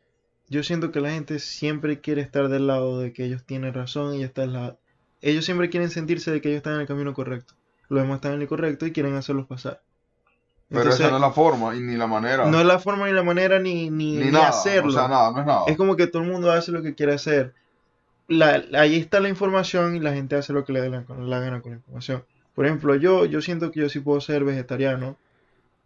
yo 0.49 0.63
siento 0.63 0.91
que 0.91 1.01
la 1.01 1.11
gente 1.11 1.37
siempre 1.37 2.01
quiere 2.01 2.21
estar 2.21 2.47
del 2.49 2.65
lado 2.65 2.97
de 2.97 3.13
que 3.13 3.25
ellos 3.25 3.43
tienen 3.43 3.75
razón 3.75 4.15
y 4.15 4.23
está 4.23 4.47
lado. 4.47 4.79
Ellos 5.21 5.45
siempre 5.45 5.69
quieren 5.69 5.91
sentirse 5.91 6.31
de 6.31 6.41
que 6.41 6.49
ellos 6.49 6.57
están 6.57 6.73
en 6.73 6.81
el 6.81 6.87
camino 6.87 7.13
correcto. 7.13 7.53
Los 7.89 8.01
demás 8.01 8.15
están 8.15 8.31
en 8.31 8.37
el 8.37 8.43
incorrecto 8.45 8.87
y 8.87 8.91
quieren 8.91 9.13
hacerlos 9.13 9.45
pasar. 9.45 9.83
Pero 10.69 10.81
Entonces, 10.81 11.01
esa 11.01 11.09
no 11.11 11.17
es 11.17 11.21
la 11.21 11.31
forma 11.31 11.75
y 11.75 11.79
ni 11.79 11.95
la 11.95 12.07
manera, 12.07 12.45
no 12.45 12.59
es 12.59 12.65
la 12.65 12.79
forma 12.79 13.05
ni 13.05 13.13
la 13.13 13.21
manera 13.21 13.59
ni, 13.59 13.89
ni, 13.91 14.17
ni 14.17 14.25
ni 14.25 14.31
nada, 14.31 14.49
hacerlo. 14.49 14.89
o 14.89 14.91
sea, 14.91 15.07
nada, 15.07 15.31
no 15.31 15.39
es 15.41 15.45
nada. 15.45 15.63
Es 15.67 15.77
como 15.77 15.95
que 15.95 16.07
todo 16.07 16.23
el 16.23 16.31
mundo 16.31 16.51
hace 16.51 16.71
lo 16.71 16.81
que 16.81 16.95
quiere 16.95 17.13
hacer. 17.13 17.53
La, 18.27 18.63
ahí 18.73 18.95
está 18.97 19.19
la 19.19 19.29
información 19.29 19.95
y 19.95 19.99
la 19.99 20.13
gente 20.13 20.35
hace 20.35 20.53
lo 20.53 20.65
que 20.65 20.73
le 20.73 20.81
dé 20.81 20.89
la, 20.89 21.05
la 21.07 21.39
gana 21.39 21.61
con 21.61 21.71
la 21.71 21.77
información. 21.77 22.23
Por 22.55 22.65
ejemplo, 22.65 22.95
yo, 22.95 23.25
yo 23.25 23.41
siento 23.41 23.69
que 23.69 23.81
yo 23.81 23.89
sí 23.89 23.99
puedo 23.99 24.19
ser 24.21 24.43
vegetariano 24.43 25.17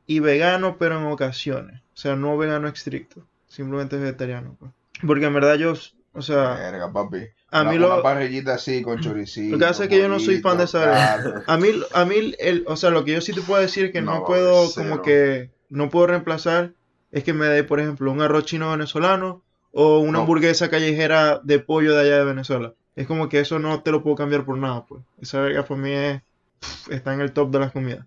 y 0.08 0.20
vegano, 0.22 0.78
pero 0.78 0.98
en 0.98 1.08
ocasiones. 1.08 1.82
O 1.94 1.98
sea, 1.98 2.15
no 2.15 2.38
vegano 2.38 2.68
estricto. 2.68 3.26
Simplemente 3.48 3.98
vegetariano. 3.98 4.56
pues. 4.60 4.72
Porque 5.06 5.26
en 5.26 5.34
verdad 5.34 5.56
yo, 5.56 5.74
o 6.19 6.21
sea, 6.21 6.53
Verga, 6.55 6.91
papi. 6.91 7.17
a 7.51 7.62
Una- 7.62 7.71
mí 7.71 7.77
una 7.77 7.88
lo, 7.88 8.03
parrillita 8.03 8.53
así 8.55 8.82
con 8.82 8.99
choricito. 8.99 9.53
Lo 9.53 9.60
que 9.60 9.65
pasa 9.65 9.84
es 9.84 9.89
que 9.89 9.97
yo 9.97 10.08
no 10.08 10.19
soy 10.19 10.39
fan 10.41 10.58
de 10.58 10.65
esa 10.65 10.84
carne. 10.91 11.41
a 11.47 11.58
mí, 11.58 11.69
a 11.93 12.05
mí 12.05 12.36
el, 12.39 12.63
o 12.67 12.75
sea, 12.75 12.89
lo 12.91 13.03
que 13.05 13.13
yo 13.13 13.21
sí 13.21 13.34
te 13.34 13.41
puedo 13.41 13.62
decir 13.62 13.91
que 13.91 14.01
no, 14.01 14.15
No, 14.19 14.25
puedo, 14.25 14.67
cero. 14.67 14.89
como 14.89 15.01
que, 15.01 15.49
no 15.69 15.89
puedo 15.89 16.08
reemplazar, 16.08 16.73
es 17.12 17.23
que 17.23 17.34
me 17.34 17.47
dé, 17.47 17.63
por 17.63 17.79
ejemplo, 17.79 18.12
un 18.12 18.21
arroz 18.21 18.45
chino 18.45 18.69
venezolano 18.71 19.41
o 19.71 19.99
una 19.99 20.13
No. 20.13 20.19
hamburguesa 20.21 20.69
callejera 20.69 21.39
de 21.43 21.60
pollo 21.60 21.93
de 21.95 22.01
allá 22.01 22.17
de 22.17 22.25
Venezuela. 22.25 22.73
Es 22.95 23.08
como 23.08 23.29
que 23.29 23.39
eso 23.39 23.60
no 23.60 23.82
te 23.82 23.91
lo 23.91 24.03
puedo 24.03 24.15
cambiar 24.15 24.43
por 24.45 24.58
nada, 24.58 24.86
pues. 24.86 25.01
Esa 25.21 25.39
verga 25.41 25.63
para 25.65 25.79
mí 25.79 25.91
es, 25.91 26.21
está 26.89 27.13
en 27.13 27.21
el 27.21 27.32
top 27.32 27.51
de 27.51 27.60
las 27.60 27.71
comidas. 27.71 28.05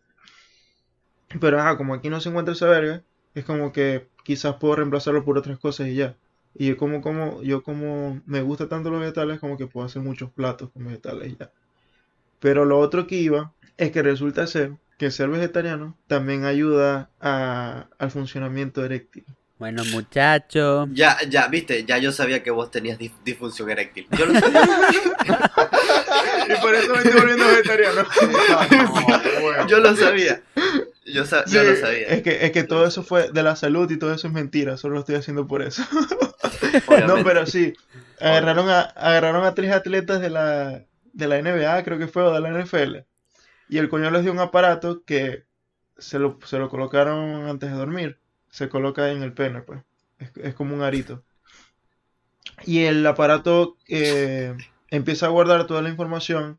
Pero 1.40 1.58
ajá, 1.58 1.76
como 1.78 1.94
aquí 1.94 2.10
no 2.10 2.20
se 2.20 2.28
encuentra 2.28 2.52
esa 2.54 2.66
verga, 2.66 3.02
es 3.34 3.44
como 3.44 3.72
que 3.72 4.06
quizás 4.24 4.56
puedo 4.56 4.76
reemplazarlo 4.76 5.24
por 5.24 5.38
otras 5.38 5.58
cosas 5.58 5.86
y 5.88 5.94
ya. 5.94 6.14
Y 6.54 6.68
yo 6.68 6.76
como, 6.76 7.00
como, 7.00 7.42
yo 7.42 7.62
como 7.62 8.20
me 8.26 8.42
gusta 8.42 8.68
tanto 8.68 8.90
los 8.90 9.00
vegetales, 9.00 9.40
como 9.40 9.56
que 9.56 9.66
puedo 9.66 9.86
hacer 9.86 10.02
muchos 10.02 10.30
platos 10.30 10.70
con 10.70 10.84
vegetales 10.86 11.36
ya. 11.38 11.50
Pero 12.40 12.64
lo 12.64 12.78
otro 12.78 13.06
que 13.06 13.16
iba 13.16 13.52
es 13.76 13.90
que 13.92 14.02
resulta 14.02 14.46
ser 14.46 14.72
que 14.98 15.10
ser 15.10 15.28
vegetariano 15.30 15.96
también 16.06 16.44
ayuda 16.44 17.10
a- 17.20 17.88
al 17.98 18.10
funcionamiento 18.10 18.84
eréctil. 18.84 19.24
Bueno, 19.58 19.84
muchachos. 19.92 20.88
Ya, 20.92 21.16
ya, 21.28 21.46
viste, 21.48 21.84
ya 21.84 21.98
yo 21.98 22.12
sabía 22.12 22.42
que 22.42 22.50
vos 22.50 22.70
tenías 22.70 22.98
dif- 22.98 23.12
disfunción 23.24 23.70
eréctil. 23.70 24.06
Yo 24.16 24.26
lo 24.26 24.34
sabía. 24.40 24.60
Y 26.48 26.60
por 26.60 26.74
eso 26.74 26.92
me 26.92 26.98
estoy 26.98 27.12
volviendo 27.20 27.46
vegetariano. 27.46 28.02
yo 29.68 29.78
lo 29.80 29.96
sabía. 29.96 30.42
Yo, 31.04 31.24
Sí, 31.24 31.34
lo 31.34 31.76
sabía. 31.76 32.06
Es 32.08 32.22
que, 32.22 32.44
es 32.46 32.52
que 32.52 32.62
todo 32.62 32.86
eso 32.86 33.02
fue 33.02 33.32
de 33.32 33.42
la 33.42 33.56
salud 33.56 33.90
y 33.90 33.98
todo 33.98 34.14
eso 34.14 34.28
es 34.28 34.32
mentira, 34.32 34.76
solo 34.76 34.94
lo 34.94 35.00
estoy 35.00 35.16
haciendo 35.16 35.46
por 35.46 35.62
eso. 35.62 35.82
obviamente. 36.86 37.06
No, 37.06 37.24
pero 37.24 37.44
sí, 37.46 37.72
agarraron 38.20 38.68
a, 38.68 38.82
agarraron 38.82 39.44
a 39.44 39.54
tres 39.54 39.72
atletas 39.72 40.20
de 40.20 40.30
la, 40.30 40.84
de 41.12 41.28
la 41.28 41.42
NBA, 41.42 41.82
creo 41.82 41.98
que 41.98 42.06
fue, 42.06 42.22
o 42.22 42.32
de 42.32 42.40
la 42.40 42.50
NFL, 42.50 42.98
y 43.68 43.78
el 43.78 43.88
coño 43.88 44.10
les 44.10 44.22
dio 44.22 44.32
un 44.32 44.38
aparato 44.38 45.02
que 45.04 45.44
se 45.98 46.18
lo, 46.18 46.38
se 46.44 46.58
lo 46.58 46.68
colocaron 46.68 47.48
antes 47.48 47.70
de 47.70 47.76
dormir, 47.76 48.18
se 48.50 48.68
coloca 48.68 49.10
en 49.10 49.22
el 49.22 49.32
pene, 49.32 49.62
pues, 49.62 49.82
es, 50.18 50.30
es 50.36 50.54
como 50.54 50.74
un 50.74 50.82
arito. 50.82 51.24
Y 52.64 52.84
el 52.84 53.06
aparato 53.06 53.76
eh, 53.88 54.56
empieza 54.90 55.26
a 55.26 55.30
guardar 55.30 55.66
toda 55.66 55.82
la 55.82 55.88
información. 55.88 56.58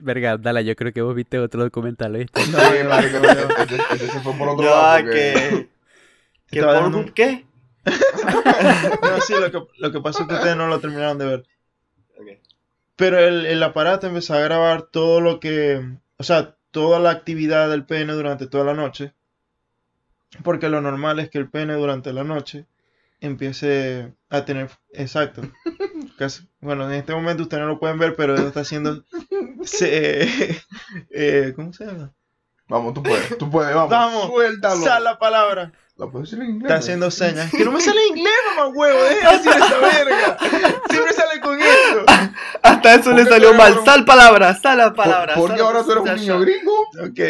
Verga, 0.00 0.36
Dala, 0.36 0.60
yo 0.62 0.76
creo 0.76 0.92
que 0.92 1.02
vos 1.02 1.14
viste 1.14 1.38
otro 1.38 1.62
documental, 1.64 2.12
¿viste? 2.16 2.40
Sí, 2.42 2.50
marico, 2.88 3.18
ese- 3.18 3.82
ese 3.94 4.06
se 4.08 4.20
fue 4.20 4.32
por 4.34 4.48
otro 4.48 4.64
No, 4.64 4.70
lado. 4.70 5.02
porque- 5.04 5.10
que. 5.34 5.68
¿Que 6.50 6.58
Estaba 6.60 6.80
por 6.84 6.94
un 6.96 7.08
qué? 7.10 7.46
No, 9.02 9.20
sí, 9.20 9.34
lo 9.40 9.50
que, 9.50 9.60
lo 9.78 9.92
que 9.92 10.00
pasa 10.00 10.22
es 10.22 10.28
que 10.28 10.34
ustedes 10.34 10.56
no 10.56 10.66
lo 10.68 10.80
terminaron 10.80 11.18
de 11.18 11.26
ver. 11.26 11.46
Ok. 12.18 12.26
Pero 12.96 13.18
el, 13.18 13.46
el 13.46 13.62
aparato 13.62 14.06
empezó 14.06 14.34
a 14.34 14.40
grabar 14.40 14.82
todo 14.82 15.20
lo 15.20 15.40
que, 15.40 15.80
o 16.18 16.22
sea, 16.22 16.56
toda 16.70 16.98
la 17.00 17.10
actividad 17.10 17.70
del 17.70 17.84
pene 17.86 18.12
durante 18.12 18.46
toda 18.46 18.64
la 18.64 18.74
noche. 18.74 19.12
Porque 20.42 20.68
lo 20.68 20.80
normal 20.80 21.18
es 21.18 21.30
que 21.30 21.38
el 21.38 21.48
pene 21.48 21.74
durante 21.74 22.12
la 22.12 22.22
noche 22.24 22.66
empiece 23.20 24.12
a 24.28 24.44
tener, 24.44 24.70
exacto. 24.92 25.42
Casi- 26.18 26.48
bueno, 26.60 26.84
en 26.90 26.92
este 26.96 27.14
momento 27.14 27.42
ustedes 27.44 27.62
no 27.62 27.68
lo 27.68 27.78
pueden 27.80 27.98
ver, 27.98 28.14
pero 28.16 28.34
eso 28.34 28.48
está 28.48 28.60
haciendo, 28.60 29.04
se- 29.64 30.62
eh, 31.10 31.52
¿cómo 31.56 31.72
se 31.72 31.86
llama? 31.86 32.12
Vamos, 32.68 32.94
tú 32.94 33.02
puedes, 33.02 33.36
tú 33.38 33.50
puedes, 33.50 33.74
vamos. 33.74 33.90
Vamos, 33.90 34.26
suéltalo. 34.28 34.82
Sal 34.84 35.02
la 35.02 35.18
palabra. 35.18 35.72
La 35.96 36.06
puedes 36.06 36.30
decir 36.30 36.42
en 36.44 36.50
inglés. 36.52 36.70
Está 36.70 36.78
haciendo 36.78 37.10
señas. 37.10 37.50
Que 37.50 37.64
no 37.64 37.72
me 37.72 37.80
sale 37.80 38.00
en 38.00 38.16
inglés, 38.16 38.32
mamá 38.56 38.68
huevo. 38.68 39.02
Deja 39.02 39.30
de 39.32 39.36
decir 39.38 39.52
esa 39.52 39.78
verga. 39.80 40.38
Siempre 40.88 41.12
sale 41.12 41.40
con 41.40 41.58
esto. 41.60 42.04
Hasta 42.62 42.94
eso 42.94 43.10
¿Por 43.10 43.14
le 43.18 43.24
salió 43.26 43.52
mal. 43.54 43.76
un- 43.76 43.84
Sal 43.84 44.04
palabra, 44.04 44.54
sal 44.54 44.78
la 44.78 44.86
¿Por, 44.94 44.96
palabra. 45.04 45.34
por 45.34 45.52
qué 45.54 45.60
ahora 45.60 45.82
tú 45.82 45.92
eres 45.92 46.04
un 46.04 46.14
niño 46.14 46.40
gringo? 46.40 46.72
Ok, 47.02 47.20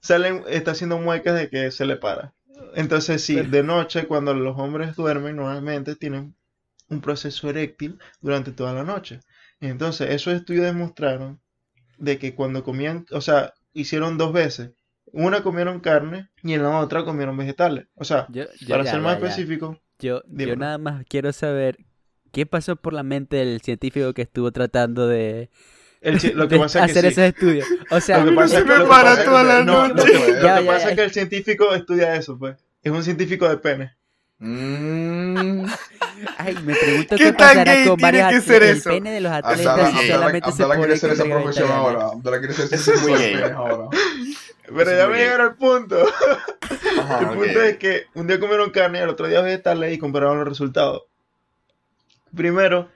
salen, 0.00 0.44
está 0.48 0.72
haciendo 0.72 0.98
muecas 0.98 1.34
de 1.34 1.48
que 1.48 1.70
se 1.70 1.86
le 1.86 1.96
para. 1.96 2.34
Entonces, 2.74 3.24
sí, 3.24 3.36
de 3.42 3.62
noche, 3.62 4.06
cuando 4.06 4.34
los 4.34 4.58
hombres 4.58 4.96
duermen, 4.96 5.36
normalmente 5.36 5.96
tienen 5.96 6.34
un 6.88 7.00
proceso 7.00 7.48
eréctil 7.50 7.98
durante 8.20 8.52
toda 8.52 8.74
la 8.74 8.84
noche. 8.84 9.20
Entonces, 9.60 10.10
esos 10.10 10.34
estudios 10.34 10.64
demostraron 10.66 11.40
de 11.98 12.18
que 12.18 12.34
cuando 12.34 12.64
comían, 12.64 13.06
o 13.12 13.20
sea, 13.20 13.54
hicieron 13.72 14.18
dos 14.18 14.32
veces. 14.32 14.72
Una 15.12 15.42
comieron 15.42 15.80
carne 15.80 16.30
y 16.42 16.54
en 16.54 16.62
la 16.62 16.78
otra 16.80 17.04
comieron 17.04 17.36
vegetales. 17.36 17.86
O 17.96 18.04
sea, 18.04 18.28
Yo, 18.32 18.44
yo- 18.60 18.68
para 18.68 18.84
ya, 18.84 18.92
ser 18.92 19.00
más 19.00 19.14
ya. 19.14 19.24
específico, 19.24 19.78
Yo, 19.98 20.22
yo 20.28 20.56
nada 20.56 20.78
más 20.78 21.04
quiero 21.08 21.32
saber 21.32 21.78
qué 22.32 22.46
pasó 22.46 22.76
por 22.76 22.92
la 22.92 23.02
mente 23.02 23.36
del 23.36 23.60
científico 23.60 24.14
que 24.14 24.22
estuvo 24.22 24.52
tratando 24.52 25.06
de, 25.08 25.50
el 26.00 26.32
lo 26.34 26.48
que 26.48 26.58
pasa 26.58 26.84
es 26.86 26.92
que 26.92 26.98
hacer 27.08 27.32
sí. 27.34 27.60
O 27.90 28.00
sea, 28.00 28.18
Lo 28.24 28.30
que 28.30 28.36
pasa 28.36 28.58
es 28.58 28.62
que 28.64 28.68
me 28.70 28.76
lo 28.78 28.84
que 28.84 28.88
para 28.90 29.02
pasa 29.10 29.20
es 29.20 29.26
toda 29.26 29.42
que- 29.42 29.48
la 29.48 29.64
no, 29.64 29.88
lo 29.88 29.94
noche. 29.94 30.06
que- 30.12 30.18
lo 30.18 30.24
que 30.26 30.32
Ya, 30.42 30.60
ya, 30.60 30.66
pasa 30.66 30.84
ya. 30.84 30.90
es 30.90 30.96
que 30.96 31.04
el 31.04 31.12
científico 31.12 31.74
estudia 31.74 32.14
eso, 32.16 32.38
pues. 32.38 32.56
Es 32.82 32.90
un 32.92 33.02
científico 33.04 33.48
de 33.48 33.56
pene. 33.58 33.94
Mm, 34.38 35.66
ay, 36.38 36.54
me 36.64 36.74
pregunto 36.74 37.16
¿Qué 37.16 37.24
qué 37.24 37.32
tan 37.32 37.36
pasará 37.48 37.74
gay 37.74 37.86
con 37.86 37.96
tiene 37.96 38.02
varios 38.02 38.24
atletas. 38.24 38.44
ser 38.46 38.62
El 38.62 38.76
eso? 38.78 38.88
pene 38.90 39.12
de 39.12 39.20
los 39.20 39.32
atletas 39.32 39.66
Abdala- 39.66 40.06
solamente 40.06 40.52
se 40.52 40.62
Abdala 40.62 40.74
pone 40.74 40.86
quiere 40.86 40.98
ser 41.00 41.08
con 41.10 41.14
esa 41.14 41.24
verga 41.24 41.40
profesión 41.42 41.68
vegetariana. 41.68 41.98
ahora. 42.04 42.16
Abdala 42.16 42.38
quiere 42.38 42.54
ser 42.54 42.64
Eso 42.64 42.74
es 42.74 42.82
científico 42.82 43.10
muy 43.10 43.20
de 43.20 43.26
gay. 43.26 43.34
penes 43.42 43.52
ahora. 43.56 43.88
Pero 44.76 44.90
ya 44.92 44.98
es 45.02 45.04
voy 45.04 45.08
muy 45.08 45.18
a 45.18 45.22
llegar 45.24 45.40
al 45.42 45.56
punto. 45.56 46.06
Ajá, 47.00 47.18
El 47.20 47.26
punto 47.28 47.62
es 47.62 47.76
que 47.76 48.06
un 48.14 48.26
día 48.28 48.40
comieron 48.40 48.70
carne 48.70 48.98
y 49.00 49.02
al 49.02 49.08
otro 49.10 49.26
día 49.28 49.40
vegetales 49.42 49.92
y 49.92 49.98
compararon 49.98 50.38
los 50.38 50.48
resultados. 50.48 51.02
Primero, 52.34 52.88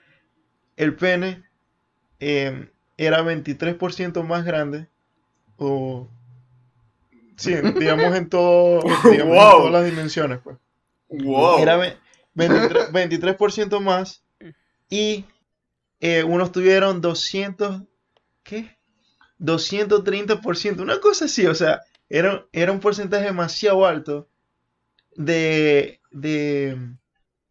el 0.76 0.94
pene 0.94 1.42
eh, 2.20 2.68
era 2.96 3.22
23% 3.22 4.22
más 4.24 4.44
grande. 4.44 4.88
O. 5.56 6.08
Sí, 7.36 7.54
digamos 7.78 8.14
en 8.14 8.28
todo. 8.28 8.80
Digamos 9.10 9.34
en 9.34 9.40
Wow. 9.40 9.50
todas 9.58 9.72
las 9.72 9.84
dimensiones, 9.84 10.38
pues. 10.42 10.56
Wow. 11.08 11.58
Era 11.58 11.76
ve- 11.76 11.96
23%, 12.34 12.90
23% 12.92 13.80
más. 13.80 14.22
Y 14.88 15.24
eh, 16.00 16.22
unos 16.24 16.52
tuvieron 16.52 17.00
200. 17.00 17.82
¿Qué? 18.42 18.76
230%. 19.40 20.80
Una 20.80 21.00
cosa 21.00 21.24
así, 21.26 21.46
o 21.46 21.54
sea, 21.54 21.80
era, 22.08 22.46
era 22.52 22.72
un 22.72 22.80
porcentaje 22.80 23.24
demasiado 23.26 23.84
alto 23.86 24.28
de. 25.16 26.00
de 26.10 26.78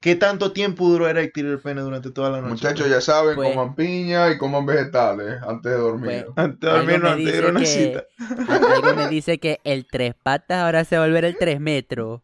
¿Qué 0.03 0.17
tanto 0.17 0.51
tiempo 0.51 0.89
duró 0.89 1.07
eréctil 1.07 1.45
el 1.45 1.59
pene 1.61 1.79
durante 1.79 2.11
toda 2.11 2.29
la 2.29 2.41
noche? 2.41 2.49
Muchachos, 2.51 2.89
ya 2.89 2.99
saben, 2.99 3.35
Pues- 3.35 3.51
coman 3.55 3.73
piña 3.73 4.29
y 4.31 4.37
coman 4.37 4.65
vegetales 4.65 5.41
antes 5.47 5.71
de 5.71 5.77
dormir. 5.77 6.25
Pues- 6.25 6.37
Antes 6.45 6.59
de 6.59 6.67
dormir, 6.77 6.99
no, 7.01 7.09
antes 7.11 7.25
de 7.31 7.37
ir 7.37 7.45
a 7.45 7.47
una 7.49 7.59
que- 7.61 7.65
cita. 7.65 8.03
Algo 8.49 8.93
me 8.95 9.07
dice 9.07 9.37
que 9.39 9.61
el 9.63 9.87
tres 9.89 10.13
patas 10.21 10.57
ahora 10.63 10.83
se 10.83 10.97
va 10.97 11.05
a 11.05 11.07
volver 11.07 11.23
el 11.23 11.37
tres 11.37 11.61
metros. 11.61 12.19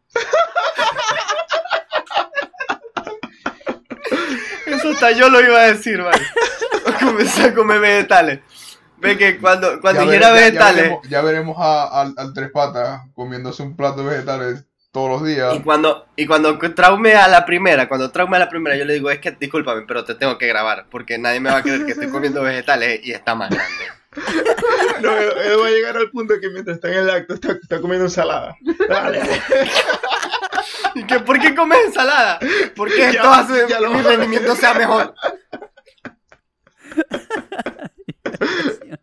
Eso 4.66 4.90
hasta 4.90 5.12
yo 5.12 5.30
lo 5.30 5.40
iba 5.40 5.58
a 5.60 5.72
decir, 5.72 6.02
vale. 6.02 6.22
Comencé 7.00 7.44
a 7.44 7.54
comer 7.54 7.80
vegetales. 7.80 8.40
Ve 8.98 9.16
que 9.16 9.38
cuando, 9.38 9.80
cuando 9.80 10.02
Ya 10.04 10.06
dijera 10.10 10.30
vere- 10.32 10.34
ya- 10.34 10.40
ya 10.40 10.50
vegetales 10.50 10.76
veremos, 10.82 11.08
ya 11.08 11.22
veremos 11.22 11.56
a- 11.58 12.02
al 12.14 12.34
tres 12.34 12.50
patas 12.52 13.00
comiéndose 13.14 13.62
un 13.62 13.74
plato 13.74 14.02
de 14.04 14.10
vegetales 14.10 14.64
todos 14.92 15.10
los 15.10 15.24
días. 15.24 15.54
y 15.54 15.60
cuando, 15.60 16.06
y 16.16 16.26
cuando 16.26 16.58
traume 16.58 17.14
a 17.14 17.28
la 17.28 17.46
primera, 17.46 17.88
cuando 17.88 18.10
traume 18.10 18.36
a 18.36 18.40
la 18.40 18.48
primera, 18.48 18.76
yo 18.76 18.84
le 18.84 18.94
digo, 18.94 19.10
es 19.10 19.20
que 19.20 19.30
discúlpame, 19.32 19.82
pero 19.86 20.04
te 20.04 20.14
tengo 20.14 20.38
que 20.38 20.46
grabar, 20.46 20.86
porque 20.90 21.18
nadie 21.18 21.40
me 21.40 21.50
va 21.50 21.58
a 21.58 21.62
creer 21.62 21.84
que 21.84 21.92
estoy 21.92 22.08
comiendo 22.08 22.42
vegetales 22.42 23.00
y 23.02 23.12
está 23.12 23.34
más 23.34 23.50
grande. 23.50 23.84
No, 25.00 25.16
él, 25.16 25.30
él 25.44 25.58
va 25.58 25.68
a 25.68 25.70
llegar 25.70 25.96
al 25.96 26.10
punto 26.10 26.34
que 26.40 26.50
mientras 26.50 26.74
está 26.74 26.88
en 26.88 26.98
el 26.98 27.08
acto 27.08 27.32
está, 27.32 27.52
está 27.52 27.80
comiendo 27.80 28.06
ensalada. 28.06 28.54
Dale. 28.88 29.22
¿Y 30.94 31.04
que, 31.04 31.20
por 31.20 31.40
qué 31.40 31.54
comes 31.54 31.78
ensalada? 31.86 32.38
Porque 32.76 33.08
esto 33.10 33.30
hace 33.30 33.66
ya 33.68 33.78
que 33.78 33.82
lo 33.82 33.90
mi 33.90 34.02
rendimiento 34.02 34.54
sea 34.56 34.74
mejor. 34.74 35.14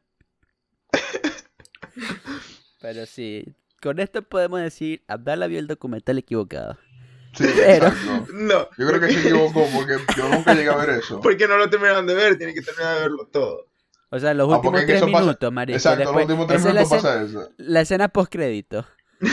Pero 2.79 3.05
sí, 3.05 3.45
con 3.81 3.99
esto 3.99 4.21
podemos 4.23 4.59
decir, 4.61 5.03
Abdala 5.07 5.47
vio 5.47 5.59
el 5.59 5.67
documental 5.67 6.17
equivocado. 6.17 6.77
Sí, 7.33 7.43
Pero- 7.55 7.87
exacto. 7.87 8.27
No, 8.33 8.67
Yo 8.77 8.87
creo 8.87 8.99
que 8.99 9.11
se 9.11 9.19
equivocó 9.19 9.65
porque 9.73 9.97
yo 10.15 10.29
nunca 10.29 10.53
llegué 10.55 10.69
a 10.69 10.75
ver 10.77 10.89
eso. 10.91 11.19
porque 11.21 11.47
no 11.47 11.57
lo 11.57 11.69
terminaron 11.69 12.07
de 12.07 12.15
ver, 12.15 12.37
tienen 12.37 12.55
que 12.55 12.61
terminar 12.61 12.95
de 12.95 13.01
verlo 13.01 13.27
todo. 13.31 13.67
O 14.09 14.17
sea, 14.19 14.33
los 14.33 14.51
Ah, 14.51 14.55
últimos 14.55 14.85
tres 14.85 15.01
pasa- 15.01 15.19
minutos, 15.21 15.51
marico. 15.53 15.75
Exacto, 15.77 15.99
después- 15.99 16.15
los 16.27 16.31
últimos 16.39 16.47
tres 16.47 16.61
minutos 16.63 16.81
escena- 16.83 17.01
pasa 17.01 17.23
eso. 17.23 17.49
La 17.57 17.81
escena 17.81 18.07
post 18.07 18.31
crédito. 18.31 18.85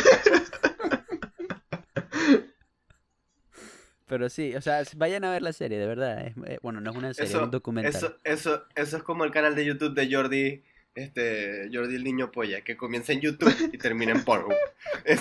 Pero 4.07 4.29
sí, 4.29 4.55
o 4.55 4.61
sea, 4.61 4.83
vayan 4.97 5.25
a 5.25 5.31
ver 5.31 5.43
la 5.43 5.53
serie, 5.53 5.79
de 5.79 5.87
verdad. 5.87 6.27
es- 6.27 6.35
eh, 6.47 6.59
bueno, 6.63 6.81
no 6.81 6.91
es 6.91 6.97
una 6.97 7.15
serie, 7.15 7.31
es 7.31 7.37
un 7.41 7.51
documental. 7.51 7.95
eso, 7.95 8.15
eso, 8.23 8.65
eso 8.75 8.97
es 8.99 9.03
como 9.03 9.25
el 9.25 9.31
canal 9.31 9.55
de 9.55 9.65
YouTube 9.65 9.95
de 9.95 10.15
Jordi, 10.15 10.63
este, 10.95 11.69
Jordi 11.73 11.97
el 11.97 12.05
niño 12.05 12.31
polla, 12.31 12.63
que 12.63 12.77
comienza 12.77 13.13
en 13.13 13.21
YouTube 13.21 13.53
y 13.73 13.79
termina 13.79 14.13
en 14.13 14.25
Pornhub. 14.25 14.55
Es- 15.05 15.21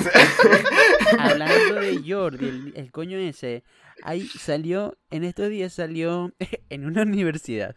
Hablando 1.17 1.75
de 1.75 2.01
Jordi, 2.07 2.47
el, 2.47 2.73
el 2.75 2.91
coño 2.91 3.17
ese, 3.17 3.63
ahí 4.03 4.21
salió, 4.27 4.97
en 5.11 5.23
estos 5.23 5.49
días 5.49 5.73
salió 5.73 6.33
en 6.69 6.85
una 6.85 7.03
universidad 7.03 7.75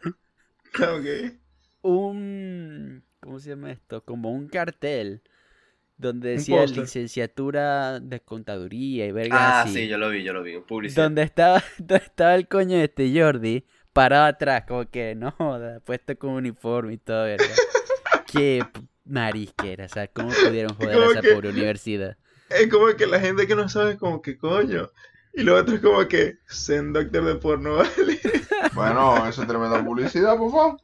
Ok. 0.78 1.34
un, 1.82 3.02
¿cómo 3.20 3.38
se 3.40 3.50
llama 3.50 3.72
esto? 3.72 4.04
Como 4.04 4.30
un 4.32 4.48
cartel 4.48 5.22
donde 5.96 6.30
decía 6.32 6.66
licenciatura 6.66 8.00
de 8.00 8.20
contaduría 8.20 9.06
y 9.06 9.12
vergas 9.12 9.40
Ah, 9.40 9.62
así. 9.62 9.72
sí, 9.74 9.88
yo 9.88 9.96
lo 9.96 10.10
vi, 10.10 10.22
yo 10.22 10.34
lo 10.34 10.42
vi. 10.42 10.58
Publicidad. 10.58 11.04
donde 11.04 11.22
estaba, 11.22 11.62
donde 11.78 11.96
estaba 12.04 12.34
el 12.34 12.46
coño 12.48 12.76
este 12.76 13.10
Jordi 13.18 13.64
parado 13.94 14.26
atrás, 14.26 14.64
como 14.68 14.84
que 14.90 15.14
no 15.14 15.30
joda, 15.30 15.80
puesto 15.80 16.14
con 16.18 16.32
uniforme 16.32 16.92
y 16.94 16.98
todo, 16.98 17.24
verga. 17.24 17.46
Qué 18.36 18.64
marisquera, 19.04 19.86
o 19.86 19.88
sea, 19.88 20.08
¿cómo 20.08 20.28
pudieron 20.28 20.74
joder 20.76 20.96
a 21.02 21.06
esa 21.12 21.20
que- 21.22 21.32
pobre 21.34 21.48
universidad? 21.50 22.16
Es 22.48 22.68
como 22.68 22.86
que 22.96 23.06
la 23.06 23.18
gente 23.18 23.46
que 23.46 23.56
no 23.56 23.68
sabe 23.68 23.92
es 23.92 23.98
como 23.98 24.22
que 24.22 24.38
coño. 24.38 24.90
Y 25.32 25.42
lo 25.42 25.56
otro 25.56 25.74
es 25.74 25.80
como 25.80 26.06
que 26.08 26.38
sen 26.46 26.92
doctor 26.92 27.24
de 27.24 27.34
porno, 27.34 27.76
¿vale? 27.76 28.20
Bueno, 28.72 29.26
eso 29.28 29.42
es 29.42 29.48
tremenda 29.48 29.84
publicidad, 29.84 30.36
papá. 30.38 30.76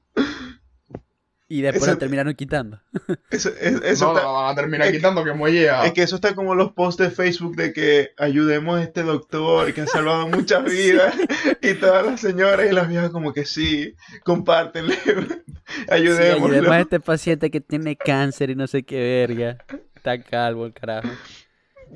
Y 1.55 1.61
después 1.61 1.83
Eso- 1.83 1.93
lo 1.93 1.99
terminaron 1.99 2.33
quitando. 2.35 2.81
Eso, 3.31 3.51
es- 3.51 3.83
eso 3.83 4.07
no, 4.07 4.17
está- 4.17 4.23
la 4.27 4.33
van 4.33 4.53
a 4.53 4.55
terminar 4.55 4.87
es- 4.89 4.95
quitando 4.95 5.23
que 5.23 5.33
muelle 5.35 5.69
Es 5.85 5.93
que 5.93 6.03
eso 6.03 6.15
está 6.17 6.35
como 6.35 6.55
los 6.55 6.73
posts 6.73 7.03
de 7.03 7.11
Facebook 7.11 7.57
de 7.57 7.75
que 7.75 8.13
ayudemos 8.17 8.79
a 8.79 8.83
este 8.83 9.03
doctor 9.03 9.75
que 9.75 9.83
ha 9.83 9.87
salvado 9.87 10.29
muchas 10.29 10.65
vidas. 10.71 11.15
Y 11.61 11.75
todas 11.75 12.07
las 12.07 12.21
señoras 12.23 12.71
y 12.71 12.75
las 12.75 12.89
viejas 12.89 13.11
como 13.11 13.35
que 13.35 13.45
sí, 13.45 13.95
compártenle, 14.25 14.95
Sí, 15.05 15.85
ayudémoslo. 15.91 16.47
ayudemos 16.47 16.71
a 16.73 16.81
este 16.81 17.01
paciente 17.01 17.51
que 17.51 17.61
tiene 17.61 17.97
cáncer 17.97 18.49
y 18.51 18.55
no 18.55 18.67
sé 18.67 18.83
qué 18.85 19.27
verga. 19.29 19.59
Está 19.95 20.23
calvo 20.23 20.65
el 20.67 20.73
carajo. 20.73 21.09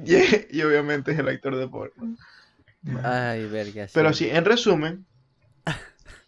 y, 0.05 0.59
y 0.59 0.63
obviamente 0.63 1.13
es 1.13 1.19
el 1.19 1.29
actor 1.29 1.57
de 1.57 1.67
porno. 1.69 2.15
Ay, 3.03 3.47
verga. 3.47 3.87
Pero 3.95 4.13
sí, 4.13 4.29
en 4.29 4.45
resumen, 4.45 5.07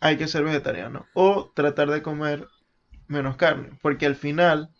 hay 0.00 0.16
que 0.16 0.28
ser 0.28 0.44
vegetariano 0.44 1.06
o 1.14 1.52
tratar 1.54 1.90
de 1.90 2.02
comer 2.02 2.46
menos 3.08 3.36
carne, 3.36 3.70
porque 3.82 4.06
al 4.06 4.16
final 4.16 4.70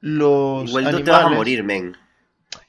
los 0.00 0.68
Igual 0.68 0.84
tú 0.84 0.88
animales... 0.88 1.04
te 1.04 1.10
vas 1.10 1.24
a 1.24 1.28
morir, 1.28 1.62
men. 1.62 1.96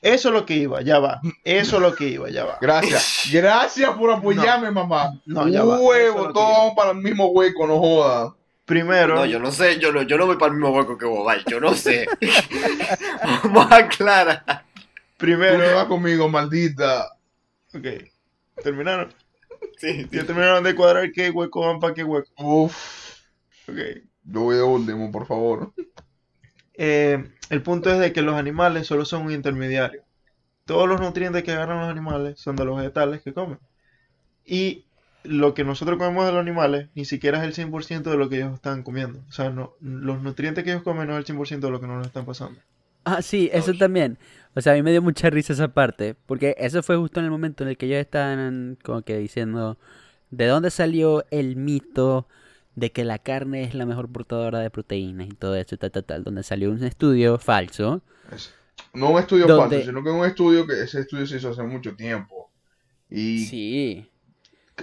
Eso 0.01 0.29
es 0.29 0.33
lo 0.33 0.45
que 0.45 0.55
iba, 0.55 0.81
ya 0.81 0.99
va. 0.99 1.21
Eso 1.43 1.77
es 1.77 1.81
lo 1.81 1.95
que 1.95 2.07
iba, 2.09 2.29
ya 2.29 2.45
va. 2.45 2.57
Gracias. 2.61 3.29
Gracias 3.31 3.89
por 3.91 4.11
apoyarme, 4.11 4.69
mamá. 4.71 5.19
No, 5.25 5.47
ya 5.47 5.63
va. 5.63 5.75
Es 5.75 5.81
Huevo, 5.81 6.33
todos 6.33 6.57
vamos 6.57 6.73
para 6.75 6.91
el 6.91 6.97
mismo 6.97 7.27
hueco, 7.27 7.65
no 7.67 7.79
joda. 7.79 8.35
Primero, 8.65 9.15
No, 9.15 9.25
yo 9.25 9.39
no 9.39 9.51
sé, 9.51 9.77
yo 9.79 9.91
no, 9.91 10.03
yo 10.03 10.17
no 10.17 10.25
voy 10.25 10.37
para 10.37 10.53
el 10.53 10.57
mismo 10.59 10.73
hueco 10.73 10.97
que 10.97 11.05
vos, 11.05 11.33
yo 11.47 11.59
no 11.59 11.73
sé. 11.73 12.07
Vamos 13.43 13.69
a 13.69 13.75
aclarar. 13.75 14.65
Primero, 15.17 15.75
vas 15.75 15.85
conmigo, 15.85 16.29
maldita. 16.29 17.09
ok, 17.73 17.87
terminaron. 18.63 19.13
Sí, 19.77 20.03
sí. 20.03 20.09
Ya 20.11 20.25
terminaron 20.25 20.63
de 20.63 20.75
cuadrar 20.75 21.11
qué 21.11 21.29
hueco 21.29 21.61
van 21.61 21.79
para 21.79 21.93
qué 21.93 22.03
hueco. 22.03 22.29
Uf. 22.37 23.19
Ok. 23.67 24.03
Yo 24.25 24.41
voy 24.41 24.55
de 24.55 24.63
último, 24.63 25.11
por 25.11 25.25
favor. 25.27 25.73
Eh, 26.75 27.31
el 27.49 27.61
punto 27.61 27.91
es 27.91 27.99
de 27.99 28.13
que 28.13 28.21
los 28.21 28.35
animales 28.35 28.87
solo 28.87 29.05
son 29.05 29.23
un 29.25 29.31
intermediario. 29.31 30.03
Todos 30.65 30.87
los 30.87 31.01
nutrientes 31.01 31.43
que 31.43 31.51
agarran 31.51 31.81
los 31.81 31.89
animales 31.89 32.39
son 32.39 32.55
de 32.55 32.65
los 32.65 32.77
vegetales 32.77 33.21
que 33.21 33.33
comen. 33.33 33.59
Y 34.45 34.85
lo 35.23 35.53
que 35.53 35.63
nosotros 35.63 35.97
comemos 35.97 36.25
de 36.25 36.31
los 36.31 36.41
animales 36.41 36.89
ni 36.95 37.05
siquiera 37.05 37.39
es 37.39 37.45
el 37.45 37.53
100% 37.53 38.11
de 38.11 38.17
lo 38.17 38.29
que 38.29 38.37
ellos 38.37 38.53
están 38.55 38.83
comiendo. 38.83 39.19
O 39.29 39.31
sea, 39.31 39.49
no, 39.49 39.75
los 39.81 40.21
nutrientes 40.21 40.63
que 40.63 40.71
ellos 40.71 40.83
comen 40.83 41.07
no 41.07 41.13
es 41.13 41.19
el 41.19 41.25
100% 41.25 41.67
de 41.67 41.71
lo 41.71 41.79
que 41.79 41.87
nos 41.87 42.05
están 42.05 42.25
pasando. 42.25 42.61
Ah, 43.05 43.21
sí, 43.21 43.49
eso 43.51 43.71
Ouch. 43.71 43.77
también. 43.77 44.17
O 44.55 44.61
sea, 44.61 44.73
a 44.73 44.75
mí 44.75 44.83
me 44.83 44.91
dio 44.91 45.01
mucha 45.01 45.29
risa 45.29 45.53
esa 45.53 45.67
parte, 45.73 46.15
porque 46.25 46.55
eso 46.57 46.83
fue 46.83 46.95
justo 46.97 47.19
en 47.19 47.25
el 47.25 47.31
momento 47.31 47.63
en 47.63 47.69
el 47.69 47.77
que 47.77 47.87
ellos 47.87 47.99
estaban 47.99 48.77
como 48.83 49.01
que 49.01 49.17
diciendo 49.17 49.77
de 50.31 50.47
dónde 50.47 50.71
salió 50.71 51.25
el 51.31 51.55
mito 51.55 52.27
de 52.75 52.91
que 52.91 53.03
la 53.03 53.19
carne 53.19 53.63
es 53.63 53.73
la 53.75 53.85
mejor 53.85 54.11
portadora 54.11 54.59
de 54.59 54.69
proteínas 54.69 55.27
y 55.27 55.31
todo 55.35 55.55
eso, 55.55 55.77
tal, 55.77 55.91
tal, 55.91 56.03
tal, 56.05 56.23
donde 56.23 56.43
salió 56.43 56.71
un 56.71 56.83
estudio 56.83 57.37
falso. 57.37 58.01
Es- 58.31 58.53
no 58.93 59.11
un 59.11 59.19
estudio 59.19 59.47
falso, 59.47 59.81
sino 59.85 60.03
que 60.03 60.09
un 60.09 60.25
estudio 60.25 60.65
que 60.65 60.81
ese 60.81 61.01
estudio 61.01 61.25
se 61.27 61.37
hizo 61.37 61.49
hace 61.49 61.63
mucho 61.63 61.95
tiempo. 61.95 62.49
Y, 63.09 63.45
Sí, 63.45 64.09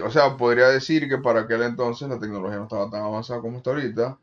o 0.03 0.09
sea, 0.09 0.37
podría 0.37 0.67
decir 0.69 1.09
que 1.09 1.17
para 1.17 1.41
aquel 1.41 1.63
entonces 1.63 2.07
la 2.07 2.19
tecnología 2.19 2.57
no 2.57 2.63
estaba 2.63 2.89
tan 2.89 3.01
avanzada 3.01 3.41
como 3.41 3.57
está 3.57 3.71
ahorita. 3.71 4.17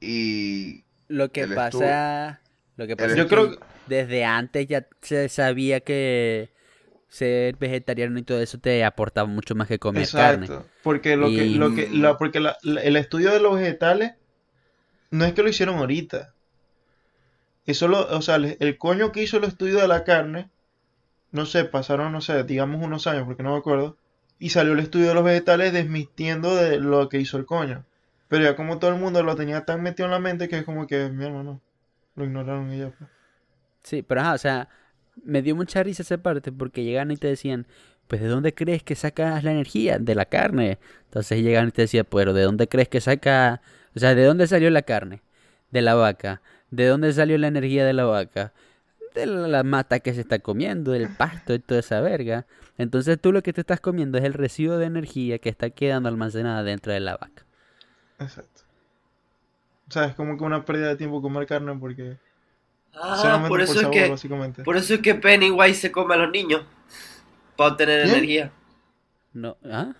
Y 0.00 0.84
lo 1.08 1.30
que 1.32 1.46
pasa, 1.48 2.40
lo 2.76 2.86
que 2.86 2.96
pasa 2.96 3.16
Yo 3.16 3.26
creo 3.26 3.50
que- 3.52 3.58
desde 3.86 4.24
antes 4.24 4.66
ya 4.68 4.86
se 5.02 5.28
sabía 5.28 5.80
que 5.80 6.50
ser 7.08 7.56
vegetariano 7.56 8.18
y 8.18 8.22
todo 8.22 8.40
eso 8.40 8.58
te 8.58 8.84
aportaba 8.84 9.28
mucho 9.28 9.54
más 9.54 9.68
que 9.68 9.78
comer 9.78 10.10
carne. 10.12 10.46
Exacto. 10.46 10.68
Porque 10.82 11.16
lo 11.16 11.28
que, 11.28 11.46
lo 11.46 11.74
que, 11.74 11.88
la- 11.90 12.18
porque 12.18 12.40
la- 12.40 12.56
la- 12.62 12.82
el 12.82 12.96
estudio 12.96 13.30
de 13.32 13.40
los 13.40 13.54
vegetales 13.56 14.12
no 15.10 15.24
es 15.24 15.32
que 15.34 15.42
lo 15.42 15.48
hicieron 15.48 15.76
ahorita. 15.78 16.34
Eso 17.66 17.88
lo, 17.88 18.00
o 18.16 18.22
sea, 18.22 18.36
el, 18.36 18.56
el 18.60 18.78
coño 18.78 19.12
que 19.12 19.22
hizo 19.22 19.36
el 19.36 19.44
estudio 19.44 19.78
de 19.80 19.88
la 19.88 20.04
carne, 20.04 20.48
no 21.32 21.46
sé, 21.46 21.64
pasaron, 21.64 22.12
no 22.12 22.20
sé, 22.20 22.44
digamos 22.44 22.84
unos 22.84 23.06
años, 23.06 23.24
porque 23.26 23.42
no 23.42 23.52
me 23.52 23.58
acuerdo, 23.58 23.96
y 24.38 24.50
salió 24.50 24.72
el 24.74 24.80
estudio 24.80 25.08
de 25.08 25.14
los 25.14 25.24
vegetales 25.24 25.72
desmintiendo 25.72 26.56
de 26.56 26.78
lo 26.78 27.08
que 27.08 27.20
hizo 27.20 27.38
el 27.38 27.46
coño. 27.46 27.84
Pero 28.28 28.44
ya 28.44 28.56
como 28.56 28.78
todo 28.78 28.90
el 28.92 29.00
mundo 29.00 29.22
lo 29.22 29.36
tenía 29.36 29.64
tan 29.64 29.82
metido 29.82 30.06
en 30.06 30.12
la 30.12 30.20
mente 30.20 30.48
que 30.48 30.58
es 30.58 30.64
como 30.64 30.86
que, 30.86 31.08
mi 31.10 31.24
hermano, 31.24 31.60
lo 32.16 32.24
ignoraron 32.24 32.72
y 32.72 32.78
ya. 32.78 32.90
pues. 32.90 33.10
Sí, 33.82 34.02
pero 34.02 34.20
ajá, 34.22 34.34
o 34.34 34.38
sea, 34.38 34.68
me 35.24 35.42
dio 35.42 35.56
mucha 35.56 35.82
risa 35.82 36.02
esa 36.02 36.18
parte 36.18 36.52
porque 36.52 36.84
llegan 36.84 37.10
y 37.10 37.16
te 37.16 37.28
decían, 37.28 37.66
pues 38.08 38.20
¿de 38.20 38.28
dónde 38.28 38.54
crees 38.54 38.82
que 38.82 38.94
sacas 38.94 39.44
la 39.44 39.52
energía? 39.52 39.98
De 39.98 40.14
la 40.14 40.24
carne. 40.24 40.78
Entonces 41.04 41.42
llegan 41.42 41.68
y 41.68 41.70
te 41.70 41.82
decían, 41.82 42.06
pero 42.10 42.32
¿de 42.32 42.42
dónde 42.42 42.68
crees 42.68 42.88
que 42.88 43.00
saca? 43.00 43.60
O 43.94 43.98
sea, 44.00 44.14
¿de 44.14 44.24
dónde 44.24 44.46
salió 44.46 44.70
la 44.70 44.82
carne? 44.82 45.22
De 45.70 45.82
la 45.82 45.94
vaca. 45.94 46.40
¿De 46.70 46.86
dónde 46.86 47.12
salió 47.12 47.38
la 47.38 47.48
energía 47.48 47.84
de 47.84 47.92
la 47.92 48.04
vaca? 48.04 48.52
De 49.14 49.26
la 49.26 49.62
mata 49.62 50.00
que 50.00 50.14
se 50.14 50.20
está 50.20 50.38
comiendo, 50.38 50.92
del 50.92 51.08
pasto 51.08 51.54
y 51.54 51.58
toda 51.58 51.80
esa 51.80 52.00
verga. 52.00 52.46
Entonces 52.78 53.20
tú 53.20 53.32
lo 53.32 53.42
que 53.42 53.52
te 53.52 53.60
estás 53.60 53.80
comiendo 53.80 54.18
es 54.18 54.24
el 54.24 54.34
residuo 54.34 54.78
de 54.78 54.86
energía 54.86 55.38
que 55.38 55.48
está 55.48 55.70
quedando 55.70 56.08
almacenada 56.08 56.62
dentro 56.62 56.92
de 56.92 57.00
la 57.00 57.16
vaca. 57.16 57.44
Exacto. 58.18 58.62
O 59.88 59.92
sea, 59.92 60.04
es 60.04 60.14
como 60.14 60.36
que 60.36 60.44
una 60.44 60.64
pérdida 60.64 60.88
de 60.88 60.96
tiempo 60.96 61.22
comer 61.22 61.46
carne 61.46 61.74
porque 61.78 62.18
Ah, 63.00 63.16
solamente 63.16 63.48
por 63.48 63.60
eso 63.60 63.72
es 63.74 63.78
sabor, 63.80 63.92
que, 63.94 64.08
básicamente. 64.10 64.62
por 64.62 64.76
eso 64.76 64.94
es 64.94 65.00
que 65.00 65.14
Pennywise 65.14 65.80
se 65.80 65.92
come 65.92 66.14
a 66.14 66.18
los 66.18 66.30
niños. 66.30 66.62
Para 67.56 67.70
obtener 67.72 68.02
¿Quién? 68.02 68.14
energía. 68.14 68.52
No, 69.32 69.56
¿ah? 69.70 69.92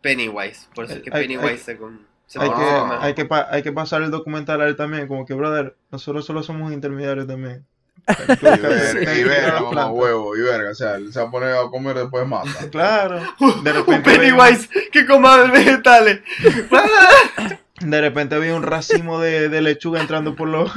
Pennywise, 0.00 0.66
por 0.74 0.84
eso 0.86 0.94
es 0.94 1.02
que 1.02 1.10
Hay- 1.12 1.22
hay- 1.22 1.28
Pennywise 1.28 1.62
se 1.64 1.76
come. 1.76 1.98
Se 2.26 2.40
Hay 2.40 2.48
que, 2.48 2.64
hay, 3.00 3.14
que 3.14 3.24
pa- 3.24 3.48
hay 3.50 3.62
que 3.62 3.72
pasar 3.72 4.02
el 4.02 4.10
documental 4.12 4.60
a 4.60 4.66
él 4.68 4.76
también, 4.76 5.08
como 5.08 5.26
que, 5.26 5.34
brother, 5.34 5.74
nosotros 5.90 6.24
solo 6.24 6.42
somos 6.44 6.72
intermediarios 6.72 7.26
también. 7.26 7.64
Y 8.08 8.44
verga, 8.44 9.14
y 9.14 9.24
verga, 9.24 9.86
huevo, 9.90 10.36
y 10.36 10.40
verga. 10.42 10.70
O 10.70 10.74
sea, 10.74 10.94
él 10.94 11.12
se 11.12 11.20
va 11.20 11.26
a 11.28 11.30
poner 11.30 11.54
a 11.54 11.62
comer 11.68 11.96
después 11.96 12.26
mata. 12.26 12.48
Claro, 12.70 13.16
de 13.40 13.46
Un 13.46 13.64
repente, 13.64 14.10
Pennywise 14.10 14.68
que 14.92 15.06
coma 15.06 15.36
vegetales. 15.50 16.20
de 17.80 18.00
repente 18.00 18.34
había 18.36 18.54
un 18.54 18.62
racimo 18.62 19.20
de, 19.20 19.48
de 19.48 19.60
lechuga 19.62 20.00
entrando 20.00 20.34
por 20.36 20.48
los 20.48 20.70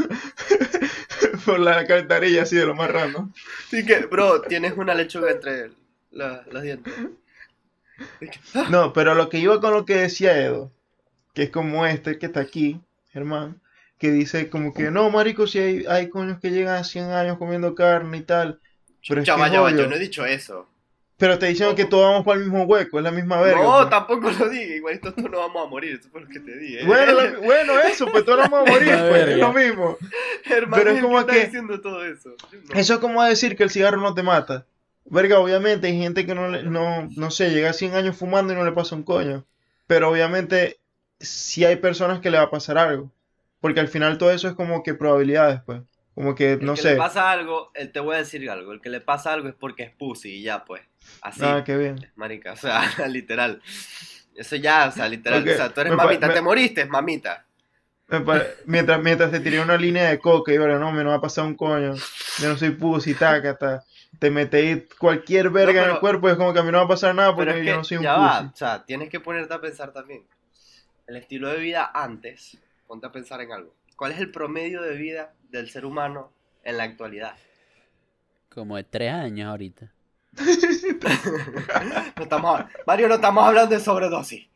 por 1.45 1.59
la 1.59 1.77
alcantarilla 1.79 2.43
así 2.43 2.55
de 2.55 2.65
lo 2.65 2.75
más 2.75 2.89
random. 2.91 3.31
Así 3.67 3.85
que, 3.85 3.99
bro, 4.05 4.41
tienes 4.41 4.73
una 4.77 4.93
lechuga 4.93 5.31
entre 5.31 5.71
la- 6.11 6.43
los 6.51 6.63
dientes. 6.63 6.93
No, 8.69 8.93
pero 8.93 9.15
lo 9.15 9.29
que 9.29 9.39
iba 9.39 9.59
con 9.61 9.73
lo 9.73 9.85
que 9.85 9.95
decía 9.95 10.37
Edo, 10.39 10.71
que 11.33 11.43
es 11.43 11.49
como 11.49 11.85
este 11.85 12.17
que 12.19 12.25
está 12.27 12.39
aquí, 12.41 12.81
Germán, 13.11 13.61
que 13.99 14.11
dice 14.11 14.49
como 14.49 14.73
que 14.73 14.91
no, 14.91 15.09
marico, 15.09 15.47
si 15.47 15.59
hay, 15.59 15.85
hay 15.87 16.09
coños 16.09 16.39
que 16.39 16.51
llegan 16.51 16.75
a 16.77 16.83
100 16.83 17.11
años 17.11 17.37
comiendo 17.37 17.75
carne 17.75 18.17
y 18.17 18.21
tal. 18.23 18.59
Pero 19.07 19.21
es 19.21 19.27
Ya 19.27 19.35
que 19.35 19.41
va, 19.41 19.47
es 19.47 19.53
ya 19.53 19.61
va, 19.61 19.67
obvio. 19.67 19.77
yo 19.83 19.87
no 19.87 19.95
he 19.95 19.99
dicho 19.99 20.25
eso. 20.25 20.67
Pero 21.23 21.39
te 21.39 21.45
diciendo 21.45 21.73
que 21.73 21.85
todos 21.85 22.05
vamos 22.05 22.25
para 22.25 22.37
el 22.37 22.43
mismo 22.43 22.63
hueco, 22.65 22.97
es 22.97 23.03
la 23.05 23.11
misma 23.11 23.39
verga. 23.39 23.63
no, 23.63 23.77
pues. 23.77 23.89
tampoco 23.89 24.29
lo 24.29 24.49
dije. 24.49 24.75
Igualito 24.75 25.13
todos 25.13 25.31
no 25.31 25.37
vamos 25.39 25.65
a 25.65 25.69
morir. 25.69 25.97
Eso 25.97 26.09
fue 26.11 26.19
lo 26.19 26.27
que 26.27 26.41
te 26.41 26.57
dije. 26.57 26.85
Bueno, 26.85 27.13
la- 27.13 27.39
bueno, 27.39 27.79
eso, 27.87 28.05
pues 28.07 28.25
todos 28.25 28.39
vamos 28.39 28.67
a 28.67 28.71
morir, 28.71 28.89
pues, 29.09 29.27
es 29.29 29.37
lo 29.37 29.53
mismo. 29.53 29.97
Hermano, 30.45 30.83
pero 30.83 30.91
es 30.95 31.01
como 31.01 31.19
está 31.21 31.31
que- 31.31 31.45
diciendo 31.45 31.79
todo 31.79 32.03
eso. 32.05 32.35
No. 32.51 32.73
Eso 32.77 32.93
es 32.95 32.99
como 32.99 33.23
decir 33.23 33.55
que 33.55 33.63
el 33.63 33.69
cigarro 33.69 34.01
no 34.01 34.13
te 34.13 34.21
mata. 34.21 34.65
Verga, 35.05 35.39
obviamente 35.39 35.87
hay 35.87 35.97
gente 35.97 36.25
que 36.25 36.35
no, 36.35 36.49
le- 36.49 36.63
no, 36.63 37.07
no 37.15 37.31
sé, 37.31 37.51
llega 37.51 37.69
a 37.69 37.73
100 37.73 37.95
años 37.95 38.17
fumando 38.17 38.51
y 38.51 38.57
no 38.57 38.65
le 38.65 38.73
pasa 38.73 38.93
un 38.95 39.03
coño. 39.03 39.45
Pero 39.87 40.09
obviamente 40.09 40.77
sí 41.21 41.63
hay 41.63 41.77
personas 41.77 42.19
que 42.19 42.31
le 42.31 42.37
va 42.37 42.43
a 42.43 42.51
pasar 42.51 42.77
algo. 42.77 43.11
Porque 43.61 43.79
al 43.79 43.87
final 43.87 44.17
todo 44.17 44.31
eso 44.31 44.49
es 44.49 44.55
como 44.55 44.83
que 44.83 44.93
probabilidades, 44.93 45.61
pues. 45.65 45.83
Como 46.15 46.35
que, 46.35 46.53
El 46.53 46.65
no 46.65 46.73
que 46.75 46.81
sé. 46.81 46.91
le 46.91 46.97
pasa 46.97 47.31
algo, 47.31 47.71
él 47.75 47.91
te 47.93 47.99
voy 48.01 48.15
a 48.15 48.19
decir 48.19 48.47
algo. 48.49 48.73
El 48.73 48.81
que 48.81 48.89
le 48.89 48.99
pasa 49.01 49.31
algo 49.33 49.47
es 49.47 49.55
porque 49.55 49.83
es 49.83 49.91
pussy 49.91 50.29
y 50.39 50.43
ya, 50.43 50.63
pues. 50.65 50.81
Así, 51.21 51.41
Ah, 51.43 51.63
qué 51.65 51.77
bien. 51.77 52.11
marica. 52.15 52.53
O 52.53 52.55
sea, 52.57 52.81
literal. 53.07 53.61
Eso 54.35 54.55
ya, 54.55 54.87
o 54.87 54.91
sea, 54.91 55.07
literal. 55.07 55.47
O 55.47 55.53
sea, 55.55 55.69
tú 55.73 55.81
eres 55.81 55.91
me 55.91 55.97
mamita, 55.97 56.27
me- 56.27 56.33
te 56.33 56.41
moriste, 56.41 56.85
mamita. 56.85 57.45
Pare- 58.07 58.55
Mientras, 58.65 59.01
mientras 59.01 59.31
te 59.31 59.39
tiré 59.39 59.59
una 59.61 59.77
línea 59.77 60.09
de 60.09 60.19
coca 60.19 60.51
y 60.53 60.57
ahora 60.57 60.77
no, 60.77 60.91
me 60.91 61.03
no 61.03 61.09
va 61.11 61.15
a 61.15 61.21
pasar 61.21 61.45
un 61.45 61.55
coño. 61.55 61.93
Yo 62.39 62.49
no 62.49 62.57
soy 62.57 62.71
pussy, 62.71 63.13
taca, 63.15 63.57
Te 64.19 64.29
metéis 64.29 64.83
cualquier 64.99 65.49
verga 65.49 65.79
en 65.79 65.83
pero- 65.85 65.93
el 65.95 65.99
cuerpo 65.99 66.27
y 66.27 66.31
es 66.31 66.37
como 66.37 66.53
que 66.53 66.59
a 66.59 66.63
mí 66.63 66.71
no 66.71 66.79
va 66.79 66.83
a 66.83 66.87
pasar 66.87 67.15
nada 67.15 67.35
Pero 67.35 67.51
porque 67.51 67.59
es 67.61 67.65
yo 67.67 67.71
que 67.71 67.77
no 67.77 67.83
soy 67.83 67.97
un 67.97 68.03
ya 68.03 68.15
pussy. 68.15 68.25
va, 68.27 68.51
o 68.53 68.55
sea, 68.55 68.85
tienes 68.85 69.09
que 69.09 69.19
ponerte 69.19 69.53
a 69.53 69.61
pensar 69.61 69.91
también. 69.93 70.23
El 71.07 71.15
estilo 71.15 71.49
de 71.49 71.57
vida 71.59 71.89
antes, 71.93 72.57
ponte 72.87 73.07
a 73.07 73.11
pensar 73.11 73.39
en 73.41 73.51
algo. 73.51 73.73
¿Cuál 73.95 74.11
es 74.11 74.19
el 74.19 74.31
promedio 74.31 74.81
de 74.81 74.95
vida 74.95 75.33
del 75.49 75.69
ser 75.69 75.85
humano 75.85 76.31
en 76.63 76.77
la 76.77 76.83
actualidad? 76.83 77.35
Como 78.49 78.75
de 78.77 78.83
tres 78.83 79.11
años 79.13 79.49
ahorita. 79.49 79.91
No 82.15 82.23
estamos, 82.23 82.61
Mario, 82.87 83.07
no 83.07 83.15
estamos 83.15 83.43
hablando 83.45 83.75
de 83.75 83.81
sobredosis. 83.81 84.47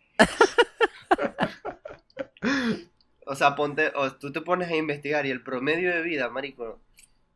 O 3.26 3.36
sea, 3.36 3.56
ponte, 3.56 3.92
o 3.96 4.12
tú 4.14 4.32
te 4.32 4.42
pones 4.42 4.70
a 4.70 4.76
investigar 4.76 5.26
y 5.26 5.32
el 5.32 5.44
promedio 5.44 5.92
de 5.94 6.02
vida, 6.02 6.30
marico, 6.30 6.80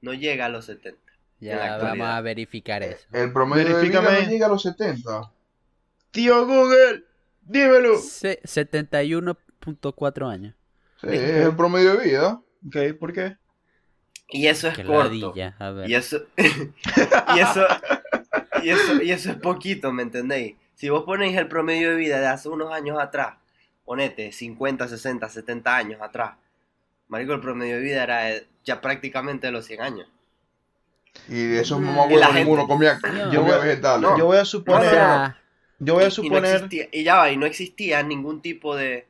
no 0.02 0.14
llega 0.14 0.46
a 0.46 0.50
los 0.50 0.66
70. 0.66 0.98
En 1.42 1.50
la 1.58 1.66
Ya 1.66 1.78
vamos 1.78 2.08
a 2.08 2.22
verificar 2.22 2.82
eso. 2.84 3.06
El 3.12 3.34
promedio 3.34 3.66
de 3.78 3.82
vida 3.84 4.00
Verifícame. 4.02 4.26
no 4.26 4.32
llega 4.32 4.46
a 4.46 4.50
los 4.50 4.62
70. 4.62 5.32
Tío 6.12 6.46
Google, 6.46 7.04
dímelo. 7.42 7.98
Se- 8.00 8.42
71.4 8.44 10.30
años. 10.32 10.56
Sí, 11.02 11.08
es 11.10 11.46
el 11.46 11.56
promedio 11.56 11.96
de 11.98 12.06
vida. 12.06 12.42
Ok, 12.66 12.78
¿por 13.00 13.12
qué? 13.12 13.38
Y 14.30 14.48
eso 14.48 14.68
es 14.70 14.76
Qué 14.78 14.86
corto. 14.86 15.04
ladilla, 15.06 15.56
a 15.60 15.72
ver. 15.72 15.90
Y 15.90 15.96
eso, 15.96 16.22
y 16.38 17.40
eso, 17.40 17.66
y 18.64 18.70
eso, 18.70 19.02
y 19.02 19.12
eso 19.12 19.32
es 19.32 19.38
poquito, 19.38 19.92
¿me 19.92 20.04
entendéis? 20.04 20.56
Si 20.76 20.90
vos 20.90 21.04
ponéis 21.04 21.38
el 21.38 21.48
promedio 21.48 21.90
de 21.92 21.96
vida 21.96 22.20
de 22.20 22.28
hace 22.28 22.50
unos 22.50 22.72
años 22.74 22.98
atrás, 23.00 23.36
ponete 23.86 24.32
50, 24.32 24.88
60, 24.88 25.30
70 25.30 25.76
años 25.76 26.02
atrás, 26.02 26.36
marico, 27.08 27.34
el 27.34 27.42
promedio 27.42 27.76
de 27.76 27.82
vida 27.82 28.04
era 28.04 28.30
ya 28.64 28.82
prácticamente 28.82 29.48
de 29.48 29.54
los 29.54 29.66
100 29.66 29.82
años. 29.82 30.08
Y 31.28 31.44
de 31.46 31.62
esos 31.62 31.80
mamá 31.82 32.06
Y 32.08 32.16
la 32.16 32.28
huevos 32.28 32.36
ninguno 32.36 32.68
comía, 32.68 33.00
No. 33.04 33.36
comía 33.42 33.58
vegetales. 33.58 34.02
No. 34.10 34.18
Yo 34.18 34.26
voy 34.28 34.38
a 34.38 34.42
O 34.42 34.46
suponer, 34.46 34.90
sea, 34.90 35.38
yo 35.80 35.94
voy 35.96 36.04
a 36.04 36.06
Y 36.06 36.10
no 36.10 36.12
suponer, 36.16 36.56
existía, 36.56 36.88
y 36.92 37.04
ya 37.04 37.16
va, 37.18 37.32
y 37.32 37.38
no 37.38 37.46
existía 37.46 38.02
ningún 38.02 38.42
tipo 38.42 38.76
de, 38.78 39.08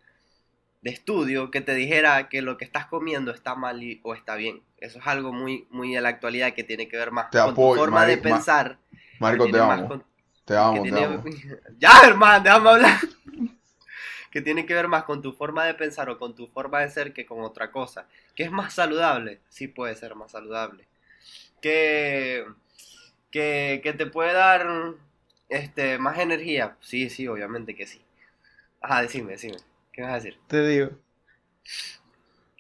de 0.81 0.89
estudio 0.89 1.51
que 1.51 1.61
te 1.61 1.75
dijera 1.75 2.27
que 2.27 2.41
lo 2.41 2.57
que 2.57 2.65
estás 2.65 2.87
comiendo 2.87 3.31
está 3.31 3.53
mal 3.55 3.83
y- 3.83 3.99
o 4.03 4.15
está 4.15 4.35
bien. 4.35 4.61
Eso 4.79 4.97
es 4.97 5.05
algo 5.05 5.31
muy, 5.31 5.67
muy 5.69 5.93
de 5.93 6.01
la 6.01 6.09
actualidad 6.09 6.53
que 6.53 6.63
tiene 6.63 6.87
que 6.87 6.97
ver 6.97 7.11
más 7.11 7.29
Te 7.29 7.37
con 7.39 7.53
tu 7.53 7.75
forma 7.75 8.05
de 8.07 8.17
Mari- 8.17 8.21
pensar. 8.23 8.77
Marico, 9.21 9.45
que 9.45 9.51
te 9.51 9.59
amo. 9.59 9.87
con- 9.87 10.03
Te 10.45 10.57
amo, 10.57 10.83
te 10.83 10.89
tiene- 10.91 11.05
amo. 11.05 11.23
Ya, 11.79 11.91
hermano, 12.05 12.43
déjame 12.43 12.69
hablar. 12.69 12.99
que 14.31 14.41
tiene 14.41 14.65
que 14.65 14.73
ver 14.73 14.87
más 14.87 15.03
con 15.03 15.21
tu 15.21 15.33
forma 15.33 15.65
de 15.65 15.73
pensar 15.73 16.09
o 16.09 16.17
con 16.17 16.35
tu 16.35 16.47
forma 16.47 16.79
de 16.81 16.89
ser 16.89 17.13
que 17.13 17.25
con 17.25 17.41
otra 17.41 17.71
cosa. 17.71 18.07
Que 18.35 18.43
es 18.43 18.51
más 18.51 18.73
saludable, 18.73 19.41
sí 19.49 19.67
puede 19.67 19.95
ser 19.95 20.15
más 20.15 20.31
saludable. 20.31 20.87
Que, 21.61 22.45
que, 23.29 23.81
que 23.83 23.93
te 23.93 24.05
puede 24.07 24.33
dar 24.33 24.65
este, 25.49 25.97
más 25.97 26.17
energía, 26.19 26.77
sí, 26.81 27.09
sí, 27.09 27.27
obviamente 27.27 27.75
que 27.75 27.85
sí. 27.85 28.01
Ajá, 28.81 29.01
decime, 29.01 29.33
decime. 29.33 29.57
¿Qué 29.91 30.01
vas 30.01 30.11
a 30.11 30.15
decir? 30.15 30.37
te 30.47 30.65
digo. 30.65 30.89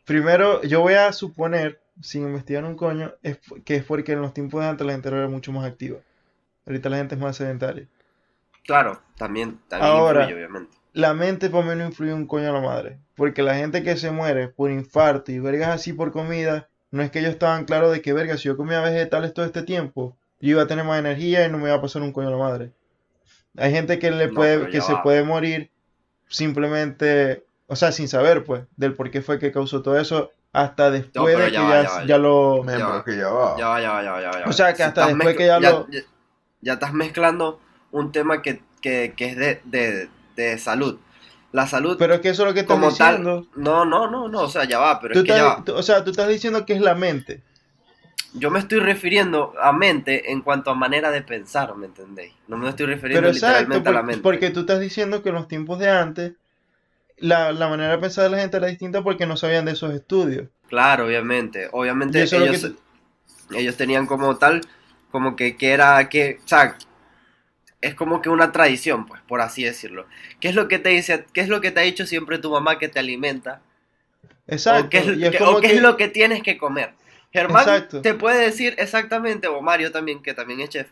Primero, 0.05 0.61
yo 0.63 0.81
voy 0.81 0.93
a 0.95 1.11
suponer, 1.13 1.79
sin 2.01 2.23
investigar 2.23 2.63
un 2.65 2.75
coño, 2.75 3.13
es 3.23 3.39
que 3.63 3.75
es 3.77 3.83
porque 3.83 4.11
en 4.11 4.21
los 4.21 4.33
tiempos 4.33 4.61
de 4.61 4.67
antes 4.67 4.85
la 4.85 4.93
gente 4.93 5.07
era 5.09 5.27
mucho 5.27 5.51
más 5.51 5.65
activa. 5.65 5.99
Ahorita 6.65 6.89
la 6.89 6.97
gente 6.97 7.15
es 7.15 7.21
más 7.21 7.35
sedentaria. 7.37 7.87
Claro, 8.65 9.01
también, 9.17 9.59
también 9.67 9.91
Ahora. 9.91 10.21
influye, 10.23 10.35
obviamente. 10.45 10.77
La 10.93 11.13
mente 11.13 11.49
para 11.49 11.65
mí 11.65 11.75
no 11.75 11.85
influye 11.85 12.13
un 12.13 12.27
coño 12.27 12.49
a 12.49 12.53
la 12.53 12.61
madre. 12.61 12.97
Porque 13.15 13.41
la 13.43 13.55
gente 13.55 13.81
que 13.83 13.95
se 13.97 14.11
muere 14.11 14.47
por 14.49 14.71
infarto 14.71 15.31
y 15.31 15.39
vergas 15.39 15.69
así 15.69 15.93
por 15.93 16.11
comida, 16.11 16.67
no 16.91 17.01
es 17.01 17.11
que 17.11 17.19
ellos 17.19 17.31
estaban 17.31 17.65
claros 17.65 17.91
de 17.91 18.01
que, 18.01 18.13
verga, 18.13 18.37
si 18.37 18.43
yo 18.49 18.57
comía 18.57 18.81
vegetales 18.81 19.33
todo 19.33 19.45
este 19.45 19.63
tiempo, 19.63 20.17
yo 20.41 20.51
iba 20.51 20.63
a 20.63 20.67
tener 20.67 20.83
más 20.85 20.99
energía 20.99 21.45
y 21.45 21.51
no 21.51 21.57
me 21.57 21.69
iba 21.69 21.75
a 21.77 21.81
pasar 21.81 22.01
un 22.01 22.11
coño 22.11 22.27
a 22.27 22.31
la 22.31 22.37
madre. 22.37 22.71
Hay 23.57 23.71
gente 23.71 23.99
que 23.99 24.11
le 24.11 24.27
No, 24.27 24.33
puede, 24.33 24.69
que 24.69 24.81
se 24.81 24.93
va. 24.93 25.03
puede 25.03 25.23
morir 25.23 25.69
simplemente, 26.27 27.45
o 27.67 27.75
sea, 27.75 27.91
sin 27.91 28.07
saber, 28.07 28.43
pues, 28.43 28.63
del 28.75 28.93
por 28.93 29.11
qué 29.11 29.21
fue 29.21 29.39
que 29.39 29.51
causó 29.51 29.81
todo 29.81 29.97
eso, 29.99 30.31
hasta 30.53 30.91
después 30.91 31.35
pero 31.35 31.39
de 31.45 31.45
que 31.47 31.51
ya 31.53 31.61
va, 31.63 31.69
ya, 31.69 31.83
ya 31.83 31.89
va, 31.89 32.01
ya 32.01 32.05
ya. 32.07 32.17
lo... 32.17 32.65
Ya 32.65 32.87
va. 32.87 33.03
que 33.05 33.17
ya 33.17 33.29
va. 33.29 33.57
Ya 33.57 33.67
va, 33.67 33.81
ya 33.81 33.91
va, 33.91 34.03
ya 34.03 34.11
va, 34.11 34.21
ya 34.21 34.27
va, 34.29 34.33
ya 34.39 34.43
va. 34.45 34.49
O 34.49 34.53
sea, 34.53 34.73
que 34.73 34.83
hasta 34.83 35.07
después 35.07 35.37
que 35.37 35.45
ya 35.47 35.59
lo- 35.59 35.87
ya, 36.61 36.73
estás 36.73 36.93
mezclando 36.93 37.59
un 37.91 38.11
tema 38.11 38.41
que, 38.41 38.61
que, 38.81 39.13
que 39.15 39.25
es 39.25 39.37
de, 39.37 39.61
de, 39.65 40.09
de 40.35 40.57
salud. 40.57 40.99
La 41.51 41.67
salud 41.67 41.97
Pero 41.97 42.15
es 42.15 42.21
que 42.21 42.29
eso 42.29 42.43
es 42.43 42.47
lo 42.49 42.53
que 42.53 42.61
estás 42.61 42.77
como 42.77 42.89
diciendo. 42.89 43.45
tal. 43.45 43.63
No, 43.63 43.85
no, 43.85 44.09
no, 44.09 44.27
no, 44.27 44.41
o 44.41 44.49
sea, 44.49 44.63
ya 44.65 44.79
va, 44.79 44.99
pero 44.99 45.13
Tú 45.13 45.19
es 45.19 45.23
que 45.23 45.33
ya 45.33 45.43
va. 45.43 45.63
tú- 45.65 45.73
o 45.75 45.83
sea, 45.83 46.03
tú 46.03 46.11
estás 46.11 46.27
diciendo 46.27 46.65
que 46.65 46.73
es 46.73 46.81
la 46.81 46.95
mente. 46.95 47.43
Yo 48.33 48.49
me 48.51 48.59
estoy 48.59 48.79
refiriendo 48.79 49.53
a 49.61 49.71
mente 49.73 50.31
en 50.31 50.41
cuanto 50.41 50.71
a 50.71 50.75
manera 50.75 51.11
de 51.11 51.21
pensar, 51.21 51.75
¿me 51.75 51.85
entendéis? 51.87 52.33
No 52.47 52.57
me 52.57 52.69
estoy 52.69 52.85
refiriendo 52.85 53.27
Pero 53.27 53.31
exacto, 53.31 53.73
literalmente 53.73 53.89
a 53.89 53.91
la 53.93 54.03
mente. 54.03 54.23
porque 54.23 54.49
tú 54.49 54.61
estás 54.61 54.79
diciendo 54.79 55.21
que 55.21 55.29
en 55.29 55.35
los 55.35 55.47
tiempos 55.47 55.79
de 55.79 55.89
antes 55.89 56.33
la, 57.17 57.51
la 57.53 57.69
manera 57.69 57.91
de 57.93 57.99
pensar 57.99 58.25
de 58.25 58.31
la 58.31 58.39
gente 58.39 58.57
era 58.57 58.67
distinta 58.67 59.03
porque 59.03 59.25
no 59.27 59.37
sabían 59.37 59.65
de 59.65 59.73
esos 59.73 59.93
estudios. 59.93 60.49
Claro, 60.67 61.05
obviamente. 61.05 61.69
Obviamente 61.71 62.29
ellos, 62.31 62.71
ellos 63.51 63.77
tenían 63.77 64.07
como 64.07 64.37
tal, 64.37 64.61
como 65.11 65.35
que, 65.35 65.57
que 65.57 65.71
era 65.71 66.09
que, 66.09 66.39
o 66.43 66.47
sea, 66.47 66.77
es 67.81 67.95
como 67.95 68.21
que 68.21 68.29
una 68.29 68.51
tradición, 68.51 69.05
pues, 69.07 69.21
por 69.23 69.41
así 69.41 69.63
decirlo. 69.63 70.05
¿Qué 70.39 70.49
es 70.49 70.55
lo 70.55 70.67
que 70.67 70.79
te 70.79 70.89
dice, 70.89 71.25
qué 71.33 71.41
es 71.41 71.49
lo 71.49 71.61
que 71.61 71.71
te 71.71 71.79
ha 71.79 71.83
dicho 71.83 72.05
siempre 72.05 72.37
tu 72.37 72.51
mamá 72.51 72.77
que 72.79 72.89
te 72.89 72.99
alimenta? 72.99 73.61
Exacto. 74.47 74.85
o 74.87 74.89
qué, 74.89 74.97
es, 74.99 75.17
y 75.17 75.23
es 75.25 75.31
qué- 75.31 75.37
como 75.37 75.51
o 75.57 75.61
qué 75.61 75.67
que- 75.69 75.75
es 75.75 75.81
lo 75.81 75.97
que 75.97 76.07
tienes 76.07 76.43
que 76.43 76.57
comer. 76.57 76.93
Germán 77.33 77.61
Exacto. 77.63 78.01
te 78.01 78.13
puede 78.13 78.41
decir 78.45 78.75
exactamente, 78.77 79.47
o 79.47 79.61
Mario 79.61 79.91
también, 79.91 80.21
que 80.21 80.33
también 80.33 80.59
es 80.61 80.69
chef, 80.69 80.87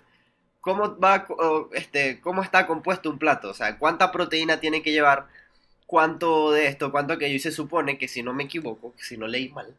cómo 0.61 0.97
va, 0.99 1.25
o, 1.29 1.69
este, 1.73 2.21
cómo 2.21 2.41
está 2.43 2.65
compuesto 2.67 3.09
un 3.09 3.19
plato, 3.19 3.49
o 3.49 3.53
sea, 3.53 3.77
cuánta 3.77 4.11
proteína 4.11 4.59
tiene 4.59 4.81
que 4.81 4.91
llevar, 4.91 5.27
cuánto 5.85 6.51
de 6.51 6.67
esto, 6.67 6.91
cuánto 6.91 7.13
aquello, 7.13 7.35
y 7.35 7.39
se 7.39 7.51
supone 7.51 7.97
que 7.97 8.07
si 8.07 8.23
no 8.23 8.33
me 8.33 8.45
equivoco, 8.45 8.93
que 8.95 9.03
si 9.03 9.17
no 9.17 9.27
leí 9.27 9.49
mal, 9.49 9.75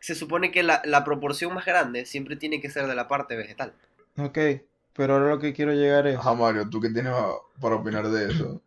se 0.00 0.14
supone 0.14 0.50
que 0.52 0.62
la, 0.62 0.82
la 0.84 1.04
proporción 1.04 1.54
más 1.54 1.64
grande 1.66 2.06
siempre 2.06 2.36
tiene 2.36 2.60
que 2.60 2.70
ser 2.70 2.86
de 2.86 2.94
la 2.94 3.08
parte 3.08 3.36
vegetal. 3.36 3.72
Ok, 4.18 4.38
pero 4.94 5.14
ahora 5.14 5.28
lo 5.30 5.38
que 5.38 5.52
quiero 5.52 5.72
llegar 5.72 6.06
es... 6.06 6.16
Ajá, 6.16 6.34
Mario, 6.34 6.68
¿tú 6.68 6.80
qué 6.80 6.90
tienes 6.90 7.12
para 7.60 7.76
opinar 7.76 8.08
de 8.08 8.26
eso? 8.32 8.62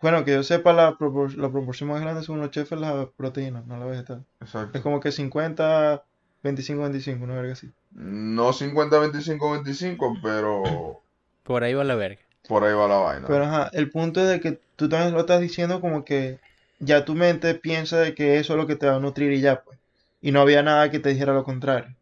Bueno, 0.00 0.24
que 0.24 0.32
yo 0.32 0.42
sepa, 0.42 0.72
la, 0.72 0.96
propor- 0.96 1.34
la 1.34 1.50
proporción 1.50 1.88
más 1.90 2.00
grande 2.00 2.22
según 2.22 2.40
los 2.40 2.50
chefs 2.50 2.72
es 2.72 2.80
la 2.80 3.08
proteína, 3.16 3.62
no 3.66 3.78
la 3.78 3.86
vegetal. 3.86 4.24
Exacto. 4.40 4.78
Es 4.78 4.82
como 4.84 5.00
que 5.00 5.10
50, 5.10 6.04
25, 6.42 6.82
25, 6.82 7.24
una 7.24 7.34
verga 7.34 7.52
así. 7.54 7.70
No 7.92 8.52
50-25-25, 8.52 10.18
pero 10.22 11.02
por 11.42 11.64
ahí 11.64 11.74
va 11.74 11.84
la 11.84 11.94
verga. 11.96 12.20
por 12.48 12.64
ahí 12.64 12.74
va 12.74 12.88
la 12.88 12.96
vaina. 12.98 13.26
Pero 13.28 13.44
ajá, 13.44 13.70
el 13.72 13.90
punto 13.90 14.20
es 14.20 14.28
de 14.28 14.40
que 14.40 14.60
tú 14.76 14.88
también 14.88 15.12
lo 15.14 15.20
estás 15.20 15.40
diciendo 15.40 15.80
como 15.80 16.04
que 16.04 16.38
ya 16.78 17.04
tu 17.04 17.14
mente 17.14 17.54
piensa 17.54 17.98
de 17.98 18.14
que 18.14 18.38
eso 18.38 18.52
es 18.54 18.56
lo 18.58 18.66
que 18.66 18.76
te 18.76 18.86
va 18.86 18.96
a 18.96 19.00
nutrir 19.00 19.32
y 19.32 19.40
ya, 19.40 19.62
pues. 19.62 19.78
Y 20.20 20.32
no 20.32 20.40
había 20.40 20.62
nada 20.62 20.90
que 20.90 20.98
te 21.00 21.08
dijera 21.10 21.32
lo 21.34 21.44
contrario. 21.44 21.96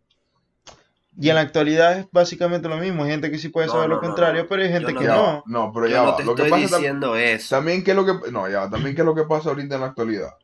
Y 1.19 1.31
en 1.31 1.35
la 1.37 1.41
actualidad 1.41 1.99
es 1.99 2.07
básicamente 2.13 2.69
lo 2.69 2.77
mismo. 2.77 3.05
Hay 3.05 3.11
gente 3.11 3.31
que 3.31 3.39
sí 3.39 3.49
puede 3.49 3.69
No, 3.69 3.73
saber 3.73 3.89
no, 3.89 3.95
lo 3.97 4.03
no, 4.03 4.07
contrario, 4.07 4.43
no. 4.43 4.49
pero 4.49 4.63
hay 4.63 4.69
gente 4.69 4.95
que 4.95 5.05
no. 5.05 5.43
no, 5.47 5.73
pero 5.73 5.87
ya 5.89 5.97
Yo 5.97 6.03
no 6.05 6.11
va. 6.11 6.17
te 6.17 6.25
Lo 6.25 6.35
que 6.35 6.43
estoy 6.43 6.51
pasa 6.63 6.77
tam- 6.77 6.79
diciendo 6.79 7.17
eso. 7.17 7.57
también 7.57 7.83
que 7.85 7.93
es 7.93 7.97
lo 7.97 8.05
que 8.05 8.31
no, 8.31 8.49
ya 8.49 8.61
va, 8.61 8.71
también 8.71 8.95
que 8.95 9.01
es 9.03 9.07
lo 9.07 9.15
que 9.15 9.25
pasa 9.25 9.49
ahorita 9.49 9.77
en 9.77 9.81
la 9.81 9.87
actualidad. 9.89 10.35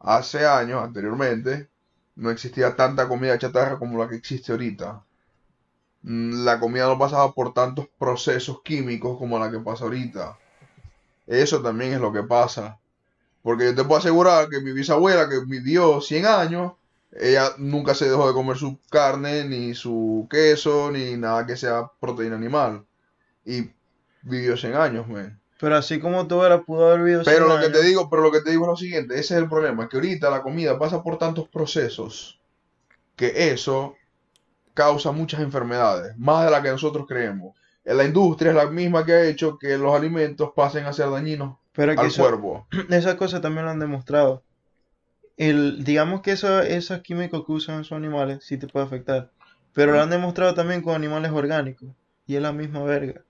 Hace 0.00 0.46
años 0.46 0.82
anteriormente 0.82 1.68
no 2.16 2.30
existía 2.30 2.76
tanta 2.76 3.08
comida 3.08 3.38
chatarra 3.38 3.78
como 3.78 3.98
la 4.02 4.08
que 4.08 4.16
existe 4.16 4.52
ahorita. 4.52 5.02
Mm, 6.02 6.44
La 6.44 6.60
comida 6.60 6.86
no 6.86 6.98
pasaba 6.98 7.32
por 7.32 7.52
tantos 7.54 7.88
procesos 7.98 8.62
químicos 8.62 9.18
como 9.18 9.38
la 9.38 9.50
que 9.50 9.58
pasa 9.58 9.84
ahorita. 9.84 10.38
Eso 11.26 11.62
también 11.62 11.92
es 11.94 12.00
lo 12.00 12.12
que 12.12 12.22
pasa. 12.24 12.78
Porque 13.42 13.66
yo 13.66 13.74
te 13.74 13.84
puedo 13.84 13.98
asegurar 14.00 14.48
que 14.48 14.60
mi 14.60 14.72
bisabuela, 14.72 15.28
que 15.28 15.40
vivió 15.46 16.00
100 16.00 16.26
años, 16.26 16.72
ella 17.12 17.50
nunca 17.58 17.94
se 17.94 18.08
dejó 18.08 18.26
de 18.28 18.32
comer 18.34 18.56
su 18.56 18.78
carne, 18.90 19.44
ni 19.44 19.74
su 19.74 20.26
queso, 20.30 20.90
ni 20.90 21.16
nada 21.16 21.46
que 21.46 21.56
sea 21.56 21.90
proteína 22.00 22.36
animal. 22.36 22.84
Y 23.44 23.70
vivió 24.22 24.56
100 24.56 24.74
años, 24.74 25.08
man. 25.08 25.38
Pero 25.60 25.76
así 25.76 26.00
como 26.00 26.26
tú 26.26 26.42
era, 26.42 26.62
pudo 26.62 26.86
haber 26.88 27.00
vivido 27.04 27.22
Pero 27.24 27.46
100 27.46 27.48
lo 27.48 27.54
que 27.60 27.68
te 27.70 27.78
años. 27.78 27.86
digo, 27.86 28.10
pero 28.10 28.22
lo 28.22 28.32
que 28.32 28.40
te 28.40 28.50
digo 28.50 28.64
es 28.64 28.68
lo 28.70 28.76
siguiente, 28.76 29.14
ese 29.14 29.34
es 29.34 29.42
el 29.42 29.48
problema, 29.48 29.88
que 29.88 29.96
ahorita 29.96 30.28
la 30.30 30.42
comida 30.42 30.78
pasa 30.78 31.02
por 31.02 31.18
tantos 31.18 31.48
procesos 31.48 32.40
que 33.16 33.52
eso 33.52 33.94
causa 34.74 35.12
muchas 35.12 35.40
enfermedades, 35.40 36.16
más 36.18 36.44
de 36.44 36.50
las 36.50 36.62
que 36.62 36.70
nosotros 36.70 37.06
creemos. 37.06 37.54
En 37.84 37.96
la 37.96 38.04
industria 38.04 38.50
es 38.50 38.56
la 38.56 38.66
misma 38.66 39.04
que 39.04 39.12
ha 39.12 39.24
hecho 39.24 39.58
que 39.58 39.76
los 39.76 39.94
alimentos 39.94 40.50
pasen 40.56 40.86
a 40.86 40.92
ser 40.92 41.10
dañinos 41.10 41.56
Pero 41.72 41.92
al 42.00 42.06
eso- 42.06 42.22
cuerpo. 42.22 42.66
esas 42.90 43.16
cosas 43.16 43.40
también 43.40 43.64
lo 43.66 43.70
han 43.70 43.78
demostrado. 43.80 44.42
El, 45.48 45.84
digamos 45.84 46.22
que 46.22 46.32
eso, 46.32 46.60
esos 46.60 47.00
químicos 47.00 47.44
que 47.44 47.52
usan 47.52 47.80
esos 47.80 47.96
animales 47.96 48.44
sí 48.44 48.58
te 48.58 48.68
puede 48.68 48.86
afectar. 48.86 49.30
Pero 49.72 49.92
lo 49.92 50.00
han 50.00 50.10
demostrado 50.10 50.54
también 50.54 50.82
con 50.82 50.94
animales 50.94 51.32
orgánicos. 51.32 51.88
Y 52.26 52.36
es 52.36 52.42
la 52.42 52.52
misma 52.52 52.82
verga. 52.84 53.22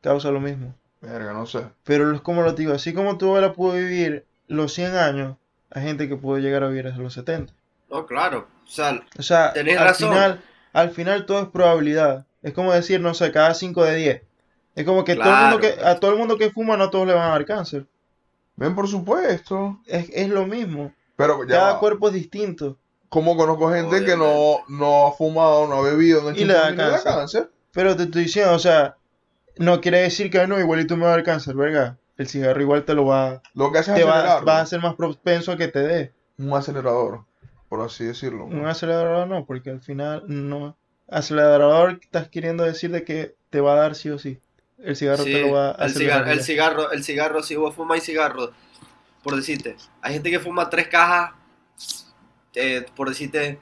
Causa 0.00 0.30
lo 0.30 0.40
mismo. 0.40 0.74
Verga, 1.00 1.32
no 1.32 1.46
sé. 1.46 1.66
Pero 1.84 2.12
es 2.14 2.20
como 2.20 2.42
lo 2.42 2.52
digo, 2.52 2.72
así 2.72 2.92
como 2.92 3.18
tu 3.18 3.26
abuela 3.26 3.52
pudo 3.52 3.74
vivir 3.74 4.24
los 4.48 4.72
100 4.72 4.96
años, 4.96 5.36
hay 5.70 5.84
gente 5.84 6.08
que 6.08 6.16
puede 6.16 6.42
llegar 6.42 6.64
a 6.64 6.68
vivir 6.68 6.88
hasta 6.88 7.00
los 7.00 7.14
70. 7.14 7.52
No, 7.90 8.06
claro. 8.06 8.48
O 8.64 8.68
sea, 8.68 9.00
O 9.18 9.22
sea, 9.22 9.52
Tenés 9.52 9.78
al 9.78 9.88
razón. 9.88 10.08
final, 10.10 10.40
al 10.72 10.90
final 10.90 11.26
todo 11.26 11.42
es 11.42 11.48
probabilidad. 11.48 12.26
Es 12.42 12.54
como 12.54 12.72
decir, 12.72 13.00
no 13.00 13.14
sé, 13.14 13.30
cada 13.30 13.54
5 13.54 13.84
de 13.84 13.96
10. 13.96 14.22
Es 14.74 14.84
como 14.84 15.04
que, 15.04 15.14
todo 15.14 15.30
el 15.32 15.40
mundo 15.42 15.60
que 15.60 15.84
a 15.84 16.00
todo 16.00 16.10
el 16.12 16.18
mundo 16.18 16.38
que 16.38 16.50
fuma 16.50 16.76
no 16.76 16.84
a 16.84 16.90
todos 16.90 17.06
le 17.06 17.14
van 17.14 17.28
a 17.28 17.32
dar 17.32 17.44
cáncer. 17.44 17.86
Ven, 18.56 18.74
por 18.74 18.88
supuesto. 18.88 19.78
Es, 19.86 20.08
es 20.12 20.28
lo 20.28 20.46
mismo. 20.46 20.92
Pero 21.26 21.44
ya 21.44 21.54
Cada 21.56 21.72
va. 21.74 21.80
cuerpo 21.80 22.08
es 22.08 22.14
distinto. 22.14 22.78
como 23.08 23.36
conozco 23.36 23.70
gente 23.72 24.04
que 24.04 24.16
no, 24.16 24.58
no 24.68 25.06
ha 25.06 25.12
fumado, 25.12 25.66
no 25.66 25.74
ha 25.76 25.80
bebido, 25.82 26.22
no 26.22 26.28
ha 26.30 26.32
Y 26.36 26.44
le 26.44 26.54
da 26.54 26.70
chupado, 26.70 26.76
le 26.76 26.76
da 26.96 27.02
cáncer. 27.02 27.14
cáncer. 27.14 27.50
Pero 27.72 27.96
te 27.96 28.02
estoy 28.04 28.22
diciendo, 28.24 28.52
o 28.54 28.58
sea, 28.58 28.96
no 29.58 29.80
quiere 29.80 30.00
decir 30.00 30.30
que 30.30 30.46
no, 30.46 30.58
igualito 30.58 30.96
me 30.96 31.04
va 31.04 31.08
a 31.12 31.16
dar 31.16 31.22
cáncer, 31.24 31.54
verga. 31.54 31.98
El 32.18 32.28
cigarro 32.28 32.60
igual 32.60 32.84
te 32.84 32.94
lo 32.94 33.06
va, 33.06 33.40
Lo 33.54 33.72
que 33.72 33.78
hace 33.78 33.92
es 33.92 33.98
te 33.98 34.04
va, 34.04 34.18
acelerarlo. 34.18 34.46
vas 34.46 34.62
a 34.62 34.66
ser 34.66 34.80
más 34.80 34.94
propenso 34.94 35.52
a 35.52 35.56
que 35.56 35.68
te 35.68 35.80
dé. 35.80 36.12
Un 36.38 36.52
acelerador, 36.54 37.24
por 37.68 37.80
así 37.80 38.04
decirlo. 38.04 38.44
Un 38.44 38.66
acelerador 38.66 39.26
no, 39.28 39.44
porque 39.46 39.70
al 39.70 39.80
final 39.80 40.22
no. 40.26 40.76
Acelerador 41.08 41.98
estás 42.02 42.28
queriendo 42.28 42.64
decir 42.64 42.90
de 42.90 43.04
que 43.04 43.36
te 43.50 43.60
va 43.60 43.72
a 43.74 43.76
dar 43.76 43.94
sí 43.94 44.08
o 44.10 44.18
sí. 44.18 44.40
El 44.78 44.96
cigarro 44.96 45.22
Sí, 45.24 45.32
te 45.32 45.40
lo 45.42 45.52
va 45.52 45.68
a 45.70 45.72
el 45.72 45.82
acelerar 45.84 45.94
cigarro, 46.24 46.30
el 46.32 46.42
cigarro, 46.42 46.90
el 46.92 47.04
cigarro, 47.04 47.42
si 47.42 47.56
vos 47.56 47.74
fumáis 47.74 48.02
cigarro, 48.04 48.50
por 49.22 49.36
decirte, 49.36 49.76
hay 50.00 50.14
gente 50.14 50.30
que 50.30 50.40
fuma 50.40 50.68
tres 50.68 50.88
cajas, 50.88 51.32
eh, 52.54 52.84
por 52.96 53.08
decirte, 53.08 53.58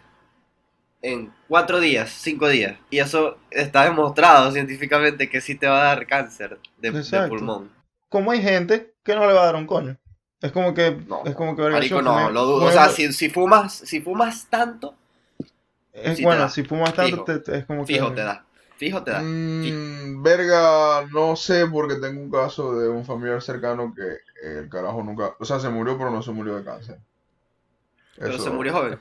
en 1.02 1.32
cuatro 1.48 1.80
días, 1.80 2.11
cinco 2.11 2.48
días, 2.48 2.76
y 2.90 2.98
eso 2.98 3.38
está 3.50 3.84
demostrado 3.84 4.52
científicamente 4.52 5.28
que 5.30 5.40
sí 5.40 5.54
te 5.54 5.66
va 5.66 5.80
a 5.80 5.94
dar 5.94 6.06
cáncer 6.06 6.58
de, 6.78 6.92
pulmón. 7.28 7.70
Como 8.08 8.30
hay 8.32 8.42
gente 8.42 8.94
que 9.02 9.14
no 9.14 9.26
le 9.26 9.32
va 9.32 9.42
a 9.42 9.46
dar 9.46 9.56
un 9.56 9.66
coño. 9.66 9.96
Es 10.40 10.52
como 10.52 10.72
que, 10.74 10.92
No, 11.06 11.22
es 11.24 11.34
como 11.34 11.54
que 11.54 11.62
Marico, 11.62 12.00
no, 12.02 12.14
fumé- 12.14 12.32
lo 12.32 12.44
dudo. 12.46 12.64
O 12.66 12.70
sea, 12.72 12.88
si, 12.88 13.12
si 13.12 13.28
fumas, 13.28 13.74
si 13.74 14.00
fumas 14.00 14.46
tanto, 14.48 14.94
es, 15.92 16.20
bueno, 16.22 16.48
si 16.48 16.64
fumas 16.64 16.94
tanto, 16.94 17.24
Fijo. 17.24 17.40
te- 17.42 17.58
es 17.58 17.64
como 17.66 17.84
que. 17.84 17.94
fijo 17.94 18.12
te 18.12 18.22
da. 18.22 18.44
Fijo 18.81 19.03
te 19.05 19.11
da. 19.11 19.20
Mm, 19.20 20.22
verga, 20.22 21.07
no 21.12 21.37
sé, 21.37 21.66
porque 21.66 21.97
tengo 21.97 22.18
un 22.18 22.31
caso 22.31 22.72
de 22.81 22.89
un 22.89 23.05
familiar 23.05 23.43
cercano 23.43 23.93
que 23.95 24.20
el 24.43 24.70
carajo 24.70 25.03
nunca. 25.03 25.35
O 25.39 25.45
sea, 25.45 25.61
se 25.61 25.68
murió, 25.68 25.99
pero 25.99 26.11
no 26.11 26.22
se 26.22 26.31
murió 26.33 26.57
de 26.57 26.64
cáncer. 26.64 26.99
Pero 28.16 28.31
Eso- 28.37 28.45
se 28.45 28.49
murió 28.51 28.72
joven. 28.72 28.99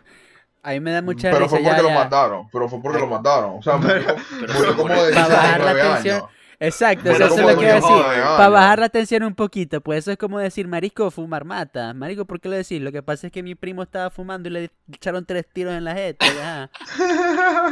A 0.63 0.71
mí 0.71 0.81
me 0.81 0.91
da 0.91 1.01
mucha 1.01 1.29
Pero 1.31 1.45
risa 1.45 1.49
fue 1.51 1.63
ya, 1.63 1.69
porque 1.69 1.83
lo 1.83 1.87
ya. 1.89 1.95
mataron. 1.95 2.49
Pero 2.51 2.67
fue 2.67 2.81
porque 2.81 2.99
lo 2.99 3.07
mataron. 3.07 3.51
O 3.59 3.61
sea, 3.63 3.77
murió, 3.77 4.15
Pero 4.41 4.53
murió 4.53 4.75
como 4.75 4.89
de 5.01 5.13
Para 5.13 5.27
bajar 5.29 5.59
la 5.61 5.73
19 5.73 5.81
tensión. 5.93 6.15
años. 6.17 6.29
Exacto, 6.61 7.09
eso 7.11 7.23
es 7.23 7.39
lo 7.41 7.57
que 7.57 7.63
iba 7.63 7.71
a 7.71 7.75
decir. 7.75 8.03
Para 8.37 8.49
bajar 8.49 8.79
la 8.79 8.89
tensión 8.89 9.23
un 9.23 9.33
poquito, 9.35 9.79
pues 9.81 9.99
eso 9.99 10.11
es 10.11 10.17
como 10.17 10.39
decir, 10.39 10.67
marico, 10.67 11.09
fumar 11.09 11.45
mata. 11.45 11.93
Marico, 11.93 12.25
¿por 12.25 12.41
qué 12.41 12.49
lo 12.49 12.55
decís? 12.57 12.81
Lo 12.81 12.91
que 12.91 13.01
pasa 13.01 13.27
es 13.27 13.33
que 13.33 13.41
mi 13.43 13.55
primo 13.55 13.83
estaba 13.83 14.09
fumando 14.09 14.49
y 14.49 14.51
le 14.51 14.71
echaron 14.91 15.25
tres 15.25 15.45
tiros 15.53 15.73
en 15.73 15.85
la 15.85 15.93
jeta. 15.95 16.69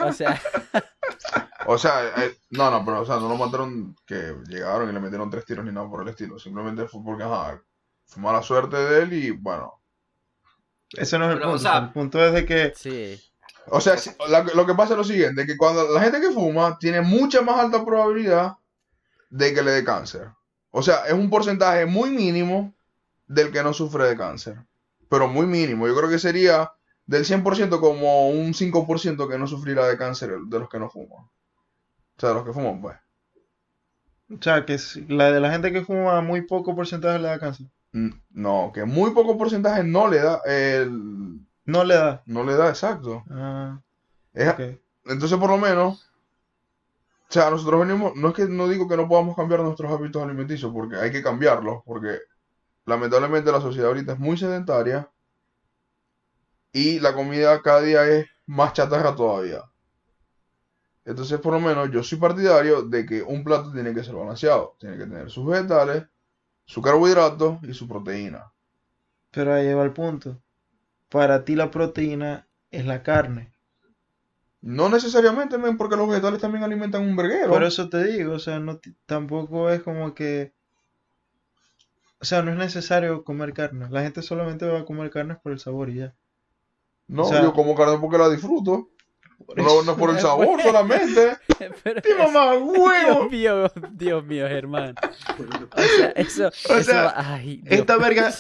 O 0.05 0.13
sea, 0.13 0.41
O 1.65 1.77
sea, 1.77 2.07
eh, 2.23 2.38
no, 2.51 2.71
no, 2.71 2.85
pero 2.85 3.01
o 3.01 3.05
sea, 3.05 3.17
no 3.17 3.27
lo 3.27 3.35
mataron 3.35 3.95
que 4.05 4.35
llegaron 4.47 4.89
y 4.89 4.93
le 4.93 4.99
metieron 5.01 5.29
tres 5.29 5.43
tiros 5.45 5.65
ni 5.65 5.71
nada 5.71 5.89
por 5.89 6.01
el 6.01 6.07
estilo. 6.07 6.39
Simplemente 6.39 6.85
fue 6.88 7.01
porque, 7.03 7.23
ajá, 7.23 7.61
fue 8.05 8.23
mala 8.23 8.41
suerte 8.41 8.77
de 8.77 9.03
él 9.03 9.13
y 9.13 9.31
bueno. 9.31 9.73
Ese 10.93 11.17
no 11.19 11.25
es 11.25 11.31
el 11.31 11.38
Pero, 11.39 11.49
o 11.49 11.53
punto. 11.53 11.69
sea- 11.69 11.77
el 11.79 11.89
punto 11.91 12.25
es 12.25 12.33
de 12.33 12.45
que. 12.45 12.73
sí. 12.75 13.21
O 13.69 13.81
sea, 13.81 13.95
lo 14.55 14.65
que 14.65 14.73
pasa 14.75 14.93
es 14.93 14.97
lo 14.97 15.03
siguiente, 15.03 15.45
que 15.45 15.57
cuando 15.57 15.91
la 15.91 15.99
gente 15.99 16.21
que 16.21 16.31
fuma 16.31 16.77
tiene 16.79 17.01
mucha 17.01 17.41
más 17.41 17.59
alta 17.59 17.83
probabilidad 17.83 18.53
de 19.30 19.53
que 19.53 19.61
le 19.61 19.71
dé 19.71 19.84
cáncer. 19.84 20.30
O 20.71 20.82
sea, 20.82 21.05
es 21.07 21.13
un 21.13 21.30
porcentaje 21.30 21.86
muy 21.86 22.11
mínimo 22.11 22.73
del 23.28 23.51
que 23.51 23.63
no 23.63 23.73
sufre 23.73 24.07
de 24.07 24.17
cáncer. 24.17 24.57
Pero 25.09 25.28
muy 25.28 25.45
mínimo. 25.47 25.88
Yo 25.88 25.95
creo 25.95 26.09
que 26.09 26.19
sería 26.19 26.71
del 27.05 27.25
100% 27.25 27.80
como 27.80 28.30
un 28.30 28.53
5% 28.53 29.30
que 29.30 29.38
no 29.38 29.47
sufrirá 29.47 29.88
de 29.88 29.97
cáncer 29.97 30.38
de 30.47 30.59
los 30.59 30.69
que 30.69 30.80
no 30.80 30.89
fuman. 30.89 31.23
O 31.23 32.19
sea, 32.19 32.30
de 32.30 32.36
los 32.36 32.45
que 32.45 32.53
fuman, 32.53 32.82
pues. 32.82 32.97
O 34.30 34.41
sea, 34.41 34.65
que 34.65 34.78
la 35.07 35.32
de 35.32 35.39
la 35.39 35.51
gente 35.51 35.71
que 35.71 35.86
fuma 35.86 36.21
muy 36.21 36.41
poco 36.41 36.75
porcentaje 36.75 37.19
le 37.19 37.30
da 37.30 37.39
cáncer. 37.39 37.67
Mm, 37.93 38.09
No, 38.32 38.71
que 38.73 38.84
muy 38.84 39.11
poco 39.11 39.38
porcentaje 39.38 39.84
no 39.84 40.07
le 40.09 40.19
da 40.19 40.41
el... 40.45 41.39
No 41.65 41.84
le 41.84 41.95
da. 41.95 42.23
No 42.25 42.43
le 42.43 42.55
da 42.55 42.69
exacto. 42.69 43.23
Ah, 43.30 43.80
Es-. 44.34 44.78
Entonces, 45.05 45.38
por 45.38 45.49
lo 45.49 45.57
menos, 45.57 46.07
o 47.30 47.34
sea, 47.34 47.49
nosotros 47.49 47.86
venimos, 47.86 48.15
no 48.15 48.30
es 48.30 48.34
que 48.34 48.45
no 48.45 48.69
digo 48.69 48.88
que 48.88 48.95
no 48.95 49.07
podamos 49.07 49.36
cambiar 49.36 49.59
nuestros 49.61 49.91
hábitos 49.91 50.23
alimenticios, 50.23 50.71
porque 50.71 50.95
hay 50.95 51.11
que 51.11 51.21
cambiarlos, 51.21 51.84
porque 51.86 52.19
lamentablemente 52.86 53.51
la 53.51 53.59
sociedad 53.59 53.89
ahorita 53.89 54.13
es 54.13 54.19
muy 54.19 54.38
sedentaria 54.38 55.09
y 56.71 56.99
la 56.99 57.13
comida 57.13 57.61
cada 57.61 57.82
día 57.82 58.07
es 58.07 58.28
más 58.45 58.73
chatarra 58.73 59.13
todavía. 59.13 59.63
Entonces, 61.03 61.39
por 61.39 61.53
lo 61.53 61.59
menos, 61.59 61.89
yo 61.91 62.03
soy 62.03 62.17
partidario 62.17 62.82
de 62.82 63.05
que 63.05 63.23
un 63.23 63.43
plato 63.43 63.71
tiene 63.71 63.93
que 63.93 64.03
ser 64.03 64.13
balanceado. 64.13 64.75
Tiene 64.78 64.97
que 64.97 65.05
tener 65.05 65.30
sus 65.30 65.45
vegetales, 65.45 66.03
su 66.65 66.82
carbohidrato 66.82 67.59
y 67.63 67.73
su 67.73 67.88
proteína. 67.88 68.51
Pero 69.32 69.53
ahí 69.53 69.73
va 69.73 69.84
el 69.84 69.93
punto. 69.93 70.41
Para 71.07 71.45
ti 71.45 71.55
la 71.55 71.71
proteína 71.71 72.47
es 72.71 72.86
la 72.86 73.03
carne. 73.03 73.53
No 74.62 74.89
necesariamente, 74.89 75.58
men, 75.58 75.78
porque 75.78 75.95
los 75.95 76.08
vegetales 76.10 76.41
también 76.41 76.64
alimentan 76.64 77.03
un 77.03 77.16
verguero. 77.16 77.49
Por 77.49 77.64
eso 77.64 77.89
te 77.89 78.03
digo, 78.03 78.34
o 78.34 78.39
sea, 78.39 78.60
no 78.60 78.80
tampoco 79.05 79.70
es 79.70 79.82
como 79.82 80.14
que... 80.14 80.53
O 82.20 82.26
sea, 82.26 82.41
no 82.41 82.51
es 82.51 82.58
necesario 82.58 83.24
comer 83.24 83.53
carne. 83.53 83.88
La 83.89 84.01
gente 84.03 84.22
solamente 84.22 84.68
va 84.68 84.80
a 84.80 84.86
comer 84.86 85.10
carne 85.10 85.36
por 85.41 85.51
el 85.51 85.60
sabor 85.60 85.89
y 85.89 85.95
ya. 85.95 86.16
No, 87.08 87.24
o 87.24 87.26
sea- 87.26 87.41
yo 87.41 87.53
como 87.53 87.76
carne 87.76 87.97
porque 87.99 88.18
la 88.18 88.30
disfruto. 88.30 88.89
Por 89.47 89.57
No, 89.57 89.65
eso- 89.67 89.83
no 89.83 89.95
por 89.97 90.09
el 90.11 90.19
sabor 90.19 90.61
solamente. 90.61 91.37
¡Qué 92.03 92.15
mamá 92.15 92.53
huevo! 92.57 93.27
Dios 93.29 93.31
mío, 93.31 93.71
Dios 93.93 94.25
mío, 94.25 94.47
Germán. 94.47 94.93
O 95.75 95.81
sea, 95.81 96.09
eso, 96.09 96.47
O 96.69 96.73
eso 96.75 96.83
sea, 96.91 97.13
ay, 97.15 97.61
Dios 97.63 97.79
esta 97.79 97.97
verga-. 97.97 98.31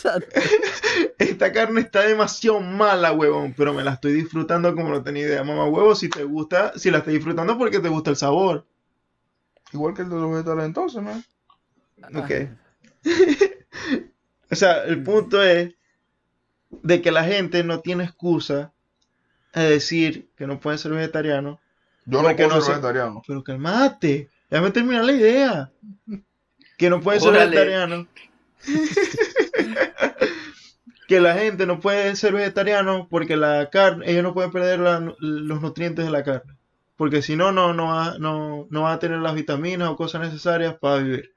Esta 1.17 1.51
carne 1.51 1.81
está 1.81 2.01
demasiado 2.01 2.59
mala, 2.59 3.11
huevón, 3.13 3.53
pero 3.57 3.73
me 3.73 3.83
la 3.83 3.93
estoy 3.93 4.11
disfrutando 4.13 4.75
como 4.75 4.89
no 4.89 5.01
tenía 5.01 5.23
idea. 5.23 5.43
Mamá 5.43 5.65
huevo, 5.65 5.95
si 5.95 6.09
te 6.09 6.23
gusta, 6.23 6.73
si 6.77 6.91
la 6.91 6.99
estás 6.99 7.13
disfrutando 7.13 7.57
porque 7.57 7.79
te 7.79 7.89
gusta 7.89 8.09
el 8.11 8.17
sabor. 8.17 8.65
Igual 9.73 9.93
que 9.93 10.01
el 10.03 10.09
de 10.09 10.15
los 10.15 10.29
vegetales 10.31 10.65
entonces, 10.65 11.01
¿no? 11.01 11.23
Ok. 12.19 12.31
O 14.51 14.55
sea, 14.55 14.83
el 14.83 15.03
punto 15.03 15.41
es 15.43 15.73
de 16.69 17.01
que 17.01 17.11
la 17.11 17.23
gente 17.23 17.63
no 17.63 17.79
tiene 17.81 18.03
excusa 18.03 18.73
a 19.53 19.61
decir 19.63 20.27
que 20.35 20.45
no 20.47 20.59
puede 20.59 20.77
ser 20.77 20.91
vegetariano, 20.91 21.59
Yo 22.05 22.21
no 22.21 22.35
puedo 22.35 22.49
no 22.49 22.61
ser 22.61 22.75
vegetariano. 22.75 23.21
pero 23.27 23.43
calmate, 23.43 24.29
déjame 24.49 24.71
terminar 24.71 25.05
la 25.05 25.11
idea. 25.13 25.71
Que 26.77 26.89
no 26.89 27.01
puede 27.01 27.19
ser 27.19 27.29
Órale. 27.29 27.45
vegetariano. 27.49 28.07
que 31.07 31.21
la 31.21 31.35
gente 31.35 31.65
no 31.65 31.79
puede 31.79 32.15
ser 32.15 32.33
vegetariano 32.33 33.07
porque 33.09 33.37
la 33.37 33.69
carne, 33.69 34.09
ellos 34.11 34.23
no 34.23 34.33
pueden 34.33 34.51
perder 34.51 34.79
la- 34.79 35.13
los 35.19 35.61
nutrientes 35.61 36.05
de 36.05 36.11
la 36.11 36.23
carne. 36.23 36.53
Porque 36.97 37.21
si 37.21 37.35
no, 37.35 37.51
no, 37.51 37.73
no 37.73 37.85
va, 37.87 38.17
no, 38.19 38.67
no 38.69 38.81
va 38.83 38.93
a 38.93 38.99
tener 38.99 39.19
las 39.19 39.35
vitaminas 39.35 39.89
o 39.89 39.95
cosas 39.95 40.21
necesarias 40.21 40.75
para 40.79 40.97
vivir. 41.01 41.33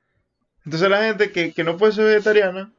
Entonces 0.64 0.88
la 0.90 1.02
gente 1.04 1.30
que, 1.30 1.52
que 1.52 1.64
no 1.64 1.76
puede 1.76 1.92
ser 1.92 2.06
vegetariana, 2.06 2.72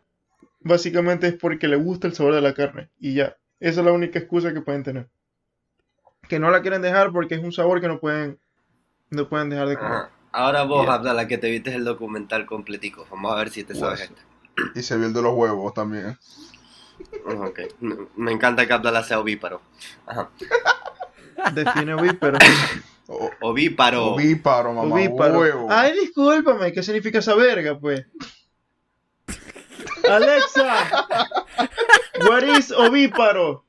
básicamente 0.59 1.27
es 1.27 1.33
porque 1.35 1.67
le 1.67 1.77
gusta 1.77 2.07
el 2.07 2.13
sabor 2.13 2.33
de 2.35 2.41
la 2.41 2.53
carne. 2.53 2.89
Y 2.99 3.13
ya, 3.13 3.37
esa 3.59 3.79
es 3.81 3.85
la 3.85 3.91
única 3.93 4.19
excusa 4.19 4.53
que 4.53 4.61
pueden 4.61 4.83
tener. 4.83 5.07
Que 6.31 6.39
no 6.39 6.49
la 6.49 6.61
quieren 6.61 6.81
dejar 6.81 7.11
porque 7.11 7.35
es 7.35 7.43
un 7.43 7.51
sabor 7.51 7.81
que 7.81 7.89
no 7.89 7.99
pueden, 7.99 8.39
no 9.09 9.27
pueden 9.27 9.49
dejar 9.49 9.67
de 9.67 9.75
comer. 9.75 9.91
Ajá. 9.91 10.09
Ahora 10.31 10.63
vos, 10.63 10.83
Bien. 10.83 10.93
Abdala, 10.93 11.27
que 11.27 11.37
te 11.37 11.49
viste 11.51 11.75
el 11.75 11.83
documental 11.83 12.45
completico. 12.45 13.05
Vamos 13.11 13.33
a 13.33 13.35
ver 13.35 13.49
si 13.49 13.65
te 13.65 13.75
sabes 13.75 14.07
Pues. 14.07 14.11
este. 14.63 14.79
Y 14.79 14.81
se 14.81 14.95
vio 14.95 15.07
el 15.07 15.13
de 15.13 15.21
los 15.21 15.33
huevos 15.35 15.73
también. 15.73 16.17
Ok. 17.25 17.59
Me 18.15 18.31
encanta 18.31 18.65
que 18.65 18.71
Abdala 18.71 19.03
sea 19.03 19.19
ovíparo. 19.19 19.61
Ajá. 20.05 20.29
Define 21.53 21.95
ovíparo. 21.95 22.37
O- 23.07 23.29
Ovíparo. 23.41 24.05
Ovíparo, 24.13 24.71
mamá. 24.71 24.95
Ovíparo. 24.95 25.37
Huevo. 25.37 25.67
Ay, 25.69 25.91
discúlpame, 25.99 26.71
¿qué 26.71 26.81
significa 26.81 27.19
esa 27.19 27.35
verga, 27.35 27.77
pues? 27.77 28.05
Alexa, 30.09 30.85
what 32.25 32.43
is 32.43 32.71
ovíparo? 32.71 33.65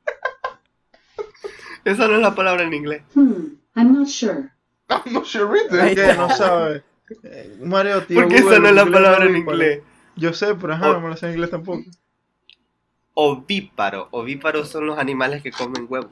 Esa 1.85 2.09
no 2.09 2.15
es 2.15 2.21
la 2.21 2.35
palabra 2.35 2.65
en 2.65 2.75
inglés. 2.75 3.03
Hmm, 3.15 3.57
I'm 3.75 3.93
not 3.93 4.09
sure. 4.09 4.51
I'm 4.89 5.13
not 5.13 5.25
sure, 5.27 5.49
¿Qué? 5.95 6.15
No 6.17 6.29
sabe. 6.31 6.83
Eh, 7.25 7.57
Mario, 7.65 8.03
tío. 8.05 8.21
Porque 8.21 8.37
esa 8.37 8.45
Google, 8.45 8.61
no 8.61 8.69
es 8.69 8.75
la 8.75 8.87
palabra 8.87 9.25
en 9.27 9.37
inglés. 9.37 9.83
Yo 10.17 10.33
sé, 10.33 10.55
pero 10.55 10.75
ajá, 10.75 10.91
O- 10.91 10.93
no 10.95 11.01
me 11.01 11.09
lo 11.09 11.17
sé 11.17 11.27
en 11.27 11.33
inglés 11.33 11.51
tampoco. 11.51 11.83
Ovíparo. 13.15 14.09
Ovíparos 14.11 14.69
son 14.69 14.87
los 14.87 14.99
animales 14.99 15.43
que 15.43 15.51
comen 15.51 15.87
huevos. 15.89 16.11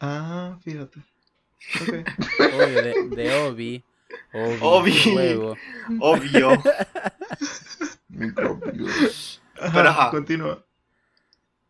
Ah, 0.00 0.56
fíjate. 0.62 1.00
Ok. 1.80 1.92
Oye, 2.54 2.82
de, 2.82 2.94
de 3.10 3.34
Obi. 3.34 3.84
Obi. 4.62 4.94
Huevo. 5.14 5.56
Obvio. 6.00 6.50
Microbios. 8.08 9.40
Ajá, 9.60 9.72
Pero 9.74 9.88
ajá. 9.90 10.10
continúa. 10.10 10.64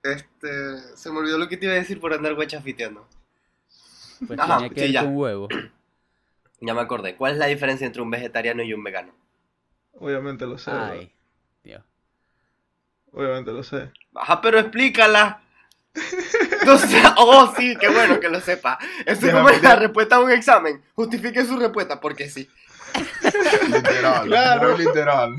Este. 0.03 0.97
Se 0.97 1.11
me 1.11 1.19
olvidó 1.19 1.39
lo 1.39 1.49
que 1.49 1.57
te 1.57 1.67
iba 1.67 1.75
a 1.75 1.79
decir 1.79 2.01
por 2.01 2.13
andar 2.13 2.35
guachafiteando. 2.35 3.07
Pues 4.27 4.39
Ajá, 4.39 4.57
tenía 4.57 4.69
que 4.71 4.75
sí, 4.75 4.81
ver 4.83 4.91
ya. 4.93 5.03
con 5.05 5.17
huevo. 5.17 5.49
Ya 6.61 6.75
me 6.75 6.81
acordé. 6.81 7.17
¿Cuál 7.17 7.33
es 7.33 7.39
la 7.39 7.47
diferencia 7.47 7.87
entre 7.87 8.03
un 8.03 8.11
vegetariano 8.11 8.63
y 8.63 8.73
un 8.75 8.85
vegano? 8.85 9.13
Obviamente 9.95 10.47
lo 10.47 10.59
sé. 10.59 10.71
Ay, 10.71 11.13
Dios. 11.65 11.83
Obviamente 13.13 13.51
lo 13.53 13.63
sé. 13.63 13.91
Ajá, 14.15 14.41
pero 14.41 14.59
explícala. 14.59 15.43
Entonces, 16.61 17.03
oh 17.17 17.53
sí, 17.57 17.77
qué 17.81 17.89
bueno 17.89 18.21
que 18.21 18.29
lo 18.29 18.41
sepa. 18.41 18.79
Eso 19.07 19.27
es 19.27 19.33
como 19.35 19.49
la 19.49 19.77
respuesta 19.77 20.17
a 20.17 20.21
un 20.21 20.31
examen. 20.31 20.83
Justifique 20.95 21.45
su 21.45 21.59
respuesta 21.59 22.01
porque 22.01 22.29
sí. 22.29 22.49
Literal, 23.69 24.27
Claro. 24.27 24.77
literal. 24.77 25.35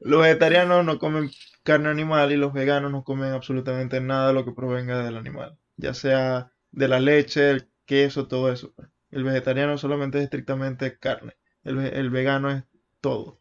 Los 0.00 0.22
vegetarianos 0.22 0.84
no 0.84 0.98
comen 0.98 1.30
carne 1.62 1.88
animal 1.88 2.32
y 2.32 2.36
los 2.36 2.52
veganos 2.52 2.90
no 2.90 3.04
comen 3.04 3.32
absolutamente 3.32 4.00
nada 4.00 4.28
de 4.28 4.34
lo 4.34 4.44
que 4.44 4.52
provenga 4.52 5.02
del 5.02 5.16
animal, 5.16 5.58
ya 5.76 5.94
sea 5.94 6.52
de 6.70 6.88
la 6.88 7.00
leche, 7.00 7.50
el 7.50 7.68
queso, 7.86 8.28
todo 8.28 8.52
eso. 8.52 8.74
El 9.10 9.24
vegetariano 9.24 9.76
solamente 9.78 10.18
es 10.18 10.24
estrictamente 10.24 10.98
carne, 10.98 11.36
el, 11.64 11.78
el 11.78 12.10
vegano 12.10 12.50
es 12.50 12.64
todo, 13.00 13.38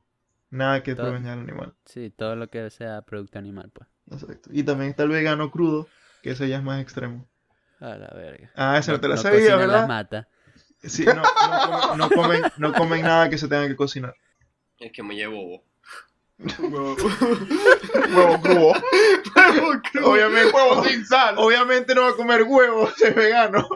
nada 0.49 0.83
que 0.83 0.95
Todo. 0.95 1.07
provenga 1.07 1.31
del 1.31 1.39
animal. 1.39 1.75
Sí, 1.85 2.09
todo 2.09 2.35
lo 2.35 2.49
que 2.49 2.69
sea 2.69 3.01
producto 3.03 3.39
animal, 3.39 3.69
pues. 3.73 3.87
Exacto. 4.11 4.49
Y 4.51 4.63
también 4.63 4.89
está 4.91 5.03
el 5.03 5.09
vegano 5.09 5.51
crudo, 5.51 5.87
que 6.23 6.31
ese 6.31 6.49
ya 6.49 6.57
es 6.57 6.63
más 6.63 6.81
extremo. 6.81 7.27
A 7.79 7.95
la 7.97 8.09
verga. 8.13 8.51
Ah, 8.55 8.77
esa 8.77 8.93
no, 8.93 8.99
te 8.99 9.07
la 9.07 9.15
no 9.15 9.21
sabía, 9.21 9.55
las 9.55 9.59
¿verdad? 9.59 9.87
mata. 9.87 10.27
Sí, 10.83 11.05
no, 11.05 11.15
no 11.15 11.21
comen, 11.21 11.97
no 11.97 12.09
comen, 12.09 12.41
no 12.57 12.73
comen 12.73 13.01
nada 13.03 13.29
que 13.29 13.37
se 13.37 13.47
tenga 13.47 13.67
que 13.67 13.75
cocinar. 13.75 14.15
Es 14.79 14.91
que 14.91 15.03
me 15.03 15.15
llevo. 15.15 15.63
Huevo 16.39 16.95
crudo. 18.41 18.73
Obviamente, 20.05 20.51
Huevo 20.55 20.83
sin 20.85 21.05
sal. 21.05 21.35
obviamente 21.37 21.93
no 21.93 22.01
va 22.03 22.09
a 22.09 22.15
comer 22.15 22.43
huevos, 22.43 22.93
es 23.01 23.15
vegano. 23.15 23.67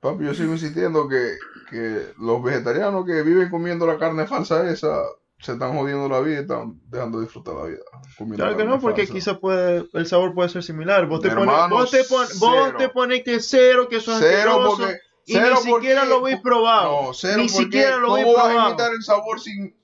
Papi, 0.00 0.24
yo 0.24 0.34
sigo 0.34 0.52
insistiendo 0.52 1.08
que, 1.08 1.36
que 1.70 2.12
los 2.18 2.42
vegetarianos 2.42 3.06
que 3.06 3.22
viven 3.22 3.48
comiendo 3.50 3.86
la 3.86 3.98
carne 3.98 4.26
falsa 4.26 4.68
esa 4.68 5.00
se 5.38 5.52
están 5.52 5.76
jodiendo 5.76 6.08
la 6.08 6.20
vida 6.20 6.36
y 6.38 6.40
están 6.42 6.80
dejando 6.88 7.18
de 7.18 7.24
disfrutar 7.24 7.54
la 7.54 7.64
vida. 7.64 7.80
Claro 8.36 8.56
que 8.56 8.64
no, 8.64 8.78
porque 8.80 9.02
falsa. 9.02 9.12
quizá 9.14 9.38
puede, 9.40 9.88
el 9.92 10.06
sabor 10.06 10.34
puede 10.34 10.48
ser 10.48 10.62
similar. 10.62 11.06
Vos 11.06 11.20
te 11.20 11.30
pones, 11.30 11.54
vos 11.70 11.90
te 11.90 12.04
pon- 12.04 12.26
vos 12.38 12.54
cero. 12.64 12.74
te 12.78 12.88
pones 12.90 13.22
que 13.24 13.40
cero, 13.40 13.88
que 13.88 13.96
eso 13.96 14.12
es 14.12 14.18
Cero 14.20 14.50
asqueroso, 14.50 14.76
porque. 14.78 15.00
Y 15.26 15.32
cero 15.34 15.56
ni 15.64 15.72
siquiera 15.72 16.04
lo 16.04 16.16
habéis 16.16 16.40
probado. 16.40 17.02
No, 17.06 17.14
cero 17.14 17.38
ni 17.42 17.48
siquiera 17.48 17.96
lo 17.98 18.12
habéis 18.12 18.26
¿Cómo 18.26 18.36
vas 18.36 18.44
a 18.46 18.48
probado. 18.50 18.68
imitar 18.70 18.92
el 18.92 19.02
sabor 19.02 19.40
sin 19.40 19.76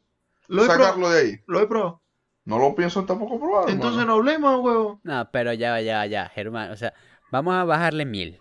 Lo 0.48 0.64
probado. 0.64 0.84
sacarlo 0.84 1.10
de 1.10 1.20
ahí? 1.20 1.40
lo 1.46 1.60
he 1.60 1.66
probado. 1.66 2.02
No 2.44 2.58
lo 2.58 2.74
pienso 2.74 3.04
tampoco 3.04 3.38
probar. 3.38 3.68
Entonces 3.70 4.00
hermano. 4.00 4.06
no 4.06 4.14
hablemos, 4.14 4.60
huevo. 4.64 5.00
No, 5.02 5.28
pero 5.30 5.52
ya, 5.52 5.80
ya, 5.82 6.06
ya, 6.06 6.28
Germán. 6.30 6.70
O 6.70 6.76
sea, 6.76 6.94
vamos 7.30 7.54
a 7.54 7.64
bajarle 7.64 8.04
mil. 8.06 8.40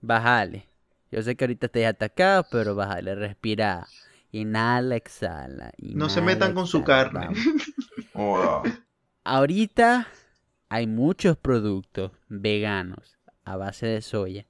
Bájale. 0.00 0.68
Yo 1.10 1.22
sé 1.22 1.34
que 1.36 1.44
ahorita 1.44 1.66
estáis 1.66 1.86
atacados, 1.86 2.46
pero 2.50 2.74
bájale, 2.74 3.14
respira. 3.14 3.86
Inhala, 4.32 4.96
exhala. 4.96 5.72
No 5.78 6.10
se 6.10 6.20
metan 6.20 6.52
con 6.52 6.66
su 6.66 6.84
carne. 6.84 7.28
Joda. 8.12 8.62
Ahorita 9.24 10.08
hay 10.68 10.86
muchos 10.86 11.36
productos 11.38 12.12
veganos 12.28 13.16
a 13.44 13.56
base 13.56 13.86
de 13.86 14.02
soya 14.02 14.46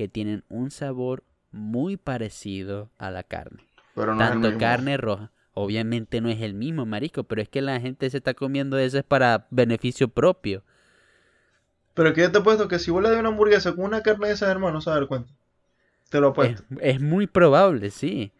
que 0.00 0.08
tienen 0.08 0.44
un 0.48 0.70
sabor 0.70 1.24
muy 1.52 1.98
parecido 1.98 2.88
a 2.96 3.10
la 3.10 3.22
carne. 3.22 3.62
Pero 3.94 4.14
no 4.14 4.24
es 4.24 4.30
el 4.30 4.40
Tanto 4.40 4.58
carne 4.58 4.96
roja. 4.96 5.30
Obviamente 5.52 6.22
no 6.22 6.30
es 6.30 6.40
el 6.40 6.54
mismo, 6.54 6.86
marico, 6.86 7.24
pero 7.24 7.42
es 7.42 7.50
que 7.50 7.60
la 7.60 7.78
gente 7.80 8.08
se 8.08 8.16
está 8.16 8.32
comiendo 8.32 8.78
eso 8.78 8.96
es 8.96 9.04
para 9.04 9.46
beneficio 9.50 10.08
propio. 10.08 10.62
Pero 11.92 12.14
que 12.14 12.22
yo 12.22 12.32
te 12.32 12.38
he 12.38 12.40
puesto 12.40 12.66
que 12.66 12.78
si 12.78 12.90
vos 12.90 13.02
le 13.02 13.10
das 13.10 13.18
una 13.20 13.28
hamburguesa 13.28 13.74
con 13.74 13.84
una 13.84 14.02
carne 14.02 14.28
de 14.28 14.32
esas, 14.32 14.48
hermano, 14.48 14.72
no 14.72 14.80
se 14.80 14.88
va 14.88 14.96
a 14.96 15.00
dar 15.00 15.06
cuenta. 15.08 15.30
Te 16.08 16.18
lo 16.18 16.28
Es, 16.28 16.30
apuesto. 16.30 16.62
es 16.80 17.00
muy 17.02 17.26
probable, 17.26 17.90
sí. 17.90 18.32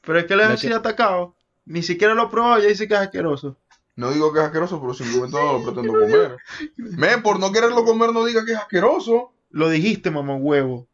Pero 0.00 0.18
es 0.18 0.24
que 0.24 0.34
le 0.34 0.42
has 0.42 0.60
que- 0.60 0.66
sido 0.66 0.78
atacado. 0.78 1.36
Ni 1.64 1.84
siquiera 1.84 2.14
lo 2.14 2.24
he 2.24 2.28
probado 2.28 2.58
y 2.58 2.62
ya 2.62 2.68
dice 2.70 2.88
que 2.88 2.94
es 2.94 3.00
asqueroso. 3.00 3.56
No 3.94 4.10
digo 4.10 4.32
que 4.32 4.40
es 4.40 4.46
asqueroso, 4.46 4.80
pero 4.80 4.94
simplemente 4.94 5.36
no 5.36 5.52
lo 5.52 5.62
pretendo 5.62 5.92
comer. 5.92 6.38
Men, 6.76 7.22
por 7.22 7.38
no 7.38 7.52
quererlo 7.52 7.84
comer, 7.84 8.12
no 8.12 8.24
diga 8.24 8.44
que 8.44 8.50
es 8.54 8.58
asqueroso. 8.58 9.32
Lo 9.50 9.68
dijiste, 9.70 10.10
mamá 10.10 10.34
huevo. 10.34 10.87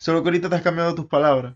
Solo 0.00 0.22
que 0.22 0.30
ahorita 0.30 0.48
te 0.48 0.56
has 0.56 0.62
cambiado 0.62 0.94
tus 0.94 1.04
palabras. 1.04 1.54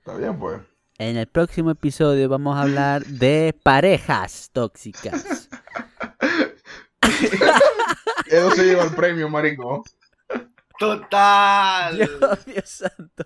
Está 0.00 0.14
bien, 0.18 0.38
pues. 0.38 0.60
En 0.98 1.16
el 1.16 1.26
próximo 1.26 1.70
episodio 1.70 2.28
vamos 2.28 2.54
a 2.58 2.60
hablar 2.62 3.02
de 3.06 3.58
parejas 3.62 4.50
tóxicas. 4.52 5.48
Eso 8.26 8.50
se 8.50 8.64
lleva 8.64 8.84
el 8.84 8.94
premio, 8.94 9.30
marico. 9.30 9.82
Total. 10.78 11.96
Dios, 11.96 12.44
Dios 12.44 12.68
santo. 12.68 13.24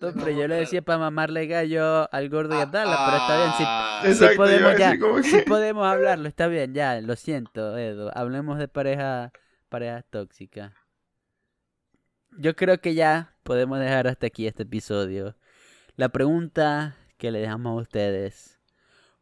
No, 0.00 0.12
pero 0.14 0.30
yo 0.30 0.46
le 0.48 0.54
decía 0.54 0.82
para 0.82 0.98
mamarle 0.98 1.46
gallo 1.48 2.08
al 2.12 2.28
gordo 2.30 2.56
y 2.56 2.60
a 2.62 2.66
Dala, 2.66 2.96
pero 3.06 3.16
está 3.18 3.36
bien. 3.36 3.52
Si, 3.58 3.64
Ah, 3.66 4.30
si 4.30 4.36
podemos 4.36 4.78
ya, 4.78 4.92
si 5.22 5.30
que- 5.38 5.42
podemos 5.42 5.84
hablarlo, 5.86 6.28
está 6.28 6.46
bien, 6.46 6.72
ya, 6.74 7.00
lo 7.00 7.14
siento, 7.16 7.76
Edo. 7.76 8.10
Hablemos 8.16 8.58
de 8.58 8.68
pareja, 8.68 9.32
parejas 9.68 10.04
tóxicas. 10.10 10.72
Yo 12.38 12.54
creo 12.56 12.80
que 12.80 12.94
ya 12.94 13.34
podemos 13.50 13.80
dejar 13.80 14.06
hasta 14.06 14.28
aquí 14.28 14.46
este 14.46 14.62
episodio. 14.62 15.34
La 15.96 16.08
pregunta 16.10 16.94
que 17.18 17.32
le 17.32 17.40
dejamos 17.40 17.72
a 17.76 17.82
ustedes. 17.82 18.60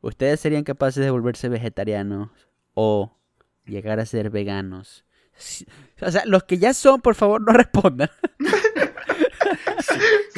¿Ustedes 0.02 0.38
serían 0.38 0.64
capaces 0.64 1.02
de 1.02 1.08
volverse 1.10 1.48
vegetarianos 1.48 2.28
o 2.74 3.16
llegar 3.64 4.00
a 4.00 4.04
ser 4.04 4.28
veganos? 4.28 5.06
Si- 5.34 5.64
O 6.02 6.10
sea, 6.10 6.26
los 6.26 6.44
que 6.44 6.58
ya 6.58 6.74
son, 6.74 7.00
por 7.00 7.14
favor, 7.14 7.40
no 7.40 7.52
respondan. 7.54 8.10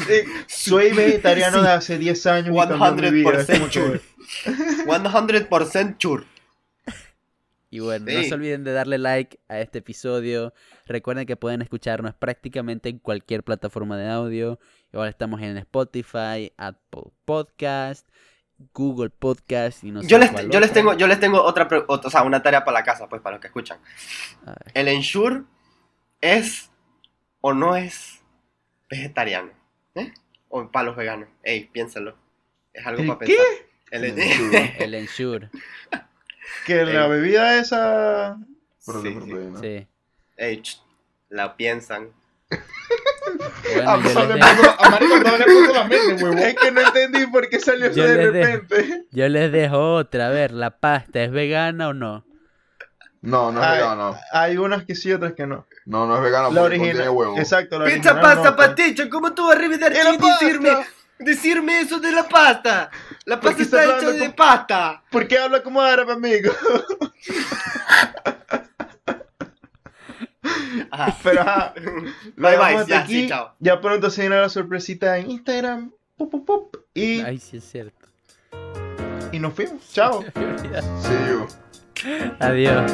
Sí, 0.07 0.21
soy 0.47 0.93
vegetariano 0.93 1.59
Sí. 1.59 1.63
de 1.65 1.71
hace 1.73 1.99
10 1.99 2.27
años 2.27 2.55
y 2.55 2.69
cambió 2.79 3.11
mi 3.11 3.19
vida. 3.25 3.41
Es 3.41 3.49
100% 3.49 3.59
como 3.59 3.67
que- 3.67 3.81
sure. 3.81 4.01
100% 4.87 5.97
sure. 5.99 6.25
Y 7.73 7.79
bueno, 7.79 8.07
no 8.13 8.23
se 8.25 8.35
olviden 8.35 8.65
de 8.65 8.73
darle 8.73 8.99
like 8.99 9.39
a 9.49 9.61
este 9.61 9.79
episodio. 9.79 10.53
Recuerden 10.87 11.25
que 11.25 11.37
pueden 11.37 11.63
escucharnos 11.63 12.15
prácticamente 12.15 12.89
en 12.89 12.99
cualquier 12.99 13.45
plataforma 13.45 13.97
de 13.97 14.09
audio. 14.09 14.59
Igual 14.93 15.09
estamos 15.09 15.41
en 15.41 15.57
Spotify, 15.57 16.53
Apple 16.57 17.13
Podcast, 17.25 18.09
Google 18.75 19.11
Podcast 19.11 19.85
y 19.85 19.93
no 19.93 20.03
sé 20.03 20.09
Yo 20.09 20.19
les, 20.19 20.33
cuál 20.33 20.51
yo 20.51 20.59
les 20.59 20.73
tengo, 20.73 20.95
yo 20.95 21.07
les 21.07 21.21
tengo 21.21 21.41
otra, 21.43 21.69
o 21.87 22.11
sea, 22.11 22.23
una 22.23 22.43
tarea 22.43 22.65
para 22.65 22.81
la 22.81 22.85
casa, 22.85 23.09
pues, 23.09 23.23
para 23.23 23.37
los 23.37 23.41
que 23.41 23.47
escuchan. 23.47 23.79
¿El 24.75 24.89
Ensure 24.89 25.45
es 26.21 26.73
o 27.41 27.55
no 27.55 27.77
es 27.77 28.21
vegetariano? 28.91 29.53
¿Eh? 29.95 30.13
O 30.49 30.69
para 30.73 30.87
los 30.87 30.97
veganos. 30.97 31.29
Ey, 31.45 31.67
piénsalo. 31.67 32.17
Es 32.73 32.85
algo 32.85 33.03
¿El 33.03 33.07
para 33.07 33.21
qué? 33.21 33.37
pensar. 33.37 33.71
El, 33.93 34.83
El 34.83 34.95
Ensure. 34.95 35.51
Que 36.67 36.85
la 36.85 37.05
Ey. 37.05 37.11
bebida 37.11 37.59
esa. 37.59 38.37
Pero 38.87 39.03
Sí. 39.61 39.87
Ey, 40.37 40.63
ch, 40.63 40.83
la 41.29 41.57
piensan. 41.57 42.11
Ah, 43.87 43.97
Bueno, 44.03 44.11
yo 44.21 44.27
no 44.27 44.27
les, 44.27 44.29
le 44.29 44.35
de- 44.35 44.57
puso- 44.63 44.77
a 44.79 44.91
Marico 44.91 45.17
no 45.19 45.37
le 45.39 45.45
puso 45.45 45.73
la 45.73 45.85
mente, 45.85 46.15
huevo. 46.25 46.39
Es 46.39 46.55
que 46.57 46.73
no 46.73 46.81
entendí 46.81 47.27
por 47.27 47.49
qué 47.49 47.61
salió 47.61 47.87
eso 47.87 47.97
Yo 47.97 48.05
de 48.09 48.17
repente. 48.17 49.05
yo 49.13 49.29
les 49.29 49.53
dejo 49.53 49.95
otra. 49.95 50.27
A 50.27 50.31
ver, 50.31 50.51
¿la 50.51 50.71
pasta 50.79 51.23
es 51.23 51.31
vegana 51.31 51.89
o 51.89 51.93
no? 51.95 52.25
No, 53.23 53.53
no 53.53 53.61
es 53.61 53.67
Ay, 53.67 53.77
vegano. 53.79 54.17
Hay 54.33 54.57
unas 54.57 54.85
que 54.85 54.95
sí, 54.97 55.13
otras 55.13 55.35
que 55.35 55.47
no. 55.47 55.67
No, 55.87 56.07
no 56.07 56.17
es 56.17 56.23
vegano 56.23 56.51
La 56.51 56.63
porque 56.63 56.77
contiene 56.79 56.99
original. 57.01 57.17
huevo. 57.17 57.39
Exacto, 57.39 57.79
la 57.79 57.85
Pizza, 57.85 57.97
original 58.11 58.21
pasta, 58.23 58.51
no, 58.51 58.57
pues. 58.57 58.69
paticho. 58.69 59.09
¿Cómo 59.11 59.33
tú 59.35 59.47
vas 59.47 59.55
a 59.55 59.59
arrivederci 59.59 59.99
¡Es 59.99 60.05
la 60.05 60.11
y 60.11 60.17
decirme, 60.19 60.29
pasta! 60.71 60.79
decirme 60.85 61.00
eso 61.81 62.01
de 62.01 62.13
la 62.13 62.29
pasta? 62.29 62.91
La 63.25 63.41
¿Por 63.41 63.51
pasta 63.51 63.63
está 63.63 63.83
está 63.83 63.99
hecha 63.99 64.11
de 64.11 64.31
pasta. 64.31 65.03
¿Por 65.11 65.29
qué 65.29 65.39
habla 65.39 65.63
como 65.63 65.81
árabe, 65.81 66.13
amigo? 66.13 66.53
Ajá. 70.91 71.17
Pero 71.23 71.41
ajá. 71.41 71.75
Bye, 72.37 72.57
bye, 72.57 72.87
ya, 72.87 73.01
aquí. 73.01 73.23
sí, 73.23 73.29
chao. 73.29 73.55
Ya 73.61 73.81
pronto 73.81 74.11
se 74.11 74.23
viene 74.23 74.41
la 74.41 74.49
sorpresita 74.49 75.19
en 75.19 75.31
Instagram. 75.31 75.93
Pup, 76.17 76.31
pup, 76.31 76.47
pup, 76.47 76.77
y, 76.95 77.21
Ay, 77.21 77.39
sí 77.39 77.59
es 77.59 77.65
cierto. 77.65 78.09
y 79.33 79.39
nos 79.39 79.55
fuimos. 79.55 79.91
Chao. 79.93 80.23
Sí, 80.23 81.15
yo. 81.29 81.47
Adiós. 82.41 82.91